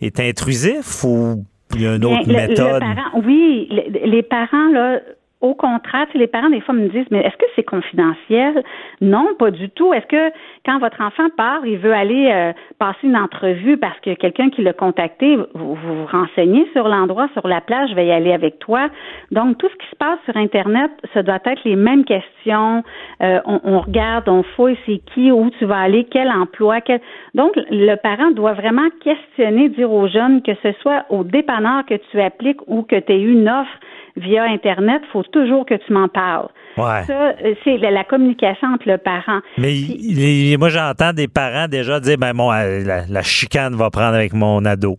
est 0.00 0.18
intrusif 0.18 1.04
ou 1.04 1.44
il 1.74 1.82
y 1.82 1.86
a 1.86 1.96
une 1.96 2.04
autre 2.04 2.28
méthode. 2.28 2.82
oui, 3.24 3.68
les 4.04 4.22
parents, 4.22 4.68
là, 4.68 5.00
au 5.44 5.54
contraire, 5.54 6.06
les 6.14 6.26
parents, 6.26 6.48
des 6.48 6.62
fois, 6.62 6.74
me 6.74 6.88
disent, 6.88 7.06
mais 7.10 7.20
est-ce 7.20 7.36
que 7.36 7.44
c'est 7.54 7.64
confidentiel? 7.64 8.64
Non, 9.02 9.34
pas 9.38 9.50
du 9.50 9.68
tout. 9.68 9.92
Est-ce 9.92 10.06
que 10.06 10.32
quand 10.64 10.78
votre 10.78 11.02
enfant 11.02 11.28
part, 11.36 11.66
il 11.66 11.76
veut 11.76 11.92
aller 11.92 12.30
euh, 12.32 12.52
passer 12.78 13.00
une 13.02 13.16
entrevue 13.16 13.76
parce 13.76 13.98
a 14.06 14.14
quelqu'un 14.14 14.48
qui 14.48 14.62
l'a 14.62 14.72
contacté, 14.72 15.36
vous, 15.36 15.74
vous 15.74 16.06
renseignez 16.06 16.66
sur 16.72 16.88
l'endroit, 16.88 17.28
sur 17.34 17.46
la 17.46 17.60
plage, 17.60 17.90
je 17.90 17.94
vais 17.94 18.06
y 18.06 18.10
aller 18.10 18.32
avec 18.32 18.58
toi? 18.58 18.88
Donc, 19.32 19.58
tout 19.58 19.68
ce 19.68 19.74
qui 19.74 19.90
se 19.90 19.96
passe 19.96 20.18
sur 20.24 20.34
Internet, 20.34 20.90
ça 21.12 21.22
doit 21.22 21.40
être 21.44 21.62
les 21.66 21.76
mêmes 21.76 22.06
questions. 22.06 22.82
Euh, 23.20 23.40
on, 23.44 23.80
regarde, 23.80 24.26
on 24.30 24.44
fouille, 24.56 24.78
c'est 24.86 25.02
qui, 25.12 25.30
où 25.30 25.50
tu 25.58 25.66
vas 25.66 25.80
aller, 25.80 26.06
quel 26.10 26.30
emploi. 26.30 26.80
Quel... 26.80 27.02
Donc, 27.34 27.52
le 27.70 27.96
parent 27.96 28.30
doit 28.30 28.54
vraiment 28.54 28.88
questionner, 29.02 29.68
dire 29.68 29.92
aux 29.92 30.08
jeunes 30.08 30.40
que 30.40 30.54
ce 30.62 30.72
soit 30.80 31.04
au 31.10 31.22
dépanneur 31.22 31.84
que 31.84 31.96
tu 32.10 32.18
appliques 32.18 32.66
ou 32.66 32.82
que 32.82 32.96
tu 32.96 33.12
aies 33.12 33.20
une 33.20 33.46
offre 33.46 33.78
via 34.16 34.44
Internet, 34.44 35.02
il 35.04 35.10
faut 35.10 35.22
toujours 35.24 35.66
que 35.66 35.74
tu 35.74 35.92
m'en 35.92 36.08
parles. 36.08 36.48
Ouais. 36.76 37.02
Ça, 37.06 37.34
euh, 37.44 37.54
c'est 37.62 37.78
la, 37.78 38.04
communication 38.04 38.68
entre 38.68 38.88
le 38.88 38.98
parent. 38.98 39.40
Mais 39.58 40.56
moi, 40.58 40.68
j'entends 40.68 41.12
des 41.12 41.28
parents 41.28 41.68
déjà 41.68 42.00
dire, 42.00 42.16
ben, 42.18 42.32
mon, 42.32 42.52
euh, 42.52 42.80
la, 43.08 43.22
chicane 43.22 43.74
va 43.74 43.90
prendre 43.90 44.14
avec 44.14 44.32
mon 44.32 44.64
ado. 44.64 44.96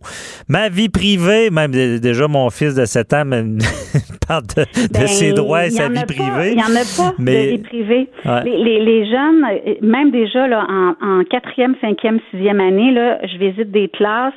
Ma 0.48 0.68
vie 0.68 0.88
privée, 0.88 1.50
même 1.50 1.70
déjà 1.72 2.28
mon 2.28 2.50
fils 2.50 2.74
de 2.74 2.84
7 2.84 3.12
ans 3.14 3.22
parle 4.28 4.42
de, 4.42 4.64
ben, 4.92 5.06
ses 5.06 5.32
droits 5.32 5.66
et 5.66 5.70
sa 5.70 5.88
vie 5.88 6.04
privée. 6.04 6.52
Il 6.52 6.56
n'y 6.56 6.62
en 6.62 6.76
a 6.76 6.84
pas 6.96 7.14
mais, 7.18 7.44
de 7.44 7.50
vie 7.52 7.58
privée. 7.58 8.08
Les, 8.44 8.80
les, 8.80 9.06
jeunes, 9.10 9.44
euh, 9.44 9.74
même 9.82 10.10
déjà 10.10 10.46
là, 10.46 10.66
en 11.00 11.24
quatrième, 11.24 11.74
cinquième, 11.80 12.20
sixième 12.30 12.60
année, 12.60 12.90
là, 12.90 13.18
je 13.22 13.36
visite 13.38 13.70
des 13.70 13.88
classes, 13.88 14.34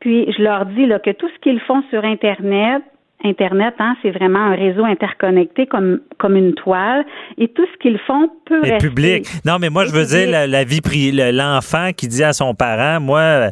puis 0.00 0.32
je 0.36 0.42
leur 0.42 0.66
dis 0.66 0.86
là, 0.86 0.98
que 0.98 1.10
tout 1.10 1.28
ce 1.28 1.40
qu'ils 1.40 1.60
font 1.60 1.82
sur 1.90 2.04
Internet, 2.04 2.82
Internet, 3.24 3.74
hein, 3.78 3.96
c'est 4.02 4.10
vraiment 4.10 4.40
un 4.40 4.54
réseau 4.54 4.84
interconnecté 4.84 5.66
comme, 5.66 6.00
comme 6.18 6.36
une 6.36 6.54
toile. 6.54 7.04
Et 7.38 7.48
tout 7.48 7.64
ce 7.72 7.78
qu'ils 7.78 7.98
font 8.00 8.28
peut 8.46 8.64
Et 8.64 8.72
rester. 8.72 8.88
public. 8.88 9.26
Non, 9.44 9.58
mais 9.60 9.70
moi, 9.70 9.84
je 9.84 9.92
veux 9.92 10.04
dire 10.04 10.28
la, 10.48 10.64
vie 10.64 10.80
privée, 10.80 11.32
l'enfant 11.32 11.90
qui 11.96 12.08
dit 12.08 12.24
à 12.24 12.32
son 12.32 12.54
parent, 12.54 13.00
moi, 13.00 13.50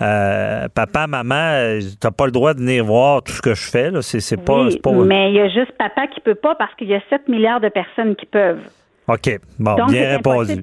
euh, 0.00 0.68
papa, 0.74 1.06
maman, 1.06 1.78
t'as 2.00 2.10
pas 2.10 2.26
le 2.26 2.32
droit 2.32 2.54
de 2.54 2.60
venir 2.60 2.84
voir 2.84 3.22
tout 3.22 3.32
ce 3.32 3.42
que 3.42 3.54
je 3.54 3.68
fais. 3.68 3.90
Là. 3.90 4.02
C'est, 4.02 4.36
pas, 4.36 4.68
pas... 4.82 4.92
Mais 4.92 5.30
il 5.30 5.36
y 5.36 5.40
a 5.40 5.48
juste 5.48 5.72
papa 5.78 6.06
qui 6.08 6.20
peut 6.20 6.34
pas 6.34 6.54
parce 6.54 6.74
qu'il 6.74 6.88
y 6.88 6.94
a 6.94 7.00
7 7.10 7.28
milliards 7.28 7.60
de 7.60 7.68
personnes 7.68 8.14
qui 8.16 8.26
peuvent. 8.26 8.60
OK. 9.08 9.40
Bon, 9.58 9.74
bien 9.86 10.10
répondu. 10.16 10.62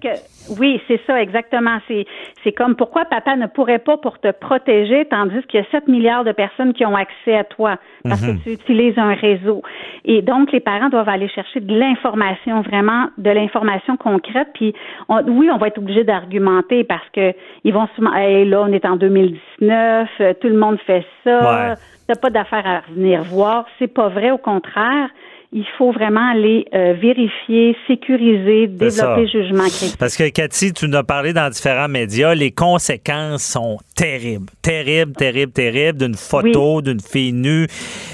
Oui, 0.59 0.81
c'est 0.87 0.99
ça, 1.07 1.21
exactement. 1.21 1.77
C'est, 1.87 2.05
c'est 2.43 2.51
comme 2.51 2.75
pourquoi 2.75 3.05
papa 3.05 3.35
ne 3.35 3.47
pourrait 3.47 3.79
pas 3.79 3.97
pour 3.97 4.19
te 4.19 4.31
protéger, 4.31 5.05
tandis 5.05 5.41
qu'il 5.47 5.59
y 5.59 5.63
a 5.63 5.65
7 5.71 5.87
milliards 5.87 6.23
de 6.23 6.31
personnes 6.31 6.73
qui 6.73 6.85
ont 6.85 6.95
accès 6.95 7.35
à 7.35 7.43
toi 7.43 7.77
parce 8.03 8.21
que 8.21 8.31
mhm. 8.31 8.39
tu 8.43 8.51
utilises 8.51 8.97
un 8.97 9.13
réseau. 9.13 9.63
Et 10.03 10.21
donc, 10.21 10.51
les 10.51 10.59
parents 10.59 10.89
doivent 10.89 11.09
aller 11.09 11.27
chercher 11.29 11.59
de 11.59 11.77
l'information, 11.77 12.61
vraiment 12.61 13.07
de 13.17 13.29
l'information 13.29 13.97
concrète. 13.97 14.49
Puis, 14.53 14.73
oui, 15.09 15.49
on 15.51 15.57
va 15.57 15.67
être 15.67 15.77
obligé 15.77 16.03
d'argumenter 16.03 16.83
parce 16.83 17.07
que 17.13 17.33
ils 17.63 17.73
vont 17.73 17.87
souvent, 17.95 18.13
hey, 18.13 18.47
là, 18.47 18.61
on 18.61 18.71
est 18.71 18.85
en 18.85 18.95
2019, 18.95 20.09
euh, 20.19 20.33
tout 20.39 20.47
le 20.47 20.57
monde 20.57 20.77
fait 20.85 21.05
ça. 21.23 21.39
Ouais. 21.39 21.73
T'as 22.07 22.15
pas 22.15 22.29
d'affaire 22.29 22.67
à 22.67 22.81
venir 22.91 23.23
voir. 23.23 23.65
C'est 23.79 23.91
pas 23.91 24.09
vrai, 24.09 24.31
au 24.31 24.37
contraire 24.37 25.09
il 25.55 25.65
faut 25.77 25.93
vraiment 25.93 26.33
aller 26.33 26.65
euh, 26.73 26.95
vérifier, 27.01 27.77
sécuriser, 27.87 28.67
développer 28.67 29.25
jugement 29.25 29.63
critique. 29.63 29.95
Parce 29.97 30.17
que 30.17 30.27
Cathy, 30.27 30.73
tu 30.73 30.89
nous 30.89 30.97
as 30.97 31.03
parlé 31.05 31.31
dans 31.31 31.49
différents 31.49 31.87
médias, 31.87 32.35
les 32.35 32.51
conséquences 32.51 33.43
sont 33.43 33.77
terribles, 33.95 34.47
terribles, 34.61 35.13
terribles, 35.13 35.53
terribles 35.53 35.97
d'une 35.97 36.15
photo, 36.15 36.81
d'une 36.81 36.99
fille 36.99 37.31
nue. 37.31 37.67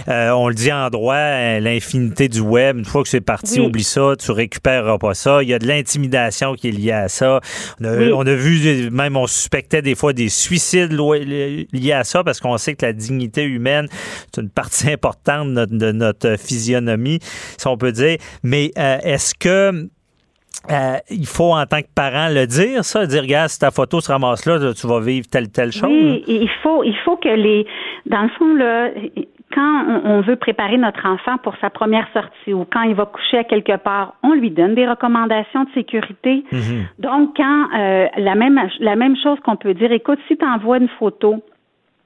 Euh, 0.08 0.30
on 0.30 0.50
le 0.50 0.54
dit 0.54 0.72
en 0.72 0.92
droit, 0.92 1.16
euh, 1.16 1.60
l'infinité 1.60 2.28
du 2.28 2.42
web. 2.42 2.78
Une 2.78 2.86
fois 2.86 3.02
que 3.02 3.10
c'est 3.10 3.22
parti, 3.22 3.60
oublie 3.60 3.84
ça, 3.84 4.14
tu 4.20 4.30
récupéreras 4.30 5.00
pas 5.00 5.16
ça. 5.16 5.42
Il 5.42 5.50
y 5.50 5.56
a 5.56 5.60
de 5.60 5.66
l'intimidation 5.66 6.54
qui 6.54 6.68
est 6.68 6.72
liée 6.72 6.92
à 6.92 7.08
ça. 7.08 7.40
On 7.82 7.86
a, 7.86 8.12
on 8.12 8.28
a, 8.28 8.36
vu, 8.36 8.92
même 8.92 9.18
on 9.18 9.26
suspectait 9.26 9.82
des 9.82 9.96
fois 9.96 10.14
des 10.14 10.30
suicides 10.30 10.92
liés 10.92 11.92
à 11.92 12.04
ça 12.04 12.24
parce 12.24 12.40
qu'on 12.40 12.60
sait 12.60 12.76
que 12.76 12.86
la 12.86 12.94
dignité 12.94 13.44
humaine, 13.46 13.88
c'est 14.32 14.42
une 14.42 14.50
partie 14.50 14.90
importante 14.92 15.48
de 15.48 15.54
notre, 15.54 15.76
de 15.76 15.92
notre 15.92 16.36
physionomie 16.38 17.18
si 17.58 17.68
on 17.68 17.78
peut 17.78 17.92
dire. 17.92 18.18
Mais 18.44 18.72
euh, 18.78 18.98
est-ce 19.04 19.34
que 19.36 19.90
euh, 20.70 20.98
il 21.10 21.26
faut 21.26 21.54
en 21.54 21.66
tant 21.66 21.82
que 21.82 21.88
parent 21.96 22.30
le 22.30 22.46
dire, 22.46 22.84
ça, 22.84 23.08
dire 23.08 23.24
regarde, 23.24 23.50
si 23.50 23.60
ta 23.60 23.72
photo 23.72 24.00
se 24.00 24.12
ramasse 24.12 24.46
là, 24.46 24.60
tu 24.74 24.88
vas 24.88 25.00
vivre 25.00 25.26
telle 25.28 25.50
telle 25.50 25.72
chose. 25.72 25.90
Oui, 25.90 26.24
il 26.28 26.50
faut, 26.62 26.84
il 26.84 26.96
faut 27.04 27.18
que 27.18 27.30
les, 27.30 27.66
dans 28.06 28.22
le 28.24 28.30
fond 28.30 28.54
là, 28.54 28.90
quand 29.54 30.02
on 30.06 30.22
veut 30.22 30.36
préparer 30.36 30.78
notre 30.78 31.06
enfant 31.06 31.38
pour 31.40 31.56
sa 31.60 31.70
première 31.70 32.08
sortie 32.14 32.54
ou 32.54 32.66
quand 32.72 32.84
il 32.84 32.96
va 32.96 33.06
coucher 33.06 33.40
à 33.40 33.44
quelque 33.44 33.76
part, 33.78 34.16
on 34.24 34.34
lui 34.34 34.52
donne 34.52 34.76
des 34.76 34.88
recommandations 34.88 35.64
de 35.64 35.70
sécurité. 35.74 36.44
Mhm. 36.52 36.86
Donc, 37.00 37.36
quand 37.36 37.68
euh, 37.78 38.08
la 38.18 38.36
même 38.36 38.60
la 38.80 38.96
même 38.96 39.16
chose 39.22 39.40
qu'on 39.44 39.56
peut 39.56 39.74
dire, 39.74 39.92
écoute, 39.92 40.20
si 40.28 40.38
tu 40.38 40.46
envoies 40.46 40.78
une 40.78 40.90
photo, 41.00 41.44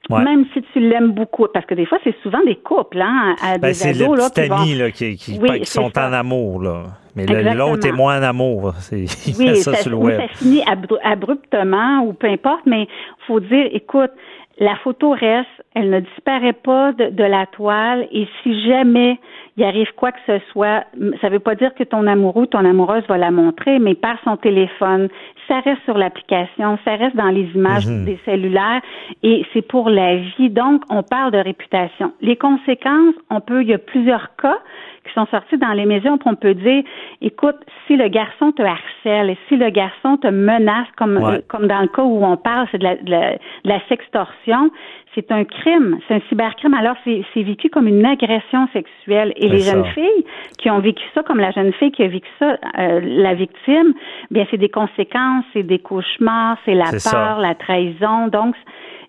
même 0.09 0.45
si 0.53 0.61
tu 0.73 0.79
l'aimes 0.79 1.11
beaucoup, 1.11 1.47
parce 1.53 1.65
que 1.65 1.73
des 1.75 1.85
fois, 1.85 1.97
c'est 2.03 2.15
souvent 2.21 2.43
des 2.45 2.55
couples, 2.55 3.01
hein, 3.01 3.35
à 3.41 3.57
ben, 3.57 3.69
des 3.69 3.87
ados, 3.87 4.17
là, 4.17 4.29
qui, 4.29 4.47
vont... 4.47 4.83
là, 4.83 4.91
qui, 4.91 5.15
qui, 5.15 5.39
qui 5.39 5.65
sont 5.65 5.97
en 5.97 6.13
amour, 6.13 6.61
là. 6.61 6.83
Mais 7.15 7.25
l'autre 7.25 7.87
est 7.87 7.93
moins 7.93 8.19
en 8.19 8.23
amour. 8.23 8.73
Il 8.91 9.07
oui, 9.37 9.55
ça, 9.55 9.73
sur 9.75 9.91
le 9.91 9.97
web. 9.97 10.19
ça 10.19 10.27
finit 10.37 10.63
abruptement 11.03 12.01
ou 12.01 12.13
peu 12.13 12.27
importe, 12.27 12.65
mais 12.65 12.87
faut 13.25 13.39
dire, 13.39 13.69
écoute, 13.71 14.11
la 14.59 14.75
photo 14.77 15.11
reste, 15.11 15.47
elle 15.75 15.89
ne 15.89 15.99
disparaît 15.99 16.53
pas 16.53 16.93
de, 16.93 17.09
de, 17.09 17.23
la 17.23 17.45
toile 17.45 18.07
et 18.11 18.27
si 18.41 18.67
jamais 18.67 19.19
il 19.57 19.63
arrive 19.63 19.87
quoi 19.95 20.11
que 20.11 20.19
ce 20.25 20.39
soit, 20.51 20.85
ça 21.21 21.27
ne 21.27 21.33
veut 21.33 21.39
pas 21.39 21.55
dire 21.55 21.73
que 21.75 21.83
ton 21.83 22.07
amoureux, 22.07 22.47
ton 22.47 22.63
amoureuse 22.63 23.03
va 23.07 23.17
la 23.17 23.31
montrer, 23.31 23.79
mais 23.79 23.95
par 23.95 24.17
son 24.23 24.37
téléphone, 24.37 25.09
ça 25.47 25.59
reste 25.59 25.83
sur 25.85 25.97
l'application, 25.97 26.77
ça 26.85 26.95
reste 26.95 27.15
dans 27.15 27.29
les 27.29 27.49
images 27.55 27.87
mhm. 27.87 28.05
des 28.05 28.19
cellulaires 28.25 28.81
et 29.23 29.45
c'est 29.53 29.61
pour 29.61 29.89
la 29.89 30.17
vie. 30.17 30.49
Donc, 30.49 30.81
on 30.89 31.03
parle 31.03 31.31
de 31.31 31.37
réputation. 31.37 32.13
Les 32.21 32.35
conséquences, 32.35 33.15
on 33.29 33.41
peut, 33.41 33.61
il 33.61 33.69
y 33.69 33.73
a 33.73 33.77
plusieurs 33.77 34.35
cas 34.35 34.59
qui 35.05 35.13
sont 35.13 35.25
sortis 35.27 35.57
dans 35.57 35.71
les 35.73 35.85
médias 35.85 36.11
on 36.25 36.35
peut 36.35 36.53
dire, 36.55 36.83
écoute, 37.21 37.55
si 37.87 37.95
le 37.95 38.07
garçon 38.07 38.51
te 38.51 38.61
harcèle 38.61 39.29
et 39.29 39.37
si 39.47 39.55
le 39.57 39.69
garçon 39.69 40.17
te 40.17 40.27
menace, 40.27 40.87
comme, 40.97 41.17
Ouais. 41.17 41.41
comme 41.47 41.67
dans 41.67 41.81
le 41.81 41.87
cas 41.87 42.01
où 42.03 42.23
on 42.25 42.37
parle, 42.37 42.67
c'est 42.71 42.77
de 42.79 42.83
la, 42.83 42.95
de 42.95 43.09
la, 43.11 43.31
de 43.33 43.37
la 43.69 43.79
sextorsion, 43.87 44.71
c'est 45.13 45.31
un 45.31 45.45
crime, 45.45 45.99
c'est 46.07 46.15
un 46.15 46.19
cybercrime. 46.27 46.73
Alors, 46.73 46.95
c'est 47.05 47.23
c'est 47.33 47.43
vécu 47.43 47.69
comme 47.69 47.87
une 47.87 48.05
agression 48.05 48.67
sexuelle. 48.73 49.31
Et 49.37 49.47
les 49.47 49.59
jeunes 49.59 49.85
filles 49.93 50.25
qui 50.57 50.69
ont 50.69 50.79
vécu 50.79 51.03
ça, 51.13 51.23
comme 51.23 51.39
la 51.39 51.51
jeune 51.51 51.71
fille 51.73 51.91
qui 51.91 52.03
a 52.03 52.07
vécu 52.07 52.27
ça, 52.37 52.57
euh, 52.79 52.99
la 53.01 53.33
victime, 53.33 53.93
bien, 54.31 54.45
c'est 54.51 54.57
des 54.57 54.67
conséquences, 54.69 55.45
c'est 55.53 55.63
des 55.63 55.79
cauchemars, 55.79 56.57
c'est 56.65 56.73
la 56.73 56.85
ça. 56.99 57.11
peur, 57.11 57.39
la 57.39 57.55
trahison. 57.55 58.27
Donc, 58.27 58.55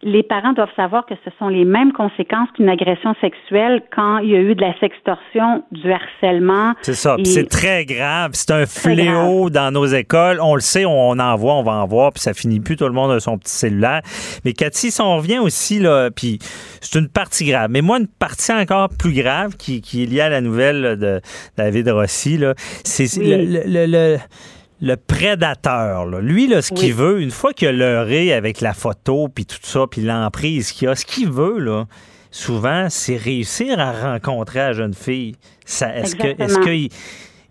les 0.07 0.23
parents 0.23 0.53
doivent 0.53 0.75
savoir 0.77 1.05
que 1.05 1.15
ce 1.25 1.31
sont 1.39 1.49
les 1.49 1.65
mêmes 1.65 1.93
conséquences 1.93 2.49
qu'une 2.55 2.69
agression 2.69 3.15
sexuelle 3.21 3.83
quand 3.95 4.19
il 4.19 4.31
y 4.31 4.37
a 4.37 4.39
eu 4.41 4.55
de 4.55 4.61
la 4.61 4.73
sextorsion, 4.79 5.65
du 5.73 5.93
harcèlement. 5.93 6.75
C'est 6.83 6.95
ça. 6.95 7.17
C'est 7.25 7.49
très 7.49 7.85
grave. 7.85 8.31
C'est 8.35 8.53
un 8.53 8.67
fléau 8.67 9.51
dans 9.51 9.73
nos 9.73 9.85
écoles. 9.87 10.39
On 10.41 10.55
le 10.55 10.61
sait, 10.61 10.85
on 10.87 11.19
en 11.19 11.37
voit, 11.37 11.55
on 11.55 11.63
va 11.65 11.73
en 11.73 11.87
voir, 11.87 12.13
puis 12.13 12.21
ça 12.23 12.33
finit 12.35 12.61
plus. 12.61 12.77
Tout 12.77 12.87
le 12.87 12.93
monde 12.93 13.11
a 13.11 13.21
son 13.21 13.37
petit 13.37 13.53
cellulaire. 13.53 14.01
Mais 14.45 14.53
Cathy, 14.53 14.91
si 14.91 15.01
on 15.01 15.17
revient 15.17 15.39
aussi, 15.41 15.81
là, 15.81 16.11
puis 16.11 16.39
c'est 16.81 16.99
une 16.99 17.09
partie 17.09 17.45
grave. 17.45 17.69
Mais 17.71 17.83
moi, 17.83 17.99
une 17.99 18.07
partie 18.09 18.53
encore 18.53 18.89
plus 18.97 19.13
grave 19.13 19.57
qui, 19.57 19.81
qui 19.81 20.05
est 20.05 20.07
liée 20.07 20.21
à 20.21 20.29
la 20.29 20.41
nouvelle 20.41 20.97
de 20.99 21.21
David 21.57 21.89
Rossi, 21.89 22.39
là, 22.39 22.55
c'est 22.85 23.09
Oui. 23.19 23.29
le, 23.29 23.37
le- 23.45 23.65
le- 23.67 23.87
le- 23.87 24.17
le 24.81 24.97
prédateur. 24.97 26.07
là. 26.07 26.21
Lui, 26.21 26.47
là, 26.47 26.63
ce 26.63 26.73
qu'il 26.73 26.95
veut, 26.95 27.21
une 27.21 27.31
fois 27.31 27.53
qu'il 27.53 27.69
a 27.69 27.73
leurré 27.73 28.33
avec 28.33 28.61
la 28.61 28.75
photo, 28.75 29.29
puis 29.29 29.47
tout 29.47 29.59
ça, 29.63 29.87
puis 29.91 30.03
l'emprise 30.03 30.73
qu'il 30.73 30.89
a, 30.89 30.95
ce 30.95 31.05
qu'il 31.05 31.31
veut, 31.31 31.59
là, 31.59 31.87
souvent, 32.31 32.89
c'est 32.91 33.17
réussir 33.17 33.79
à 33.81 33.93
rencontrer 33.93 34.59
la 34.59 34.73
jeune 34.73 34.95
fille. 34.95 35.37
Ça, 35.65 35.97
est-ce 35.97 36.17
que, 36.17 36.43
est-ce 36.43 36.59
qu'il 36.59 36.91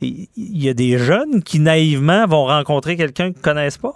il 0.02 0.28
il 0.36 0.64
y 0.64 0.70
a 0.70 0.74
des 0.74 0.98
jeunes 0.98 1.42
qui 1.42 1.60
naïvement 1.60 2.28
vont 2.28 2.46
rencontrer 2.46 2.96
quelqu'un 2.96 3.32
qu'ils 3.32 3.42
connaissent 3.42 3.78
pas? 3.78 3.94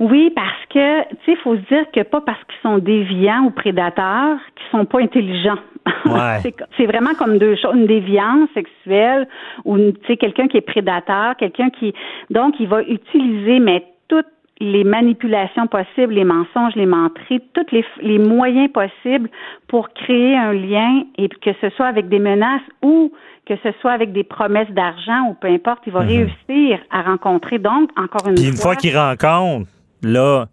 Oui, 0.00 0.32
parce 0.34 0.66
que, 0.70 1.08
tu 1.08 1.16
sais, 1.24 1.32
il 1.32 1.36
faut 1.36 1.54
se 1.56 1.60
dire 1.62 1.84
que 1.92 2.00
pas 2.02 2.20
parce 2.20 2.42
qu'ils 2.44 2.60
sont 2.62 2.78
déviants 2.78 3.44
ou 3.44 3.50
prédateurs 3.50 4.38
qu'ils 4.56 4.78
sont 4.78 4.84
pas 4.84 5.00
intelligents. 5.00 5.58
Ouais. 6.06 6.38
c'est, 6.76 6.86
vraiment 6.86 7.14
comme 7.14 7.38
deux 7.38 7.56
choses, 7.56 7.74
une 7.74 7.86
déviance 7.86 8.48
sexuelle 8.52 9.26
ou, 9.64 9.78
tu 9.78 9.94
sais, 10.06 10.16
quelqu'un 10.16 10.48
qui 10.48 10.58
est 10.58 10.62
prédateur, 10.62 11.34
quelqu'un 11.36 11.70
qui, 11.70 11.94
donc, 12.30 12.54
il 12.60 12.68
va 12.68 12.82
utiliser, 12.82 13.58
mais 13.58 13.84
toutes 14.08 14.26
les 14.60 14.84
manipulations 14.84 15.66
possibles, 15.66 16.14
les 16.14 16.24
mensonges, 16.24 16.74
les 16.74 16.86
menteries, 16.86 17.40
tous 17.54 17.66
les, 17.72 17.84
les 18.02 18.18
moyens 18.18 18.70
possibles 18.70 19.30
pour 19.66 19.90
créer 19.94 20.36
un 20.36 20.52
lien 20.52 21.04
et 21.16 21.28
que 21.28 21.50
ce 21.60 21.70
soit 21.70 21.86
avec 21.86 22.08
des 22.08 22.18
menaces 22.18 22.62
ou 22.82 23.12
que 23.46 23.54
ce 23.62 23.72
soit 23.80 23.92
avec 23.92 24.12
des 24.12 24.24
promesses 24.24 24.70
d'argent 24.70 25.28
ou 25.30 25.34
peu 25.34 25.48
importe, 25.48 25.82
il 25.86 25.92
va 25.92 26.00
réussir 26.00 26.78
à 26.90 27.02
rencontrer. 27.02 27.58
Donc, 27.58 27.90
encore 27.98 28.28
une. 28.28 28.34
Puis 28.34 28.46
une 28.46 28.56
fois, 28.56 28.72
fois 28.72 28.76
qu'ils 28.76 28.96
rencontrent, 28.96 29.68
là, 30.04 30.46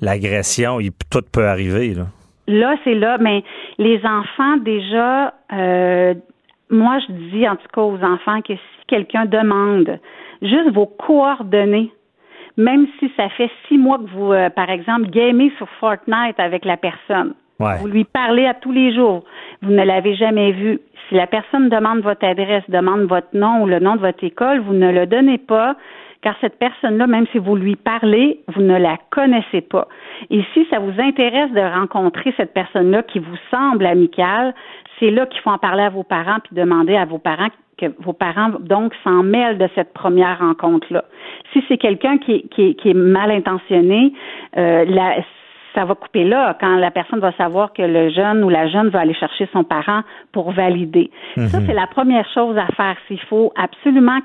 l'agression, 0.00 0.78
tout 1.10 1.22
peut 1.32 1.46
arriver. 1.46 1.94
Là. 1.94 2.06
Là, 2.46 2.76
c'est 2.84 2.94
là, 2.94 3.16
mais 3.18 3.42
les 3.78 4.00
enfants, 4.04 4.56
déjà, 4.58 5.32
euh, 5.52 6.14
moi, 6.70 6.98
je 7.06 7.12
dis 7.32 7.48
en 7.48 7.56
tout 7.56 7.68
cas 7.72 7.80
aux 7.80 8.02
enfants 8.02 8.42
que 8.42 8.54
si 8.54 8.86
quelqu'un 8.86 9.24
demande 9.24 9.98
juste 10.42 10.70
vos 10.72 10.86
coordonnées, 10.86 11.90
même 12.56 12.86
si 12.98 13.10
ça 13.16 13.28
fait 13.30 13.50
six 13.66 13.78
mois 13.78 13.98
que 13.98 14.10
vous, 14.14 14.32
euh, 14.32 14.50
par 14.50 14.70
exemple, 14.70 15.08
gamez 15.10 15.50
sur 15.56 15.68
Fortnite 15.80 16.38
avec 16.38 16.64
la 16.64 16.76
personne, 16.76 17.34
Ouais. 17.60 17.78
vous 17.80 17.86
lui 17.86 18.04
parlez 18.04 18.46
à 18.46 18.54
tous 18.54 18.72
les 18.72 18.94
jours, 18.94 19.24
vous 19.62 19.70
ne 19.70 19.82
l'avez 19.84 20.14
jamais 20.16 20.52
vu. 20.52 20.80
Si 21.08 21.14
la 21.14 21.26
personne 21.26 21.68
demande 21.68 22.00
votre 22.00 22.24
adresse, 22.26 22.64
demande 22.68 23.02
votre 23.02 23.28
nom 23.32 23.62
ou 23.62 23.66
le 23.66 23.78
nom 23.78 23.94
de 23.96 24.00
votre 24.00 24.22
école, 24.24 24.58
vous 24.60 24.72
ne 24.74 24.90
le 24.90 25.06
donnez 25.06 25.38
pas, 25.38 25.76
car 26.24 26.34
cette 26.40 26.58
personne-là, 26.58 27.06
même 27.06 27.26
si 27.32 27.38
vous 27.38 27.54
lui 27.54 27.76
parlez, 27.76 28.40
vous 28.48 28.62
ne 28.62 28.76
la 28.78 28.96
connaissez 29.10 29.60
pas. 29.60 29.86
Et 30.30 30.42
si 30.54 30.66
ça 30.70 30.78
vous 30.80 30.98
intéresse 31.00 31.52
de 31.52 31.60
rencontrer 31.60 32.32
cette 32.36 32.52
personne-là 32.54 33.02
qui 33.04 33.18
vous 33.20 33.36
semble 33.50 33.84
amicale, 33.86 34.54
c'est 34.98 35.10
là 35.10 35.26
qu'il 35.26 35.40
faut 35.42 35.50
en 35.50 35.58
parler 35.58 35.82
à 35.82 35.90
vos 35.90 36.02
parents 36.02 36.38
puis 36.42 36.56
demander 36.56 36.96
à 36.96 37.04
vos 37.04 37.18
parents 37.18 37.48
que 37.76 37.86
vos 37.98 38.12
parents 38.12 38.50
donc 38.60 38.92
s'en 39.04 39.22
mêlent 39.22 39.58
de 39.58 39.68
cette 39.74 39.92
première 39.92 40.38
rencontre-là. 40.38 41.04
Si 41.52 41.62
c'est 41.68 41.76
quelqu'un 41.76 42.18
qui, 42.18 42.32
est- 42.36 42.48
qui, 42.48 42.62
est- 42.70 42.74
qui 42.74 42.90
est 42.90 42.94
mal 42.94 43.30
intentionné, 43.30 44.12
euh, 44.56 44.84
la- 44.88 45.16
ça 45.74 45.84
va 45.84 45.96
couper 45.96 46.22
là 46.22 46.56
quand 46.60 46.76
la 46.76 46.92
personne 46.92 47.18
va 47.18 47.32
savoir 47.32 47.72
que 47.72 47.82
le 47.82 48.08
jeune 48.10 48.44
ou 48.44 48.48
la 48.48 48.68
jeune 48.68 48.90
va 48.90 49.00
aller 49.00 49.12
chercher 49.14 49.48
son 49.52 49.64
parent 49.64 50.02
pour 50.30 50.52
valider. 50.52 51.10
Ça, 51.48 51.58
c'est 51.66 51.74
la 51.74 51.88
première 51.88 52.28
chose 52.32 52.56
à 52.56 52.66
faire. 52.76 52.94
Il 53.10 53.18
faut 53.22 53.52
absolument 53.56 54.20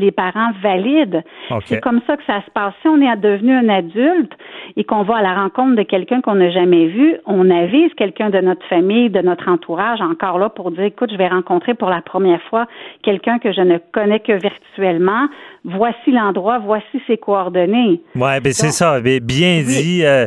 les 0.00 0.10
parents 0.10 0.50
valident. 0.62 1.22
C'est 1.66 1.80
comme 1.80 2.00
ça 2.06 2.16
que 2.16 2.24
ça 2.26 2.42
se 2.44 2.50
passe. 2.52 2.72
Si 2.82 2.88
on 2.88 3.00
est 3.00 3.16
devenu 3.16 3.52
un 3.54 3.68
adulte 3.68 4.32
et 4.76 4.84
qu'on 4.84 5.02
va 5.02 5.16
à 5.18 5.22
la 5.22 5.34
rencontre 5.34 5.76
de 5.76 5.82
quelqu'un 5.82 6.20
qu'on 6.20 6.34
n'a 6.36 6.50
jamais 6.50 6.86
vu, 6.86 7.16
on 7.26 7.50
avise 7.50 7.92
quelqu'un 7.96 8.30
de 8.30 8.38
notre 8.40 8.64
famille, 8.66 9.10
de 9.10 9.20
notre 9.20 9.48
entourage, 9.48 10.00
encore 10.00 10.38
là 10.38 10.48
pour 10.48 10.70
dire, 10.70 10.84
écoute, 10.84 11.10
je 11.12 11.16
vais 11.16 11.28
rencontrer 11.28 11.74
pour 11.74 11.88
la 11.90 12.00
première 12.02 12.40
fois 12.42 12.66
quelqu'un 13.02 13.38
que 13.38 13.52
je 13.52 13.60
ne 13.60 13.78
connais 13.92 14.20
que 14.20 14.32
virtuellement. 14.32 15.28
Voici 15.64 16.10
l'endroit, 16.10 16.58
voici 16.58 17.00
ses 17.06 17.16
coordonnées. 17.18 18.00
Oui, 18.16 18.40
ben 18.42 18.52
c'est 18.52 18.70
ça. 18.72 19.00
Ben, 19.00 19.20
Bien 19.22 19.58
Oui. 19.58 19.64
dit, 19.64 20.04
euh, 20.04 20.26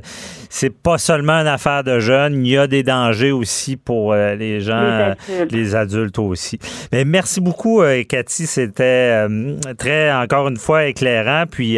c'est 0.55 0.69
pas 0.69 0.97
seulement 0.97 1.33
une 1.33 1.47
affaire 1.47 1.83
de 1.83 1.99
jeunes, 1.99 2.45
il 2.45 2.53
y 2.53 2.57
a 2.57 2.65
des 2.65 2.81
dangers 2.81 3.33
aussi 3.33 3.75
pour 3.75 4.13
euh, 4.13 4.35
les 4.35 4.61
gens, 4.61 4.79
Les 4.79 4.87
euh, 4.87 5.11
adultes. 5.41 5.51
les 5.51 5.75
adultes 5.75 6.19
aussi. 6.19 6.59
Mais 6.93 7.03
merci 7.03 7.41
beaucoup, 7.41 7.81
euh, 7.81 8.03
Cathy. 8.07 8.47
C'était 8.47 9.27
euh, 9.27 9.57
très, 9.77 10.13
encore 10.13 10.47
une 10.47 10.55
fois, 10.55 10.85
éclairant. 10.85 11.43
Puis, 11.51 11.77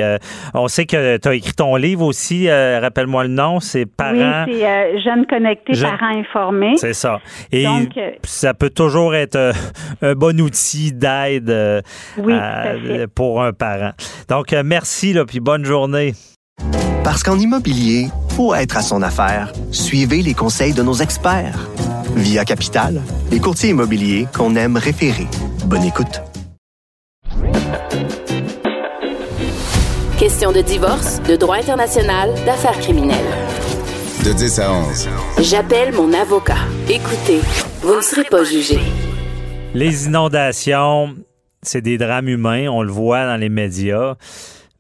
on 0.54 0.68
sait 0.68 0.86
que 0.86 1.18
tu 1.18 1.28
as 1.28 1.34
écrit 1.34 1.54
ton 1.54 1.76
livre 1.76 2.06
aussi. 2.06 2.52
Rappelle-moi 2.52 3.24
le 3.24 3.30
nom. 3.30 3.60
C'est 3.60 3.88
Parents. 3.88 4.46
Oui, 4.48 4.60
c'est 4.62 5.02
Jeunes 5.02 5.26
connectés, 5.26 5.74
parents 5.82 6.20
informés. 6.20 6.78
C'est 6.78 6.94
ça. 6.94 7.20
Et 7.52 7.64
Donc, 7.64 7.90
ça 8.26 8.54
peut 8.54 8.70
toujours 8.70 9.16
être 9.16 9.54
un 10.04 10.14
bon 10.14 10.40
outil 10.40 10.94
d'aide 10.94 11.84
Oui, 12.20 12.36
pour 13.16 13.42
un 13.42 13.54
parent. 13.54 13.94
Donc, 14.30 14.54
merci, 14.64 15.14
là, 15.14 15.26
puis 15.26 15.40
bonne 15.40 15.66
journée. 15.66 16.14
Parce 17.10 17.24
qu'en 17.24 17.40
immobilier, 17.40 18.10
pour 18.36 18.58
être 18.58 18.76
à 18.76 18.82
son 18.82 19.02
affaire, 19.02 19.54
suivez 19.72 20.22
les 20.22 20.34
conseils 20.34 20.74
de 20.74 20.84
nos 20.84 20.96
experts. 20.96 21.70
Via 22.18 22.44
Capital, 22.44 23.02
les 23.32 23.40
courtiers 23.40 23.70
immobiliers 23.70 24.28
qu'on 24.36 24.58
aime 24.58 24.76
référer. 24.76 25.26
Bonne 25.68 25.86
écoute. 25.86 26.22
Question 30.20 30.52
de 30.52 30.60
divorce, 30.60 31.22
de 31.22 31.38
droit 31.38 31.56
international, 31.56 32.30
d'affaires 32.46 32.78
criminelles. 32.78 33.38
De 34.26 34.34
10 34.34 34.60
à 34.60 34.74
11. 34.74 35.08
J'appelle 35.40 35.94
mon 35.94 36.12
avocat. 36.12 36.60
Écoutez, 36.90 37.40
vous 37.84 37.96
ne 37.96 38.02
serez 38.02 38.26
pas 38.26 38.44
jugé. 38.44 38.80
Les 39.74 40.08
inondations, 40.08 41.16
c'est 41.62 41.82
des 41.82 41.98
drames 41.98 42.28
humains, 42.28 42.68
on 42.68 42.82
le 42.82 42.92
voit 42.92 43.26
dans 43.26 43.38
les 43.38 43.48
médias. 43.48 44.16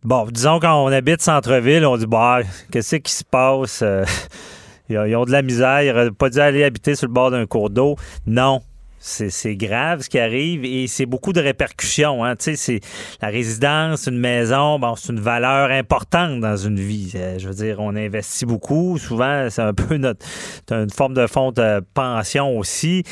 Bon, 0.08 0.26
disons 0.32 0.60
quand 0.62 0.86
on 0.86 0.88
habite 0.88 1.22
centre-ville, 1.22 1.86
on 1.86 1.98
dit 1.98 2.08
bah 2.08 2.40
qu'est-ce 2.72 2.96
qui 2.96 3.12
se 3.12 3.26
passe? 3.26 3.82
Euh, 3.82 4.06
Ils 4.90 4.98
ont- 5.18 5.26
de 5.26 5.32
la 5.34 5.42
misère, 5.42 5.82
ils 5.82 5.90
n'auraient 5.90 6.12
pas 6.12 6.30
dû 6.30 6.40
aller 6.40 6.64
habiter 6.64 6.96
sur 6.96 7.08
le 7.10 7.14
bord 7.14 7.30
d'un 7.30 7.46
cours 7.46 7.70
d'eau. 7.70 7.98
Non. 8.26 8.62
C'est 9.00 9.56
grave 9.56 10.02
ce 10.02 10.10
qui 10.10 10.20
arrive 10.20 10.66
et 10.66 10.88
c'est 10.88 11.06
beaucoup 11.06 11.32
de 11.32 11.40
répercussions. 11.40 12.26
Hein. 12.26 12.34
C'est 12.40 12.80
la 13.22 13.30
résidence, 13.30 14.08
une 14.08 14.18
maison, 14.18 14.80
bon, 14.80 14.96
c'est 14.96 15.14
une 15.14 15.20
valeur 15.20 15.70
importante 15.72 16.40
dans 16.42 16.58
une 16.58 16.80
vie. 16.80 17.12
Euh, 17.16 17.38
Je 17.38 17.48
veux 17.48 17.54
dire, 17.54 17.80
on 17.80 17.96
investit 17.96 18.46
beaucoup. 18.46 18.98
Souvent, 18.98 19.48
c'est 19.50 19.62
un 19.62 19.74
peu 19.76 19.98
notre 19.98 20.26
une 20.72 20.90
forme 20.90 21.14
de 21.14 21.28
fonds 21.28 21.52
de 21.52 21.82
pension 21.94 22.58
aussi. 22.58 23.04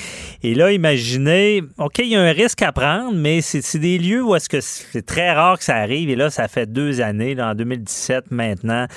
Et 0.44 0.56
là, 0.56 0.72
imaginez, 0.72 1.62
OK, 1.78 2.00
il 2.00 2.08
y 2.10 2.16
a 2.16 2.22
un 2.22 2.32
risque 2.32 2.62
à 2.62 2.72
prendre, 2.72 3.14
mais 3.16 3.42
c'est 3.42 3.78
des 3.80 3.98
lieux 3.98 4.24
où 4.24 4.36
est-ce 4.36 4.50
que 4.50 4.62
c'est 4.62 5.06
très 5.06 5.32
rare 5.32 5.58
que 5.60 5.64
ça 5.64 5.76
arrive. 5.76 6.10
Et 6.10 6.16
là, 6.16 6.30
ça 6.30 6.48
fait 6.48 6.66
deux 6.66 7.00
années, 7.02 7.40
en 7.40 7.54
2017 7.54 8.32
maintenant. 8.32 8.88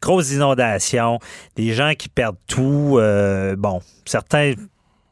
Grosse 0.00 0.32
inondation, 0.32 1.18
des 1.56 1.74
gens 1.74 1.92
qui 1.96 2.08
perdent 2.08 2.38
tout. 2.46 2.96
euh, 2.98 3.54
bon, 3.56 3.80
certains 4.06 4.54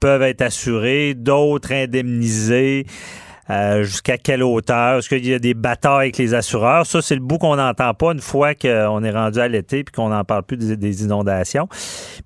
peuvent 0.00 0.22
être 0.22 0.42
assurés, 0.42 1.14
d'autres 1.14 1.72
indemnisés. 1.72 2.86
Euh, 3.50 3.82
jusqu'à 3.82 4.18
quelle 4.18 4.42
hauteur? 4.42 4.98
Est-ce 4.98 5.08
qu'il 5.08 5.26
y 5.26 5.32
a 5.32 5.38
des 5.38 5.54
batailles 5.54 6.08
avec 6.08 6.18
les 6.18 6.34
assureurs? 6.34 6.84
Ça, 6.86 7.00
c'est 7.00 7.14
le 7.14 7.20
bout 7.20 7.38
qu'on 7.38 7.56
n'entend 7.56 7.94
pas 7.94 8.12
une 8.12 8.20
fois 8.20 8.54
qu'on 8.54 9.02
est 9.02 9.10
rendu 9.10 9.38
à 9.38 9.48
l'été 9.48 9.84
puis 9.84 9.94
qu'on 9.94 10.10
n'en 10.10 10.24
parle 10.24 10.42
plus 10.42 10.56
des, 10.56 11.04
inondations. 11.04 11.68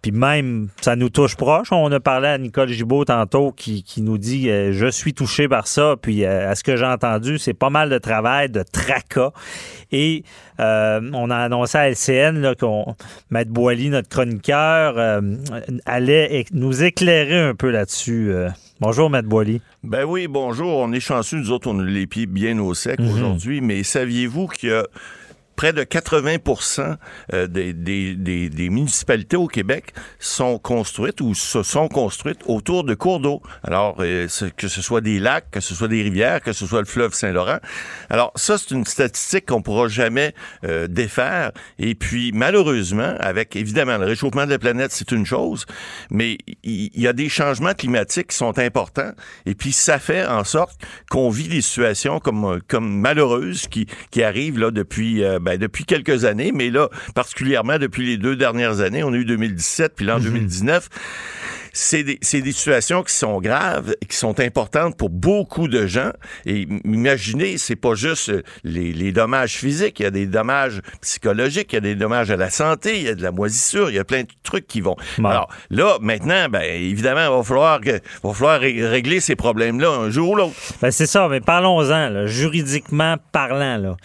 Puis 0.01 0.11
même, 0.11 0.69
ça 0.81 0.97
nous 0.97 1.11
touche 1.11 1.37
proche. 1.37 1.69
On 1.71 1.91
a 1.93 2.01
parlé 2.01 2.29
à 2.29 2.39
Nicole 2.39 2.69
Gibault 2.69 3.05
tantôt 3.05 3.53
qui, 3.53 3.83
qui 3.85 4.03
nous 4.03 4.19
dit 4.19 4.51
euh, 4.51 4.73
Je 4.73 4.89
suis 4.89 5.15
touché 5.15 5.49
par 5.49 5.69
ça. 5.69 5.95
Puis 6.01 6.25
euh, 6.25 6.51
à 6.51 6.55
ce 6.57 6.65
que 6.65 6.77
j'ai 6.77 6.87
entendu, 6.87 7.39
c'est 7.39 7.55
pas 7.55 7.71
mal 7.71 7.89
de 7.89 7.99
travail, 7.99 8.49
de 8.49 8.63
tracas. 8.63 9.31
Et 9.93 10.25
euh, 10.59 11.01
on 11.13 11.31
a 11.31 11.37
annoncé 11.37 11.79
à 11.79 11.89
LCN 11.89 12.55
qu'on 12.59 12.97
Maître 13.31 13.51
Boily, 13.51 13.91
notre 13.91 14.09
chroniqueur, 14.09 15.23
allait 15.87 16.45
nous 16.53 16.83
éclairer 16.83 17.39
un 17.39 17.55
peu 17.55 17.71
là-dessus. 17.71 18.33
Bonjour, 18.83 19.09
Matt 19.11 19.27
Boily. 19.27 19.61
Ben 19.85 20.05
oui, 20.05 20.27
bonjour. 20.27 20.79
On 20.79 20.91
est 20.93 20.99
chanceux, 20.99 21.37
nous 21.39 21.53
autres, 21.53 21.71
on 21.71 21.79
a 21.79 21.85
les 21.85 22.09
pieds 22.09 22.27
bien 22.27 22.59
au 22.59 22.75
sec 22.75 22.99
Mhm. 22.99 23.13
aujourd'hui, 23.13 23.61
mais 23.61 23.85
saviez-vous 23.85 24.49
qu'il 24.49 24.71
y 24.71 24.73
a 24.73 24.85
près 25.57 25.73
de 25.73 25.85
80 25.85 26.37
euh, 27.33 27.47
des, 27.47 27.73
des, 27.73 28.15
des, 28.15 28.49
des 28.49 28.71
municipalités 28.71 29.37
au 29.37 29.47
Québec 29.47 29.93
sont 30.19 30.59
construites 30.59 31.21
ou 31.21 31.35
se 31.35 31.63
sont 31.63 31.89
construites 31.89 32.41
autour 32.47 32.85
de 32.85 32.95
cours 32.95 33.21
d'eau. 33.21 33.43
Alors, 33.63 33.97
euh, 34.01 34.27
que 34.57 34.69
ce 34.69 34.83
soit 34.83 35.01
des 35.01 35.19
lacs, 35.19 35.51
que 35.51 35.61
ce 35.61 35.75
soit 35.75 35.89
des 35.89 36.03
rivières, 36.03 36.41
que 36.41 36.53
ce 36.53 36.67
soit 36.67 36.81
le 36.81 36.87
fleuve 36.87 37.15
Saint-Laurent. 37.15 37.59
Alors, 38.11 38.33
ça, 38.37 38.59
c'est 38.59 38.73
une 38.73 38.85
statistique 38.85 39.47
qu'on 39.47 39.63
pourra 39.63 39.89
jamais 39.89 40.35
euh, 40.65 40.87
défaire. 40.87 41.53
Et 41.79 41.95
puis, 41.95 42.33
malheureusement, 42.33 43.15
avec 43.21 43.57
évidemment 43.57 43.99
le 43.99 44.07
réchauffement 44.07 44.47
de 44.47 44.51
la 44.51 44.59
planète, 44.59 44.93
c'est 44.93 45.13
une 45.13 45.27
chose, 45.27 45.67
mais 46.11 46.39
il 46.63 46.83
il 46.95 47.01
y, 47.01 47.07
a 47.07 47.13
des 47.13 47.29
changements 47.29 47.75
climatiques 47.75 48.29
qui 48.29 48.37
sont 48.37 48.59
importants. 48.59 49.13
Et 49.47 49.55
puis, 49.55 49.73
ça 49.73 49.99
fait 49.99 50.27
en 50.27 50.45
sorte 50.45 50.81
qu'on 51.11 51.31
vit 51.31 51.49
des 51.49 51.63
situations 51.63 52.21
comme, 52.21 52.61
comme 52.69 53.01
malheureuses 53.01 53.67
qui, 53.67 53.87
qui 54.11 54.23
arrivent 54.23 54.59
là 54.59 54.71
depuis, 54.71 55.25
euh, 55.25 55.39
ben, 55.43 55.59
depuis 55.59 55.85
quelques 55.85 56.25
années, 56.25 56.53
mais 56.55 56.71
là, 56.71 56.89
particulièrement 57.15 57.79
depuis 57.79 58.07
les 58.07 58.17
deux 58.17 58.37
dernières 58.37 58.81
années, 58.81 59.03
on 59.03 59.13
a 59.13 59.17
eu 59.17 59.25
2017 59.25 59.93
puis 59.97 60.07
l'an 60.07 60.19
2019. 60.21 60.89
C'est 61.75 62.03
des, 62.05 62.19
c'est 62.21 62.43
des 62.43 62.53
situations 62.53 63.03
qui 63.03 63.15
sont 63.15 63.41
graves, 63.41 63.95
et 64.03 64.05
qui 64.05 64.15
sont 64.15 64.39
importantes 64.41 64.95
pour 64.99 65.09
beaucoup 65.09 65.69
de 65.69 65.87
gens. 65.87 66.11
Et 66.45 66.69
imaginez, 66.85 67.57
c'est 67.57 67.77
pas 67.77 67.95
juste 67.95 68.29
euh, 68.29 68.43
les, 68.63 68.93
les 68.93 69.11
dommages 69.11 69.55
physiques, 69.57 69.99
il 70.01 70.03
y 70.03 70.07
a 70.07 70.11
des 70.11 70.27
dommages 70.27 70.83
psychologiques, 71.01 71.73
il 71.73 71.77
y 71.77 71.79
a 71.79 71.81
des 71.81 71.95
dommages 71.95 72.31
à 72.31 72.37
la 72.37 72.51
santé, 72.51 72.99
il 72.99 73.05
y 73.05 73.09
a 73.09 73.15
de 73.15 73.23
la 73.23 73.33
moisissure, 73.33 73.89
il 73.89 73.97
y 73.97 73.99
a 73.99 74.05
plein 74.05 74.25
de 74.25 74.29
trucs 74.43 74.67
qui 74.67 74.83
vont. 74.83 74.97
Alors 75.31 75.49
là, 75.71 75.97
maintenant, 76.03 76.47
ben 76.51 76.61
évidemment, 76.63 77.25
il 77.25 77.39
va 77.39 77.43
falloir, 77.43 77.81
que, 77.81 78.01
va 78.23 78.33
falloir 78.35 78.61
ré- 78.61 78.87
régler 78.87 79.21
ces 79.21 79.35
problèmes-là 79.35 79.89
un 79.93 80.11
jour 80.11 80.33
ou 80.33 80.37
l'autre. 80.37 80.55
Ben, 80.83 80.91
c'est 80.91 81.07
ça, 81.07 81.27
mais 81.29 81.41
parlons-en, 81.41 82.27
juridiquement 82.27 83.17
parlant. 83.33 83.79
Là. 83.79 83.97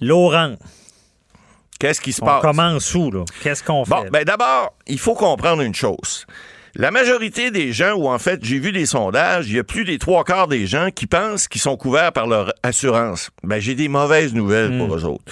Laurent, 0.00 0.54
Qu'est-ce 1.78 2.00
qui 2.00 2.12
se 2.12 2.22
on 2.22 2.26
passe? 2.26 2.42
commence 2.42 2.94
où? 2.94 3.10
là? 3.10 3.24
Qu'est-ce 3.42 3.62
qu'on 3.62 3.84
fait? 3.84 3.90
Bon, 3.90 4.04
ben 4.10 4.24
d'abord, 4.24 4.74
il 4.88 4.98
faut 4.98 5.14
comprendre 5.14 5.62
une 5.62 5.74
chose. 5.74 6.26
La 6.74 6.90
majorité 6.90 7.50
des 7.50 7.72
gens, 7.72 7.92
ou 7.94 8.08
en 8.08 8.18
fait, 8.18 8.40
j'ai 8.44 8.58
vu 8.58 8.72
des 8.72 8.84
sondages, 8.86 9.48
il 9.48 9.56
y 9.56 9.58
a 9.58 9.64
plus 9.64 9.84
des 9.84 9.98
trois 9.98 10.22
quarts 10.24 10.48
des 10.48 10.66
gens 10.66 10.90
qui 10.94 11.06
pensent 11.06 11.48
qu'ils 11.48 11.60
sont 11.60 11.76
couverts 11.76 12.12
par 12.12 12.26
leur 12.26 12.52
assurance. 12.62 13.30
Ben, 13.42 13.58
j'ai 13.60 13.74
des 13.74 13.88
mauvaises 13.88 14.34
nouvelles 14.34 14.76
pour 14.76 14.94
eux 14.94 15.04
autres. 15.04 15.24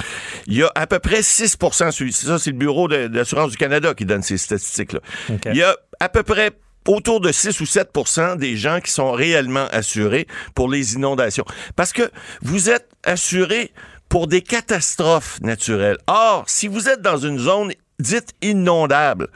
Il 0.47 0.55
y 0.55 0.63
a 0.63 0.71
à 0.75 0.87
peu 0.87 0.99
près 0.99 1.21
6% 1.23 1.91
sur- 1.91 2.13
ça, 2.13 2.39
c'est 2.39 2.51
le 2.51 2.57
Bureau 2.57 2.87
l'assurance 2.89 3.51
du 3.51 3.57
Canada 3.57 3.93
qui 3.95 4.05
donne 4.05 4.23
ces 4.23 4.39
statistiques-là. 4.39 5.01
Il 5.47 5.57
y 5.57 5.63
a 5.63 5.77
à 6.01 6.09
peu 6.09 6.23
près 6.23 6.53
autour 6.89 7.21
de 7.21 7.33
6 7.33 7.61
ou 7.61 7.65
7% 7.67 8.37
des 8.37 8.57
gens 8.57 8.81
qui 8.81 8.91
sont 8.93 9.11
réellement 9.13 9.67
assurés 9.73 10.27
pour 10.55 10.69
les 10.71 10.95
inondations. 10.95 11.45
Parce 11.75 11.93
que 11.93 12.11
vous 12.43 12.71
êtes 12.71 12.89
assuré 13.05 13.73
pour 14.09 14.27
des 14.27 14.43
catastrophes 14.43 15.41
naturelles. 15.41 15.99
Or, 16.07 16.45
si 16.47 16.69
vous 16.69 16.89
êtes 16.89 17.03
dans 17.03 17.19
une 17.19 17.39
zone 17.39 17.73
dite 17.99 18.31
inondable, 18.43 19.29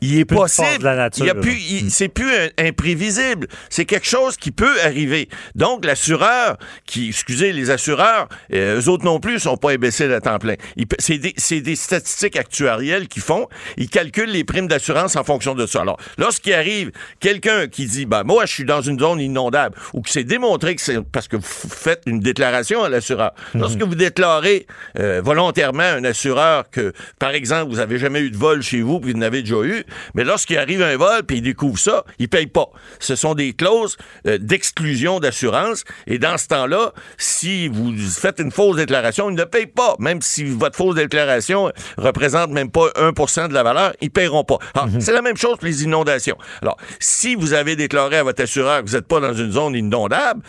il 0.00 0.18
est 0.18 0.24
Plus 0.24 0.36
possible, 0.36 0.78
de 0.78 0.84
la 0.84 0.96
nature, 0.96 1.24
il 1.24 1.28
y 1.28 1.30
a 1.30 1.34
là. 1.34 1.40
plus, 1.40 1.58
il- 1.58 1.90
c'est 1.90 2.08
plus 2.08 2.30
un- 2.32 2.48
imprévisible. 2.68 3.48
C'est 3.68 3.84
quelque 3.84 4.06
chose 4.06 4.36
qui 4.36 4.50
peut 4.52 4.80
arriver. 4.82 5.28
Donc, 5.54 5.84
l'assureur, 5.84 6.56
qui, 6.86 7.08
excusez, 7.08 7.52
les 7.52 7.70
assureurs, 7.70 8.28
euh, 8.54 8.80
eux 8.80 8.88
autres 8.88 9.04
non 9.04 9.18
plus, 9.18 9.40
sont 9.40 9.56
pas 9.56 9.72
imbéciles 9.72 10.12
à 10.12 10.20
temps 10.20 10.38
plein. 10.38 10.54
C'est 10.98 11.18
des, 11.18 11.34
c'est 11.36 11.60
des 11.60 11.74
statistiques 11.76 12.36
actuarielles 12.36 13.08
qu'ils 13.08 13.22
font. 13.22 13.48
Ils 13.76 13.88
calculent 13.90 14.30
les 14.30 14.44
primes 14.44 14.68
d'assurance 14.68 15.16
en 15.16 15.24
fonction 15.24 15.54
de 15.54 15.66
ça. 15.66 15.80
Alors, 15.80 15.98
lorsqu'il 16.18 16.52
arrive 16.54 16.92
quelqu'un 17.20 17.66
qui 17.66 17.86
dit, 17.86 18.06
ben, 18.06 18.22
moi, 18.24 18.46
je 18.46 18.52
suis 18.52 18.64
dans 18.64 18.82
une 18.82 18.98
zone 19.00 19.20
inondable, 19.20 19.76
ou 19.94 20.02
que 20.02 20.10
c'est 20.10 20.24
démontré 20.24 20.76
que 20.76 20.82
c'est 20.82 21.00
parce 21.02 21.26
que 21.28 21.36
vous 21.36 21.42
faites 21.42 22.02
une 22.06 22.20
déclaration 22.20 22.84
à 22.84 22.88
l'assureur. 22.88 23.32
Lorsque 23.54 23.82
vous 23.82 23.94
déclarez 23.94 24.66
euh, 24.98 25.20
volontairement 25.24 25.82
un 25.82 26.04
assureur 26.04 26.70
que, 26.70 26.92
par 27.18 27.30
exemple, 27.30 27.70
vous 27.70 27.80
avez 27.80 27.95
jamais 27.98 28.20
eu 28.20 28.30
de 28.30 28.36
vol 28.36 28.62
chez 28.62 28.82
vous, 28.82 29.00
puis 29.00 29.12
vous 29.12 29.18
en 29.18 29.22
avez 29.22 29.42
déjà 29.42 29.62
eu, 29.62 29.84
mais 30.14 30.24
lorsqu'il 30.24 30.58
arrive 30.58 30.82
un 30.82 30.96
vol, 30.96 31.22
puis 31.26 31.38
il 31.38 31.42
découvre 31.42 31.78
ça, 31.78 32.04
il 32.18 32.28
paye 32.28 32.46
pas. 32.46 32.68
Ce 32.98 33.16
sont 33.16 33.34
des 33.34 33.52
clauses 33.52 33.96
euh, 34.26 34.38
d'exclusion 34.38 35.20
d'assurance, 35.20 35.84
et 36.06 36.18
dans 36.18 36.38
ce 36.38 36.48
temps-là, 36.48 36.92
si 37.18 37.68
vous 37.68 37.92
faites 37.96 38.40
une 38.40 38.50
fausse 38.50 38.76
déclaration, 38.76 39.30
il 39.30 39.36
ne 39.36 39.44
paye 39.44 39.66
pas. 39.66 39.96
Même 39.98 40.22
si 40.22 40.44
votre 40.44 40.76
fausse 40.76 40.94
déclaration 40.94 41.70
représente 41.96 42.50
même 42.50 42.70
pas 42.70 42.88
1% 42.96 43.48
de 43.48 43.54
la 43.54 43.62
valeur, 43.62 43.92
ils 44.00 44.10
paieront 44.10 44.44
pas. 44.44 44.58
Alors, 44.74 44.88
C'est 44.98 45.12
la 45.12 45.22
même 45.22 45.36
chose 45.36 45.56
pour 45.56 45.66
les 45.66 45.84
inondations. 45.84 46.36
Alors, 46.62 46.76
si 46.98 47.34
vous 47.34 47.52
avez 47.52 47.76
déclaré 47.76 48.18
à 48.18 48.22
votre 48.22 48.42
assureur 48.42 48.82
que 48.82 48.88
vous 48.88 48.96
n'êtes 48.96 49.08
pas 49.08 49.20
dans 49.20 49.34
une 49.34 49.52
zone 49.52 49.74
inondable, 49.74 50.42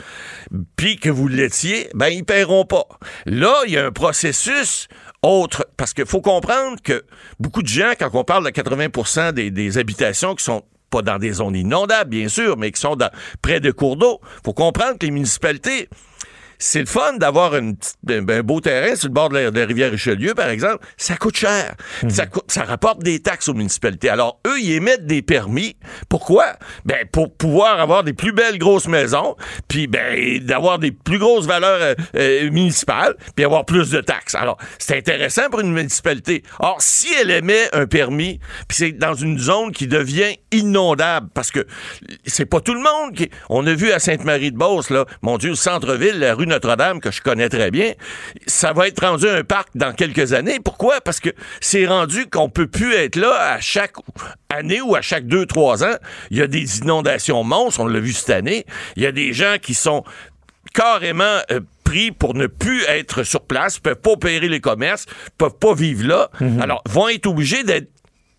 puis 0.75 0.97
que 0.97 1.09
vous 1.09 1.27
l'étiez, 1.27 1.89
ben 1.93 2.07
ils 2.07 2.23
paieront 2.23 2.65
pas. 2.65 2.85
Là, 3.25 3.53
il 3.65 3.73
y 3.73 3.77
a 3.77 3.85
un 3.85 3.91
processus 3.91 4.87
autre, 5.23 5.66
parce 5.78 5.93
qu'il 5.93 6.05
faut 6.05 6.21
comprendre 6.21 6.82
que 6.84 7.05
beaucoup 7.39 7.61
de 7.61 7.67
gens, 7.67 7.93
quand 7.97 8.09
on 8.13 8.23
parle 8.23 8.45
de 8.45 8.49
80 8.49 9.32
des, 9.32 9.51
des 9.51 9.78
habitations 9.78 10.36
qui 10.36 10.43
sont 10.43 10.63
pas 10.89 11.01
dans 11.01 11.19
des 11.19 11.34
zones 11.34 11.55
inondables, 11.55 12.09
bien 12.09 12.28
sûr, 12.28 12.57
mais 12.57 12.71
qui 12.71 12.82
sont 12.82 12.97
près 13.41 13.59
de 13.59 13.71
cours 13.71 13.95
d'eau, 13.95 14.19
faut 14.43 14.53
comprendre 14.53 14.97
que 14.97 15.05
les 15.05 15.11
municipalités, 15.11 15.89
c'est 16.59 16.79
le 16.79 16.85
fun 16.85 17.13
d'avoir 17.13 17.55
une 17.55 17.75
petite- 17.77 17.97
un, 18.09 18.27
un 18.29 18.41
beau 18.43 18.59
terrain 18.61 18.95
sur 18.95 19.07
le 19.09 19.13
bord 19.13 19.29
de 19.29 19.35
la, 19.35 19.51
de 19.51 19.59
la 19.59 19.65
rivière 19.65 19.91
Richelieu, 19.91 20.33
par 20.33 20.49
exemple. 20.49 20.85
Ça 20.97 21.15
coûte 21.17 21.37
cher. 21.37 21.75
Ça, 22.09 22.25
coûte- 22.25 22.49
ça 22.51 22.63
rapporte 22.63 23.03
des 23.03 23.19
taxes 23.21 23.49
aux 23.49 23.53
municipalités. 23.53 24.09
Alors, 24.09 24.39
eux, 24.47 24.59
ils 24.59 24.73
émettent 24.73 25.05
des 25.05 25.21
permis. 25.21 25.75
Pourquoi? 26.09 26.45
Ben, 26.85 27.05
pour 27.11 27.33
pouvoir 27.35 27.79
avoir 27.79 28.03
des 28.03 28.13
plus 28.13 28.31
belles 28.31 28.57
grosses 28.57 28.87
maisons, 28.87 29.35
puis 29.67 29.87
ben, 29.87 30.39
d'avoir 30.43 30.79
des 30.79 30.91
plus 30.91 31.19
grosses 31.19 31.45
valeurs 31.45 31.79
euh, 31.81 31.95
euh, 32.15 32.49
municipales, 32.49 33.15
puis 33.35 33.45
avoir 33.45 33.65
plus 33.65 33.91
de 33.91 34.01
taxes. 34.01 34.35
Alors, 34.35 34.57
c'est 34.79 34.97
intéressant 34.97 35.49
pour 35.49 35.59
une 35.59 35.73
municipalité. 35.73 36.43
Or, 36.59 36.77
si 36.79 37.07
elle 37.21 37.31
émet 37.31 37.69
un 37.73 37.85
permis, 37.85 38.39
puis 38.67 38.77
c'est 38.77 38.91
dans 38.93 39.13
une 39.13 39.37
zone 39.37 39.71
qui 39.71 39.87
devient 39.87 40.35
inondable, 40.51 41.29
parce 41.33 41.51
que 41.51 41.67
c'est 42.25 42.45
pas 42.45 42.61
tout 42.61 42.73
le 42.73 42.81
monde 42.81 43.15
qui... 43.15 43.29
On 43.49 43.65
a 43.67 43.73
vu 43.73 43.91
à 43.91 43.99
Sainte-Marie-de-Beauce, 43.99 44.89
là, 44.89 45.05
mon 45.21 45.37
Dieu, 45.37 45.49
le 45.49 45.55
centre-ville, 45.55 46.19
la 46.19 46.33
rue 46.33 46.46
Notre-Dame, 46.47 46.99
que 46.99 47.11
je 47.11 47.21
connais 47.21 47.49
très 47.49 47.71
bien, 47.71 47.93
ça 48.45 48.73
va 48.73 48.87
être 48.87 49.05
rendu 49.05 49.27
un 49.27 49.43
parc 49.43 49.69
dans 49.75 49.93
quelques 49.93 50.33
années. 50.33 50.59
Pourquoi? 50.63 51.01
Parce 51.01 51.19
que 51.19 51.29
c'est 51.61 51.85
rendu 51.85 52.27
qu'on 52.27 52.49
peut 52.49 52.67
plus 52.67 52.93
être 52.93 53.15
là 53.15 53.53
à 53.53 53.59
chaque 53.59 53.93
année 54.49 54.81
ou 54.81 54.95
à 54.95 55.01
chaque 55.01 55.27
deux, 55.27 55.45
trois 55.45 55.83
ans. 55.83 55.95
Il 56.31 56.37
y 56.37 56.41
a 56.41 56.47
des 56.47 56.79
inondations 56.79 57.43
monstres, 57.43 57.79
on 57.79 57.87
l'a 57.87 57.99
vu 57.99 58.13
cette 58.13 58.29
année. 58.29 58.65
Il 58.95 59.03
y 59.03 59.05
a 59.05 59.11
des 59.11 59.33
gens 59.33 59.55
qui 59.61 59.73
sont 59.73 60.03
carrément 60.73 61.39
euh, 61.51 61.59
pris 61.83 62.11
pour 62.11 62.33
ne 62.33 62.47
plus 62.47 62.83
être 62.83 63.23
sur 63.23 63.41
place, 63.41 63.79
peuvent 63.79 63.95
pas 63.95 64.11
opérer 64.11 64.49
les 64.49 64.59
commerces, 64.59 65.05
peuvent 65.37 65.57
pas 65.57 65.73
vivre 65.73 66.05
là. 66.05 66.29
Alors, 66.59 66.83
vont 66.85 67.07
être 67.07 67.27
obligés 67.27 67.63
d'être 67.63 67.89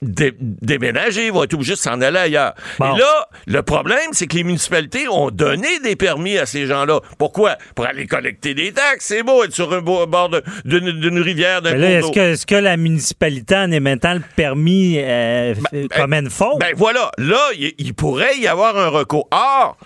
dé- 0.03 0.35
déménager, 0.39 1.31
vont 1.31 1.45
être 1.45 1.55
obligés 1.55 1.73
de 1.75 1.79
s'en 1.79 2.01
aller 2.01 2.19
ailleurs. 2.19 2.55
Bon. 2.79 2.95
Et 2.95 2.99
là, 2.99 3.29
le 3.47 3.63
problème, 3.63 4.11
c'est 4.13 4.27
que 4.27 4.37
les 4.37 4.45
municipalités 4.45 5.09
ont 5.09 5.31
donné 5.31 5.81
des 5.83 5.97
permis 5.97 6.39
à 6.39 6.47
ces 6.47 6.67
gens-là. 6.67 7.01
Pourquoi? 7.19 7.57
Pour 7.75 7.87
aller 7.87 8.07
collecter 8.07 8.55
des 8.55 8.73
taxes. 8.73 9.07
C'est 9.07 9.23
beau 9.23 9.45
être 9.45 9.55
sur 9.55 9.73
un 9.73 9.81
beau- 9.81 10.07
bord 10.07 10.31
d'une 10.65 11.19
rivière, 11.21 11.63
d'un 11.63 11.81
est-ce 11.81 12.13
que, 12.13 12.21
est-ce 12.21 12.47
que 12.47 12.55
la 12.55 12.77
municipalité, 12.77 13.57
en 13.57 13.71
émettant 13.71 14.15
le 14.15 14.23
permis, 14.37 14.97
euh, 14.99 15.55
f- 15.55 15.89
commet 15.89 16.19
une 16.21 16.31
faute? 16.31 16.59
Ben 16.61 16.73
voilà, 16.77 17.11
là, 17.19 17.41
il 17.57 17.95
pourrait 17.95 18.39
y 18.39 18.47
avoir 18.47 18.77
un 18.77 18.89
recours. 18.89 19.29
Or, 19.31 19.77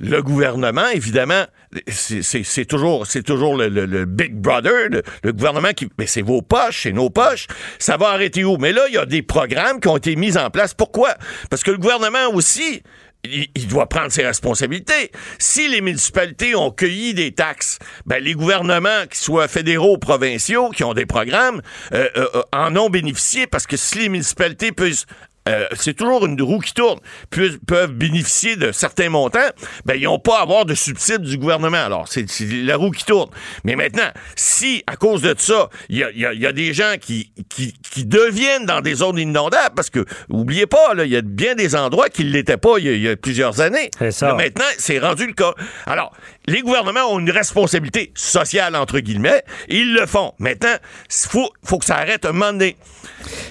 le 0.00 0.22
gouvernement, 0.22 0.88
évidemment, 0.94 1.44
c'est- 1.86 2.64
toujours, 2.64 3.06
toujours 3.24 3.56
le, 3.56 4.04
Big 4.04 4.34
Brother, 4.34 5.02
le, 5.22 5.32
gouvernement 5.32 5.72
qui. 5.72 5.88
Mais 5.98 6.06
c'est 6.06 6.22
vos 6.22 6.42
poches, 6.42 6.82
c'est 6.82 6.92
nos 6.92 7.10
poches. 7.10 7.46
Ça 7.78 7.96
va 7.96 8.08
arrêter 8.08 8.44
où? 8.44 8.56
Mais 8.56 8.72
là, 8.72 8.82
il 8.88 8.94
y 8.94 8.98
a 8.98 9.06
des 9.06 9.22
programmes 9.22 9.80
qui 9.80 9.88
ont 9.88 9.96
été 9.96 10.16
mis 10.16 10.36
en 10.36 10.50
place. 10.50 10.74
Pourquoi? 10.74 11.14
Parce 11.48 11.62
que 11.62 11.70
le 11.70 11.78
gouvernement 11.78 12.28
aussi. 12.32 12.82
Il, 13.22 13.48
il 13.54 13.68
doit 13.68 13.86
prendre 13.86 14.10
ses 14.10 14.24
responsabilités. 14.24 15.12
Si 15.38 15.68
les 15.68 15.82
municipalités 15.82 16.54
ont 16.54 16.70
cueilli 16.70 17.12
des 17.12 17.32
taxes, 17.32 17.78
ben 18.06 18.24
les 18.24 18.32
gouvernements, 18.32 19.02
qu'ils 19.10 19.20
soient 19.20 19.46
fédéraux 19.46 19.96
ou 19.96 19.98
provinciaux, 19.98 20.70
qui 20.70 20.84
ont 20.84 20.94
des 20.94 21.04
programmes, 21.04 21.60
euh, 21.92 22.08
euh, 22.16 22.28
euh, 22.36 22.42
en 22.54 22.74
ont 22.76 22.88
bénéficié 22.88 23.46
parce 23.46 23.66
que 23.66 23.76
si 23.76 23.98
les 23.98 24.08
municipalités 24.08 24.72
peuvent 24.72 25.04
euh, 25.48 25.66
c'est 25.72 25.94
toujours 25.94 26.26
une 26.26 26.40
roue 26.42 26.58
qui 26.60 26.74
tourne, 26.74 27.00
peuvent, 27.30 27.58
peuvent 27.66 27.92
bénéficier 27.92 28.56
de 28.56 28.72
certains 28.72 29.08
montants, 29.08 29.38
ben, 29.86 29.94
ils 29.94 30.04
n'ont 30.04 30.18
pas 30.18 30.38
à 30.38 30.42
avoir 30.42 30.64
de 30.66 30.74
subsides 30.74 31.22
du 31.22 31.38
gouvernement. 31.38 31.78
Alors, 31.84 32.06
c'est 32.08 32.26
la 32.40 32.76
roue 32.76 32.90
qui 32.90 33.04
tourne. 33.04 33.30
Mais 33.64 33.74
maintenant, 33.74 34.10
si, 34.36 34.84
à 34.86 34.96
cause 34.96 35.22
de 35.22 35.34
ça, 35.38 35.68
il 35.88 35.98
y 35.98 36.04
a, 36.04 36.10
il 36.10 36.20
y 36.20 36.26
a- 36.26 36.32
il 36.32 36.40
y 36.40 36.46
a 36.46 36.52
des 36.52 36.72
gens 36.74 36.94
qui, 37.00 37.32
qui, 37.48 37.72
qui 37.90 38.04
deviennent 38.04 38.66
dans 38.66 38.80
des 38.80 38.94
zones 38.96 39.18
inondables, 39.18 39.74
parce 39.74 39.90
que, 39.90 40.04
oubliez 40.28 40.66
pas, 40.66 40.92
il 40.96 41.06
y 41.10 41.16
a 41.16 41.22
bien 41.22 41.54
des 41.54 41.74
endroits 41.74 42.08
qui 42.08 42.24
ne 42.24 42.30
l'étaient 42.30 42.56
pas 42.56 42.78
il 42.78 42.84
y, 42.84 42.88
a, 42.88 42.92
il 42.92 43.02
y 43.02 43.08
a 43.08 43.16
plusieurs 43.16 43.60
années. 43.60 43.90
Ça. 44.10 44.28
Là, 44.28 44.34
maintenant, 44.34 44.64
c'est 44.78 44.98
rendu 44.98 45.26
le 45.26 45.32
cas. 45.32 45.54
Alors, 45.86 46.12
les 46.46 46.60
gouvernements 46.62 47.12
ont 47.12 47.18
une 47.18 47.30
responsabilité 47.30 48.12
sociale, 48.14 48.76
entre 48.76 49.00
guillemets, 49.00 49.42
et 49.68 49.78
ils 49.78 49.92
le 49.94 50.06
font. 50.06 50.32
Maintenant, 50.38 50.74
il 51.08 51.28
faut, 51.28 51.50
faut 51.64 51.78
que 51.78 51.84
ça 51.84 51.96
arrête 51.96 52.24
un 52.24 52.32
moment 52.32 52.52
donné. 52.52 52.76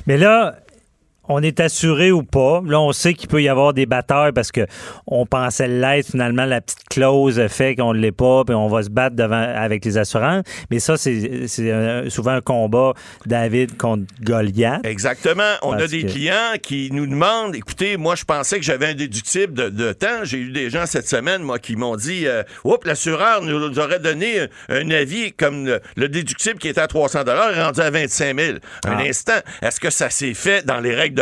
Mais 0.07 0.17
là, 0.17 0.55
on 1.29 1.41
est 1.41 1.59
assuré 1.59 2.11
ou 2.11 2.23
pas. 2.23 2.61
Là, 2.65 2.79
on 2.81 2.91
sait 2.91 3.13
qu'il 3.13 3.29
peut 3.29 3.41
y 3.41 3.47
avoir 3.49 3.73
des 3.73 3.85
batailles 3.85 4.31
parce 4.33 4.51
que 4.51 4.65
on 5.07 5.25
pensait 5.25 5.67
l'être. 5.67 6.07
Finalement, 6.11 6.45
la 6.45 6.59
petite 6.61 6.83
clause 6.89 7.41
fait 7.47 7.75
qu'on 7.75 7.93
ne 7.93 7.99
l'est 7.99 8.11
pas, 8.11 8.43
puis 8.45 8.55
on 8.55 8.67
va 8.67 8.83
se 8.83 8.89
battre 8.89 9.15
devant 9.15 9.41
avec 9.55 9.85
les 9.85 9.97
assurances. 9.97 10.43
Mais 10.71 10.79
ça, 10.79 10.97
c'est 10.97 11.71
un- 11.71 12.09
souvent 12.09 12.31
un 12.31 12.41
combat 12.41 12.93
David 13.25 13.77
contre 13.77 14.03
Goliath. 14.23 14.85
Exactement. 14.85 15.53
On 15.61 15.73
a 15.73 15.87
des 15.87 16.03
que- 16.03 16.11
clients 16.11 16.53
qui 16.61 16.89
nous 16.91 17.05
demandent, 17.07 17.55
écoutez, 17.55 17.95
moi, 17.97 18.15
je 18.15 18.25
pensais 18.25 18.57
que 18.57 18.65
j'avais 18.65 18.87
un 18.87 18.93
déductible 18.95 19.53
de, 19.53 19.69
de 19.69 19.93
temps. 19.93 20.23
J'ai 20.23 20.39
eu 20.39 20.51
des 20.51 20.69
gens 20.69 20.85
cette 20.85 21.07
semaine, 21.07 21.41
moi, 21.43 21.59
qui 21.59 21.75
m'ont 21.75 21.95
dit, 21.95 22.25
euh, 22.27 22.43
oups, 22.63 22.85
l'assureur 22.85 23.41
nous 23.43 23.77
aurait 23.79 23.99
donné 23.99 24.39
un, 24.41 24.47
un 24.69 24.89
avis 24.91 25.31
comme 25.33 25.65
le, 25.67 25.79
le 25.95 26.09
déductible 26.09 26.57
qui 26.59 26.67
était 26.69 26.81
à 26.81 26.87
300 26.87 27.19
est 27.25 27.63
rendu 27.63 27.81
à 27.81 27.89
25 27.91 28.39
000. 28.39 28.57
Un 28.85 28.91
Ah. 28.97 29.01
instant. 29.07 29.39
Est-ce 29.61 29.79
que 29.79 29.89
ça 29.89 30.09
s'est 30.09 30.33
fait 30.33 30.65
dans 30.65 30.79
les 30.79 30.95
règles 30.95 31.18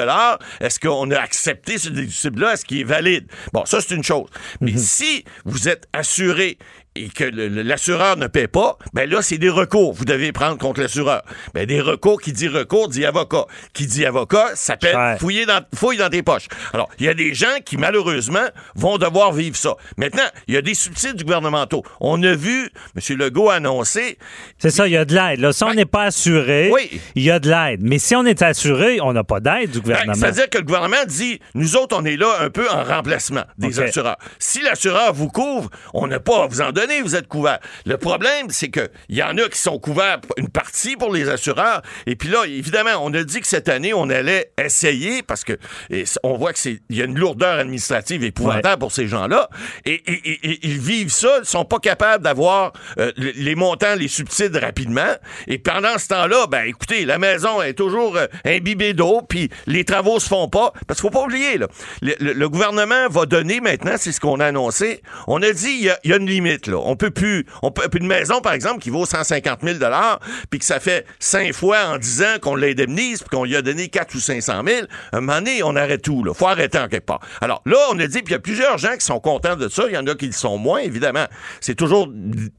Est-ce 0.59 0.79
qu'on 0.79 1.09
a 1.11 1.17
accepté 1.19 1.77
ce 1.77 1.89
déductible-là? 1.89 2.53
Est-ce 2.53 2.65
qu'il 2.65 2.79
est 2.81 2.83
valide? 2.83 3.27
Bon, 3.53 3.65
ça, 3.65 3.81
c'est 3.81 3.95
une 3.95 4.03
chose. 4.03 4.27
Mais 4.61 4.71
Mhm. 4.71 4.77
si 4.77 5.25
vous 5.45 5.67
êtes 5.69 5.87
assuré 5.93 6.57
et 6.97 7.09
que 7.09 7.23
l'assureur 7.23 8.17
ne 8.17 8.27
paie 8.27 8.47
pas, 8.47 8.77
ben 8.93 9.09
là, 9.09 9.21
c'est 9.21 9.37
des 9.37 9.49
recours. 9.49 9.93
Vous 9.93 10.05
devez 10.05 10.31
prendre 10.31 10.57
contre 10.57 10.81
l'assureur. 10.81 11.21
Ben, 11.53 11.65
des 11.65 11.81
recours, 11.81 12.21
qui 12.21 12.33
dit 12.33 12.47
recours, 12.47 12.89
dit 12.89 13.05
avocat. 13.05 13.45
Qui 13.73 13.85
dit 13.85 14.05
avocat, 14.05 14.47
s'appelle 14.55 14.91
Cher. 14.93 15.17
fouiller 15.19 15.45
dans, 15.45 15.61
fouille 15.75 15.97
dans 15.97 16.09
tes 16.09 16.23
poches. 16.23 16.47
Alors, 16.73 16.89
il 16.99 17.05
y 17.05 17.09
a 17.09 17.13
des 17.13 17.33
gens 17.33 17.47
qui, 17.65 17.77
malheureusement, 17.77 18.45
vont 18.75 18.97
devoir 18.97 19.31
vivre 19.33 19.55
ça. 19.55 19.75
Maintenant, 19.97 20.23
il 20.47 20.53
y 20.55 20.57
a 20.57 20.61
des 20.61 20.73
subsides 20.73 21.23
gouvernementaux. 21.23 21.83
On 21.99 22.21
a 22.23 22.33
vu 22.33 22.69
M. 22.95 23.17
Legault 23.17 23.49
annoncer 23.49 24.17
C'est 24.57 24.69
ça, 24.69 24.87
il 24.87 24.93
y 24.93 24.97
a 24.97 25.05
de 25.05 25.13
l'aide. 25.13 25.39
Là, 25.39 25.51
si 25.53 25.63
on 25.63 25.73
n'est 25.73 25.85
pas 25.85 26.03
assuré, 26.03 26.69
Oui. 26.73 26.99
il 27.15 27.23
y 27.23 27.31
a 27.31 27.39
de 27.39 27.49
l'aide. 27.49 27.81
Mais 27.83 27.99
si 27.99 28.15
on 28.15 28.25
est 28.25 28.41
assuré, 28.41 28.99
on 29.01 29.13
n'a 29.13 29.23
pas 29.23 29.39
d'aide 29.39 29.71
du 29.71 29.79
Ben, 29.79 29.83
gouvernement. 29.83 30.13
C'est-à-dire 30.15 30.49
que 30.49 30.57
le 30.57 30.63
gouvernement 30.63 31.05
dit, 31.07 31.39
nous 31.55 31.75
autres, 31.75 31.95
on 31.99 32.05
est 32.05 32.17
là 32.17 32.27
un 32.41 32.49
peu 32.49 32.69
en 32.69 32.83
remplacement 32.83 33.43
des 33.57 33.79
assureurs. 33.79 34.17
Si 34.39 34.61
l'assureur 34.61 35.13
vous 35.13 35.27
couvre, 35.29 35.69
on 35.93 36.07
n'a 36.07 36.19
pas 36.19 36.43
à 36.43 36.47
vous 36.47 36.61
en 36.61 36.71
donner, 36.71 36.86
vous 37.03 37.15
êtes 37.15 37.27
couvert. 37.27 37.59
Le 37.85 37.97
problème, 37.97 38.47
c'est 38.49 38.69
que 38.69 38.89
il 39.09 39.17
y 39.17 39.23
en 39.23 39.37
a 39.37 39.47
qui 39.49 39.59
sont 39.59 39.79
couverts 39.79 40.19
une 40.37 40.49
partie 40.49 40.95
pour 40.95 41.13
les 41.13 41.29
assureurs. 41.29 41.81
Et 42.05 42.15
puis 42.15 42.29
là, 42.29 42.43
évidemment, 42.45 42.91
on 43.01 43.13
a 43.13 43.23
dit 43.23 43.39
que 43.41 43.47
cette 43.47 43.69
année, 43.69 43.93
on 43.93 44.09
allait 44.09 44.51
essayer 44.57 45.23
parce 45.23 45.43
que 45.43 45.53
et 45.89 46.03
on 46.23 46.35
voit 46.37 46.53
que 46.53 46.59
c'est 46.59 46.79
il 46.89 46.97
y 46.97 47.01
a 47.01 47.05
une 47.05 47.17
lourdeur 47.17 47.59
administrative 47.59 48.23
épouvantable 48.23 48.79
pour 48.79 48.91
ces 48.91 49.07
gens-là. 49.07 49.49
Et, 49.85 49.93
et- 49.93 50.31
et- 50.31 50.49
et 50.51 50.59
ils 50.63 50.79
vivent 50.79 51.11
ça, 51.11 51.39
ils 51.41 51.45
sont 51.47 51.65
pas 51.65 51.79
capables 51.79 52.23
d'avoir 52.23 52.73
euh, 52.99 53.11
le- 53.17 53.31
les 53.35 53.55
montants, 53.55 53.95
les 53.95 54.07
subsides 54.07 54.55
rapidement. 54.57 55.13
Et 55.47 55.57
pendant 55.57 55.97
ce 55.97 56.07
temps-là, 56.09 56.47
ben 56.47 56.63
écoutez, 56.65 57.05
la 57.05 57.17
maison 57.17 57.61
est 57.61 57.73
toujours 57.73 58.17
euh, 58.17 58.27
imbibée 58.45 58.93
d'eau, 58.93 59.21
puis 59.27 59.49
les 59.65 59.83
travaux 59.85 60.19
se 60.19 60.27
font 60.27 60.47
pas. 60.47 60.73
Parce 60.87 60.99
qu'il 61.01 61.09
faut 61.09 61.17
pas 61.17 61.23
oublier, 61.25 61.57
là, 61.57 61.67
le, 62.01 62.13
le- 62.19 62.33
le 62.33 62.49
gouvernement 62.49 63.07
va 63.09 63.25
donner 63.25 63.61
maintenant, 63.61 63.95
c'est 63.97 64.11
ce 64.11 64.19
qu'on 64.19 64.39
a 64.39 64.45
annoncé. 64.47 65.01
On 65.27 65.41
a 65.41 65.51
dit 65.51 65.69
il 65.81 65.83
y 66.03 66.09
y 66.09 66.13
a 66.13 66.17
une 66.17 66.27
limite 66.29 66.67
là. 66.67 66.76
On 66.85 66.95
peut 66.95 67.11
plus, 67.11 67.45
on 67.61 67.71
peut 67.71 67.87
une 67.97 68.07
maison 68.07 68.41
par 68.41 68.53
exemple 68.53 68.79
qui 68.79 68.89
vaut 68.89 69.05
150 69.05 69.59
000 69.63 69.79
dollars, 69.79 70.19
puis 70.49 70.59
que 70.59 70.65
ça 70.65 70.79
fait 70.79 71.05
cinq 71.19 71.53
fois 71.53 71.85
en 71.85 71.97
10 71.97 72.21
ans 72.23 72.35
qu'on 72.41 72.55
l'indemnise, 72.55 73.19
puis 73.19 73.29
qu'on 73.29 73.43
lui 73.43 73.55
a 73.55 73.61
donné 73.61 73.89
4 73.89 74.13
ou 74.15 74.19
500 74.19 74.61
000. 74.65 74.87
Un 75.11 75.21
moment 75.21 75.39
donné, 75.39 75.63
on 75.63 75.75
arrête 75.75 76.01
tout. 76.01 76.23
Là. 76.23 76.33
Faut 76.33 76.47
arrêter 76.47 76.77
en 76.77 76.87
quelque 76.87 77.05
part. 77.05 77.21
Alors 77.41 77.61
là, 77.65 77.77
on 77.91 77.99
a 77.99 78.07
dit, 78.07 78.21
puis 78.21 78.27
il 78.27 78.31
y 78.31 78.35
a 78.35 78.39
plusieurs 78.39 78.77
gens 78.77 78.95
qui 78.97 79.05
sont 79.05 79.19
contents 79.19 79.55
de 79.55 79.67
ça. 79.67 79.85
Il 79.87 79.93
y 79.93 79.97
en 79.97 80.05
a 80.07 80.15
qui 80.15 80.27
le 80.27 80.33
sont 80.33 80.57
moins, 80.57 80.79
évidemment. 80.79 81.25
C'est 81.61 81.75
toujours 81.75 82.07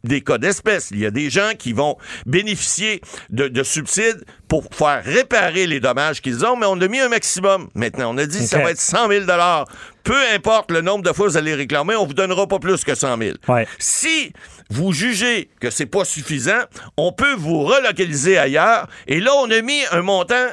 des 0.04 0.20
cas 0.22 0.38
d'espèce. 0.38 0.90
Il 0.90 0.98
y 0.98 1.06
a 1.06 1.10
des 1.10 1.30
gens 1.30 1.52
qui 1.58 1.72
vont 1.72 1.96
bénéficier 2.26 3.00
de, 3.30 3.48
de 3.48 3.62
subsides 3.62 4.24
pour 4.48 4.64
faire 4.72 5.04
réparer 5.04 5.66
les 5.66 5.78
dommages 5.78 6.20
qu'ils 6.20 6.44
ont, 6.44 6.56
mais 6.56 6.66
on 6.66 6.80
a 6.80 6.88
mis 6.88 6.98
un 7.00 7.08
maximum. 7.08 7.68
Maintenant, 7.74 8.14
on 8.14 8.18
a 8.18 8.26
dit 8.26 8.38
que 8.38 8.44
ça 8.44 8.58
va 8.58 8.70
être 8.70 8.80
100 8.80 9.08
000 9.08 9.24
Peu 10.04 10.16
importe 10.34 10.70
le 10.70 10.80
nombre 10.80 11.04
de 11.04 11.12
fois 11.12 11.26
que 11.26 11.32
vous 11.32 11.36
allez 11.36 11.54
réclamer, 11.54 11.94
on 11.96 12.06
vous 12.06 12.14
donnera 12.14 12.46
pas 12.46 12.58
plus 12.58 12.82
que 12.82 12.94
100 12.94 13.18
000. 13.18 13.36
Ouais. 13.48 13.66
Si 13.78 14.32
vous 14.70 14.92
jugez 14.92 15.50
que 15.60 15.70
c'est 15.70 15.86
pas 15.86 16.04
suffisant, 16.04 16.62
on 16.96 17.12
peut 17.12 17.34
vous 17.34 17.62
relocaliser 17.62 18.38
ailleurs. 18.38 18.88
Et 19.06 19.20
là, 19.20 19.32
on 19.36 19.50
a 19.50 19.60
mis 19.60 19.82
un 19.92 20.02
montant 20.02 20.48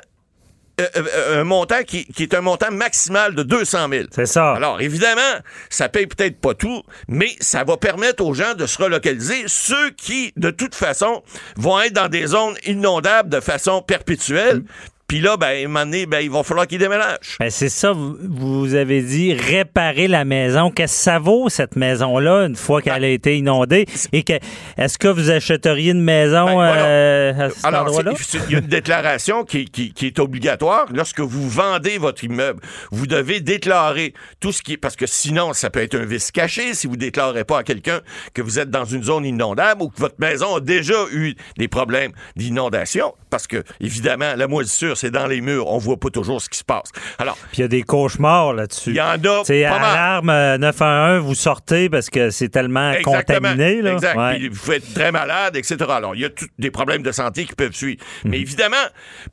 euh, 0.82 0.88
euh, 0.98 1.42
un 1.42 1.44
montant 1.46 1.84
qui, 1.84 2.06
qui 2.06 2.24
est 2.24 2.34
un 2.34 2.42
montant 2.42 2.72
maximal 2.72 3.34
de 3.34 3.44
200 3.44 3.88
000. 3.90 4.06
C'est 4.12 4.26
ça. 4.26 4.54
Alors, 4.54 4.82
évidemment, 4.82 5.22
ça 5.70 5.88
paye 5.88 6.06
peut-être 6.06 6.40
pas 6.40 6.54
tout, 6.54 6.84
mais 7.08 7.30
ça 7.40 7.64
va 7.64 7.78
permettre 7.78 8.24
aux 8.26 8.34
gens 8.34 8.56
de 8.56 8.66
se 8.66 8.82
relocaliser, 8.82 9.46
ceux 9.48 9.92
qui, 9.92 10.34
de 10.36 10.50
toute 10.52 10.76
façon, 10.76 11.24
vont 11.56 11.80
être 11.80 11.94
dans 11.94 12.10
des 12.10 12.28
zones 12.28 12.56
inondables 12.66 13.30
de 13.30 13.40
façon 13.40 13.82
perpétuelle. 13.82 14.64
Puis 15.08 15.20
là, 15.22 15.38
ben, 15.38 15.48
à 15.48 15.50
un 15.52 15.68
moment 15.68 15.86
donné, 15.86 16.08
ben, 16.08 16.20
il 16.20 16.32
va 16.32 16.42
falloir 16.42 16.66
qu'ils 16.66 16.80
déménagent. 16.80 17.38
Ben, 17.40 17.52
c'est 17.52 17.70
ça, 17.70 17.92
vous, 17.92 18.18
vous 18.20 18.74
avez 18.74 19.04
dit 19.04 19.34
réparer 19.36 20.08
la 20.08 20.26
maison. 20.26 20.72
Qu'est-ce 20.72 20.98
que 20.98 21.04
ça 21.04 21.20
vaut, 21.20 21.48
cette 21.48 21.76
maison-là, 21.76 22.48
une 22.48 22.56
fois 22.56 22.82
qu'elle 22.82 23.04
a 23.04 23.08
été 23.10 23.38
inondée? 23.38 23.86
Et 24.14 24.24
que 24.24 24.34
est-ce 24.78 24.98
que 24.98 25.08
vous 25.08 25.30
achèteriez 25.30 25.92
une 25.92 26.02
maison 26.02 26.46
Ben, 26.48 26.54
voilà. 26.54 26.86
euh, 26.86 27.34
à 27.48 27.50
cet 27.52 27.66
Alors, 27.66 27.82
endroit-là? 27.84 28.14
il 28.48 28.52
y 28.52 28.56
a 28.56 28.60
une 28.60 28.66
déclaration 28.66 29.44
qui, 29.44 29.66
qui- 29.66 29.94
qui 29.94 30.08
est 30.08 30.18
obligatoire. 30.18 30.88
Lorsque 30.92 31.20
vous 31.20 31.48
vendez 31.50 32.00
votre 32.00 32.24
immeuble, 32.24 32.60
vous 32.92 33.06
devez 33.06 33.42
déclarer 33.42 34.14
tout 34.40 34.52
ce 34.52 34.64
qui 34.64 34.74
est... 34.74 34.78
Parce 34.78 34.96
que 34.96 35.06
sinon, 35.06 35.54
ça 35.54 35.70
peut 35.70 35.82
être 35.84 35.96
un 35.96 36.06
vice 36.06 36.32
caché 36.32 36.74
si 36.74 36.88
vous 36.88 36.94
ne 36.96 37.00
déclarez 37.02 37.44
pas 37.44 37.60
à 37.60 37.64
quelqu'un 37.64 38.02
que 38.34 38.42
vous 38.42 38.58
êtes 38.58 38.72
dans 38.72 38.86
une 38.86 39.04
zone 39.04 39.26
inondable 39.26 39.84
ou 39.84 39.90
que 39.90 40.00
votre 40.00 40.16
maison 40.20 40.56
a 40.56 40.60
déjà 40.62 40.96
eu 41.14 41.36
des 41.60 41.68
problèmes 41.68 42.12
d'inondation. 42.36 43.14
Parce 43.30 43.46
que, 43.46 43.64
évidemment, 43.82 44.34
la 44.36 44.48
moisissure, 44.48 44.95
c'est 44.98 45.12
dans 45.12 45.28
les 45.28 45.42
murs. 45.42 45.68
On 45.68 45.78
voit 45.78 45.98
pas 45.98 46.10
toujours 46.10 46.42
ce 46.42 46.50
qui 46.50 46.58
se 46.58 46.64
passe. 46.64 46.90
Alors, 47.20 47.38
Puis 47.52 47.60
il 47.60 47.62
y 47.62 47.64
a 47.64 47.68
des 47.68 47.84
cauchemars 47.84 48.54
là-dessus. 48.54 48.92
il 48.92 48.96
y 48.98 49.02
en 49.02 49.14
a 49.24 49.44
C'est 49.46 49.64
alarme 49.66 50.30
euh, 50.30 50.58
911, 50.58 51.24
vous 51.24 51.36
sortez 51.36 51.90
parce 51.90 52.10
que 52.10 52.30
c'est 52.30 52.50
tellement 52.50 52.92
Exactement. 52.92 53.20
contaminé. 53.50 53.82
Là. 53.82 53.94
Exact. 53.94 54.18
Ouais. 54.18 54.36
Puis 54.38 54.50
vous 54.50 54.72
être 54.72 54.94
très 54.94 55.12
malade, 55.12 55.56
etc. 55.56 55.78
Alors, 55.90 56.16
il 56.16 56.22
y 56.22 56.26
a 56.26 56.30
des 56.60 56.72
problèmes 56.72 57.04
de 57.04 57.12
santé 57.12 57.46
qui 57.46 57.56
peuvent 57.56 57.74
suivre. 57.74 58.04
Mhm. 58.24 58.32
Mais 58.32 58.40
évidemment, 58.40 58.76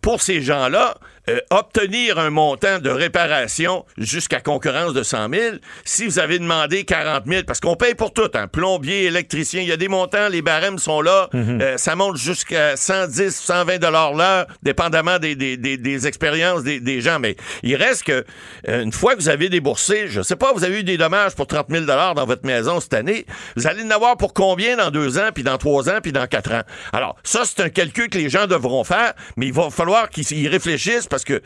pour 0.00 0.20
ces 0.22 0.40
gens-là, 0.42 0.94
euh, 1.28 1.38
obtenir 1.50 2.18
un 2.18 2.30
montant 2.30 2.78
de 2.78 2.90
réparation 2.90 3.84
jusqu'à 3.98 4.40
concurrence 4.40 4.92
de 4.92 5.02
100 5.02 5.28
000, 5.32 5.56
si 5.84 6.06
vous 6.06 6.18
avez 6.18 6.38
demandé 6.38 6.84
40 6.84 7.24
000, 7.26 7.42
parce 7.46 7.60
qu'on 7.60 7.76
paye 7.76 7.94
pour 7.94 8.12
tout, 8.12 8.30
hein, 8.34 8.48
plombier, 8.48 9.04
électricien, 9.04 9.62
il 9.62 9.68
y 9.68 9.72
a 9.72 9.76
des 9.76 9.88
montants, 9.88 10.28
les 10.28 10.42
barèmes 10.42 10.78
sont 10.78 11.00
là, 11.00 11.28
Mhm. 11.32 11.60
euh, 11.62 11.76
ça 11.78 11.94
monte 11.94 12.16
jusqu'à 12.16 12.76
110, 12.76 13.34
120 13.36 13.78
dollars 13.78 14.14
l'heure, 14.14 14.46
dépendamment 14.62 15.18
des, 15.18 15.36
des, 15.36 15.56
des, 15.56 15.76
des 15.76 16.06
expériences 16.06 16.62
des, 16.64 16.80
des 16.80 17.00
gens. 17.00 17.18
Mais 17.20 17.36
il 17.62 17.76
reste 17.76 18.04
que, 18.04 18.24
euh, 18.68 18.82
une 18.82 18.92
fois 18.92 19.14
que 19.14 19.20
vous 19.20 19.28
avez 19.28 19.48
déboursé, 19.48 20.06
je 20.08 20.22
sais 20.22 20.36
pas, 20.36 20.52
vous 20.52 20.64
avez 20.64 20.80
eu 20.80 20.84
des 20.84 20.96
dommages 20.96 21.34
pour 21.34 21.46
30 21.46 21.66
000 21.70 21.84
dollars 21.84 22.14
dans 22.14 22.26
votre 22.26 22.44
maison 22.46 22.80
cette 22.80 22.94
année, 22.94 23.26
vous 23.56 23.66
allez 23.66 23.82
en 23.84 23.90
avoir 23.90 24.16
pour 24.16 24.34
combien 24.34 24.76
dans 24.76 24.90
deux 24.90 25.18
ans, 25.18 25.30
puis 25.32 25.44
dans 25.44 25.58
trois 25.58 25.88
ans, 25.88 25.98
puis 26.02 26.12
dans 26.12 26.26
quatre 26.26 26.52
ans? 26.52 26.62
Alors, 26.92 27.16
ça, 27.22 27.42
c'est 27.44 27.60
un 27.62 27.68
calcul 27.68 28.08
que 28.08 28.18
les 28.18 28.28
gens 28.28 28.46
devront 28.46 28.82
faire, 28.84 29.12
mais 29.36 29.46
il 29.46 29.52
va 29.52 29.70
falloir 29.70 30.08
qu'ils 30.10 30.48
réfléchissent 30.48 31.06
parce 31.12 31.24
que 31.24 31.42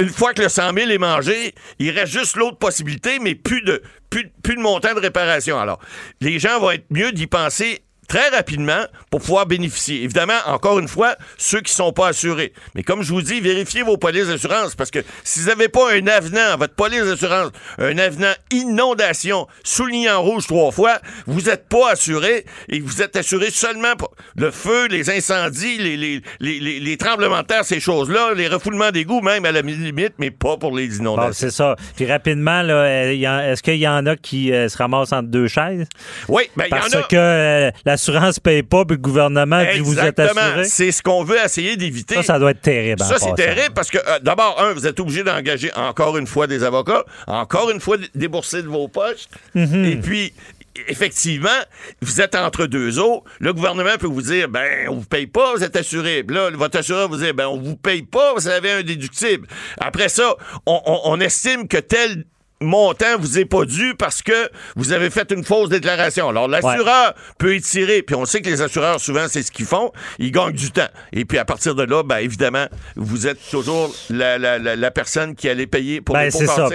une 0.00 0.08
fois 0.08 0.32
que 0.32 0.42
le 0.42 0.48
100 0.48 0.74
000 0.74 0.90
est 0.90 0.98
mangé, 0.98 1.54
il 1.78 1.90
reste 1.90 2.12
juste 2.12 2.36
l'autre 2.36 2.58
possibilité, 2.58 3.18
mais 3.18 3.34
plus 3.34 3.62
de, 3.62 3.82
plus, 4.10 4.30
plus 4.42 4.56
de 4.56 4.60
montant 4.60 4.94
de 4.94 5.00
réparation. 5.00 5.58
Alors, 5.58 5.80
les 6.20 6.38
gens 6.38 6.58
vont 6.60 6.70
être 6.70 6.86
mieux 6.90 7.12
d'y 7.12 7.26
penser 7.26 7.82
très 8.08 8.28
rapidement 8.28 8.84
pour 9.10 9.20
pouvoir 9.20 9.46
bénéficier. 9.46 10.02
Évidemment, 10.02 10.38
encore 10.46 10.78
une 10.78 10.88
fois, 10.88 11.16
ceux 11.38 11.60
qui 11.60 11.72
sont 11.72 11.92
pas 11.92 12.08
assurés. 12.08 12.52
Mais 12.74 12.82
comme 12.82 13.02
je 13.02 13.12
vous 13.12 13.22
dis, 13.22 13.40
vérifiez 13.40 13.82
vos 13.82 13.96
polices 13.96 14.28
d'assurance 14.28 14.74
parce 14.74 14.90
que 14.90 15.00
si 15.24 15.40
vous 15.40 15.46
n'avez 15.48 15.68
pas 15.68 15.92
un 15.92 16.06
avenant 16.06 16.52
à 16.52 16.56
votre 16.56 16.74
police 16.74 17.04
d'assurance, 17.04 17.50
un 17.78 17.98
avenant 17.98 18.32
inondation 18.50 19.46
souligné 19.64 20.10
en 20.10 20.22
rouge 20.22 20.46
trois 20.46 20.70
fois, 20.70 20.98
vous 21.26 21.42
n'êtes 21.42 21.68
pas 21.68 21.92
assuré 21.92 22.44
et 22.68 22.80
vous 22.80 23.02
êtes 23.02 23.16
assuré 23.16 23.50
seulement 23.50 23.94
pour 23.96 24.12
le 24.36 24.50
feu, 24.50 24.86
les 24.88 25.10
incendies, 25.10 25.78
les, 25.78 25.96
les, 26.40 26.80
les, 26.80 26.96
tremblements 26.96 27.42
de 27.42 27.46
terre, 27.46 27.64
ces 27.64 27.80
choses-là, 27.80 28.34
les 28.34 28.48
refoulements 28.48 28.90
d'égouts 28.90 29.20
même 29.20 29.44
à 29.44 29.52
la 29.52 29.62
limite, 29.62 30.14
mais 30.18 30.30
pas 30.30 30.56
pour 30.56 30.76
les 30.76 30.88
Bon, 30.88 30.94
inondations. 31.02 31.32
c'est 31.32 31.50
ça. 31.50 31.76
Puis 31.96 32.10
rapidement, 32.10 32.62
là, 32.62 32.74
euh, 32.74 33.52
est-ce 33.52 33.62
qu'il 33.62 33.76
y 33.76 33.88
en 33.88 34.06
a 34.06 34.16
qui 34.16 34.52
euh, 34.52 34.68
se 34.68 34.76
ramassent 34.78 35.12
entre 35.12 35.28
deux 35.28 35.48
chaises? 35.48 35.86
oui, 36.28 36.44
ben 36.56 36.64
il 36.64 36.68
y 36.68 36.70
Parce 36.70 36.94
en 36.94 36.98
a. 37.00 37.02
que 37.02 37.16
euh, 37.16 37.70
l'assurance 37.96 38.38
paye 38.38 38.62
pas, 38.62 38.84
puis 38.84 38.96
le 38.96 39.02
gouvernement 39.02 39.62
dit 39.72 39.80
vous 39.80 39.98
êtes 39.98 40.18
assuré. 40.20 40.64
C'est 40.64 40.92
ce 40.92 41.02
qu'on 41.02 41.24
veut 41.24 41.38
essayer 41.42 41.76
d'éviter. 41.76 42.16
Ça, 42.16 42.22
ça 42.22 42.38
doit 42.38 42.50
être 42.52 42.60
terrible. 42.60 43.02
Ça, 43.02 43.16
c'est 43.18 43.34
terrible 43.34 43.74
parce 43.74 43.90
que, 43.90 43.98
euh, 43.98 44.18
d'abord, 44.22 44.60
un, 44.60 44.72
vous 44.72 44.86
êtes 44.86 45.00
obligé 45.00 45.22
d'engager 45.22 45.70
encore 45.74 46.16
une 46.18 46.26
fois 46.26 46.46
des 46.46 46.62
avocats, 46.62 47.04
encore 47.26 47.70
une 47.70 47.80
fois 47.80 47.96
débourser 48.14 48.62
de 48.62 48.68
vos 48.68 48.88
poches. 48.88 49.26
Mhm. 49.54 49.84
Et 49.84 49.96
puis, 49.96 50.32
effectivement, 50.88 51.48
vous 52.02 52.20
êtes 52.20 52.34
entre 52.34 52.66
deux 52.66 52.98
eaux. 52.98 53.24
Le 53.40 53.52
gouvernement 53.52 53.96
peut 53.98 54.06
vous 54.06 54.22
dire, 54.22 54.48
ben, 54.48 54.88
on 54.88 54.96
vous 54.96 55.06
paye 55.06 55.26
pas, 55.26 55.54
vous 55.54 55.64
êtes 55.64 55.76
assuré. 55.76 56.24
Là, 56.28 56.50
votre 56.52 56.78
assureur 56.78 57.08
vous 57.08 57.16
dit, 57.16 57.32
ben, 57.32 57.46
on 57.46 57.56
vous 57.60 57.76
paye 57.76 58.02
pas, 58.02 58.34
vous 58.34 58.46
avez 58.48 58.70
un 58.72 58.82
déductible. 58.82 59.46
Après 59.80 60.08
ça, 60.08 60.34
on, 60.66 60.80
on- 60.84 61.00
on 61.04 61.20
estime 61.20 61.66
que 61.66 61.78
tel 61.78 62.24
montant 62.60 63.18
vous 63.18 63.38
est 63.38 63.44
pas 63.44 63.64
dû 63.64 63.94
parce 63.98 64.22
que 64.22 64.50
vous 64.76 64.92
avez 64.92 65.10
fait 65.10 65.30
une 65.32 65.44
fausse 65.44 65.68
déclaration. 65.68 66.28
Alors, 66.28 66.48
l'assureur 66.48 67.14
peut 67.38 67.54
étirer, 67.54 68.02
puis 68.02 68.14
on 68.14 68.24
sait 68.24 68.40
que 68.40 68.48
les 68.48 68.62
assureurs, 68.62 69.00
souvent, 69.00 69.26
c'est 69.28 69.42
ce 69.42 69.50
qu'ils 69.50 69.66
font, 69.66 69.92
ils 70.18 70.32
gagnent 70.32 70.52
du 70.52 70.70
temps. 70.70 70.88
Et 71.12 71.24
puis, 71.24 71.38
à 71.38 71.44
partir 71.44 71.74
de 71.74 71.82
là, 71.82 72.02
ben, 72.02 72.18
évidemment, 72.18 72.66
vous 72.96 73.26
êtes 73.26 73.38
toujours 73.50 73.94
la, 74.10 74.38
la, 74.38 74.58
la, 74.58 74.90
personne 74.90 75.34
qui 75.34 75.48
allait 75.48 75.66
payer 75.66 76.00
pour 76.00 76.14
ben, 76.14 76.30
c'est 76.30 76.46
ça. 76.46 76.68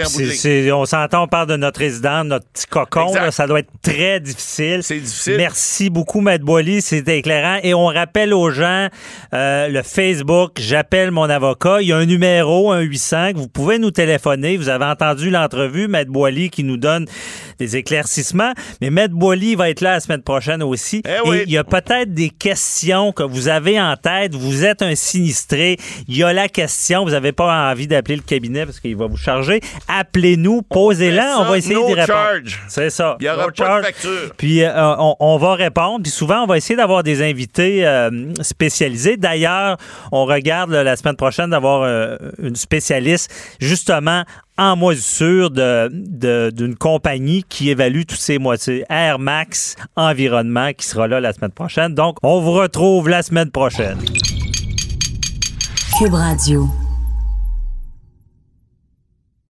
on 0.75 0.85
s'entend, 0.85 1.23
on 1.23 1.27
parle 1.27 1.47
de 1.47 1.55
notre 1.55 1.79
résident, 1.79 2.23
notre 2.23 2.45
petit 2.47 2.67
cocon, 2.67 3.13
là, 3.13 3.31
ça 3.31 3.47
doit 3.47 3.59
être 3.59 3.71
très 3.81 4.19
difficile. 4.19 4.81
C'est 4.83 4.99
difficile. 4.99 5.37
Merci 5.37 5.89
beaucoup, 5.89 6.21
Maître 6.21 6.45
Boily, 6.45 6.81
c'était 6.81 7.17
éclairant. 7.17 7.59
Et 7.63 7.73
on 7.73 7.87
rappelle 7.87 8.33
aux 8.33 8.51
gens, 8.51 8.87
euh, 9.33 9.67
le 9.67 9.81
Facebook, 9.81 10.53
j'appelle 10.59 11.11
mon 11.11 11.29
avocat, 11.29 11.81
il 11.81 11.87
y 11.87 11.93
a 11.93 11.97
un 11.97 12.05
numéro, 12.05 12.71
un 12.71 12.81
800, 12.81 13.31
vous 13.35 13.47
pouvez 13.47 13.79
nous 13.79 13.91
téléphoner, 13.91 14.57
vous 14.57 14.69
avez 14.69 14.85
entendu 14.85 15.29
l'entrevue, 15.29 15.70
Maître 15.87 16.11
Boily 16.11 16.49
qui 16.49 16.63
nous 16.63 16.77
donne 16.77 17.05
des 17.61 17.77
éclaircissements, 17.77 18.53
mais 18.81 18.89
Maître 18.89 19.13
Boily 19.13 19.55
va 19.55 19.69
être 19.69 19.81
là 19.81 19.91
la 19.93 19.99
semaine 19.99 20.21
prochaine 20.23 20.63
aussi. 20.63 21.03
Eh 21.07 21.29
Et 21.35 21.43
il 21.43 21.51
y 21.51 21.57
a 21.57 21.63
peut-être 21.63 22.13
des 22.13 22.29
questions 22.29 23.11
que 23.11 23.23
vous 23.23 23.47
avez 23.47 23.79
en 23.79 23.95
tête, 23.95 24.33
vous 24.35 24.65
êtes 24.65 24.81
un 24.81 24.95
sinistré, 24.95 25.77
il 26.07 26.17
y 26.17 26.23
a 26.23 26.33
la 26.33 26.47
question, 26.49 27.03
vous 27.03 27.11
n'avez 27.11 27.31
pas 27.31 27.69
envie 27.71 27.87
d'appeler 27.87 28.15
le 28.15 28.21
cabinet 28.23 28.65
parce 28.65 28.79
qu'il 28.79 28.95
va 28.95 29.05
vous 29.07 29.17
charger, 29.17 29.61
appelez-nous, 29.87 30.63
posez-la, 30.63 31.37
on, 31.39 31.45
va 31.45 31.57
essayer 31.57 31.75
no 31.75 31.85
d'y 31.87 31.93
répondre. 31.93 32.49
C'est 32.67 32.89
ça. 32.89 33.15
Il 33.19 33.23
n'y 33.23 33.29
aura 33.29 33.43
No 33.45 33.49
pas 33.51 33.65
charge. 33.65 33.81
de 33.81 33.85
facture. 33.85 34.31
Puis 34.37 34.63
euh, 34.63 34.95
on, 34.97 35.15
on 35.19 35.37
va 35.37 35.53
répondre. 35.55 36.01
Puis 36.03 36.11
souvent, 36.11 36.43
on 36.43 36.47
va 36.47 36.57
essayer 36.57 36.75
d'avoir 36.75 37.03
des 37.03 37.21
invités 37.21 37.85
euh, 37.85 38.09
spécialisés. 38.41 39.17
D'ailleurs, 39.17 39.77
on 40.11 40.25
regarde 40.25 40.71
là, 40.71 40.83
la 40.83 40.95
semaine 40.95 41.15
prochaine 41.15 41.49
d'avoir 41.51 41.83
euh, 41.83 42.17
une 42.41 42.55
spécialiste 42.55 43.31
justement 43.59 44.23
en 44.57 44.75
moisissure 44.75 45.49
de, 45.49 45.89
de- 45.91 46.51
d'une 46.53 46.75
compagnie 46.75 47.43
qui 47.51 47.69
évalue 47.69 48.03
tous 48.07 48.15
ces 48.15 48.39
moitiés. 48.39 48.83
Air 48.89 49.19
Max 49.19 49.75
Environnement 49.95 50.71
qui 50.75 50.87
sera 50.87 51.07
là 51.07 51.19
la 51.19 51.33
semaine 51.33 51.51
prochaine. 51.51 51.93
Donc, 51.93 52.17
on 52.23 52.39
vous 52.39 52.53
retrouve 52.53 53.09
la 53.09 53.21
semaine 53.21 53.51
prochaine. 53.51 53.99
Cube 55.99 56.13
Radio. 56.13 56.67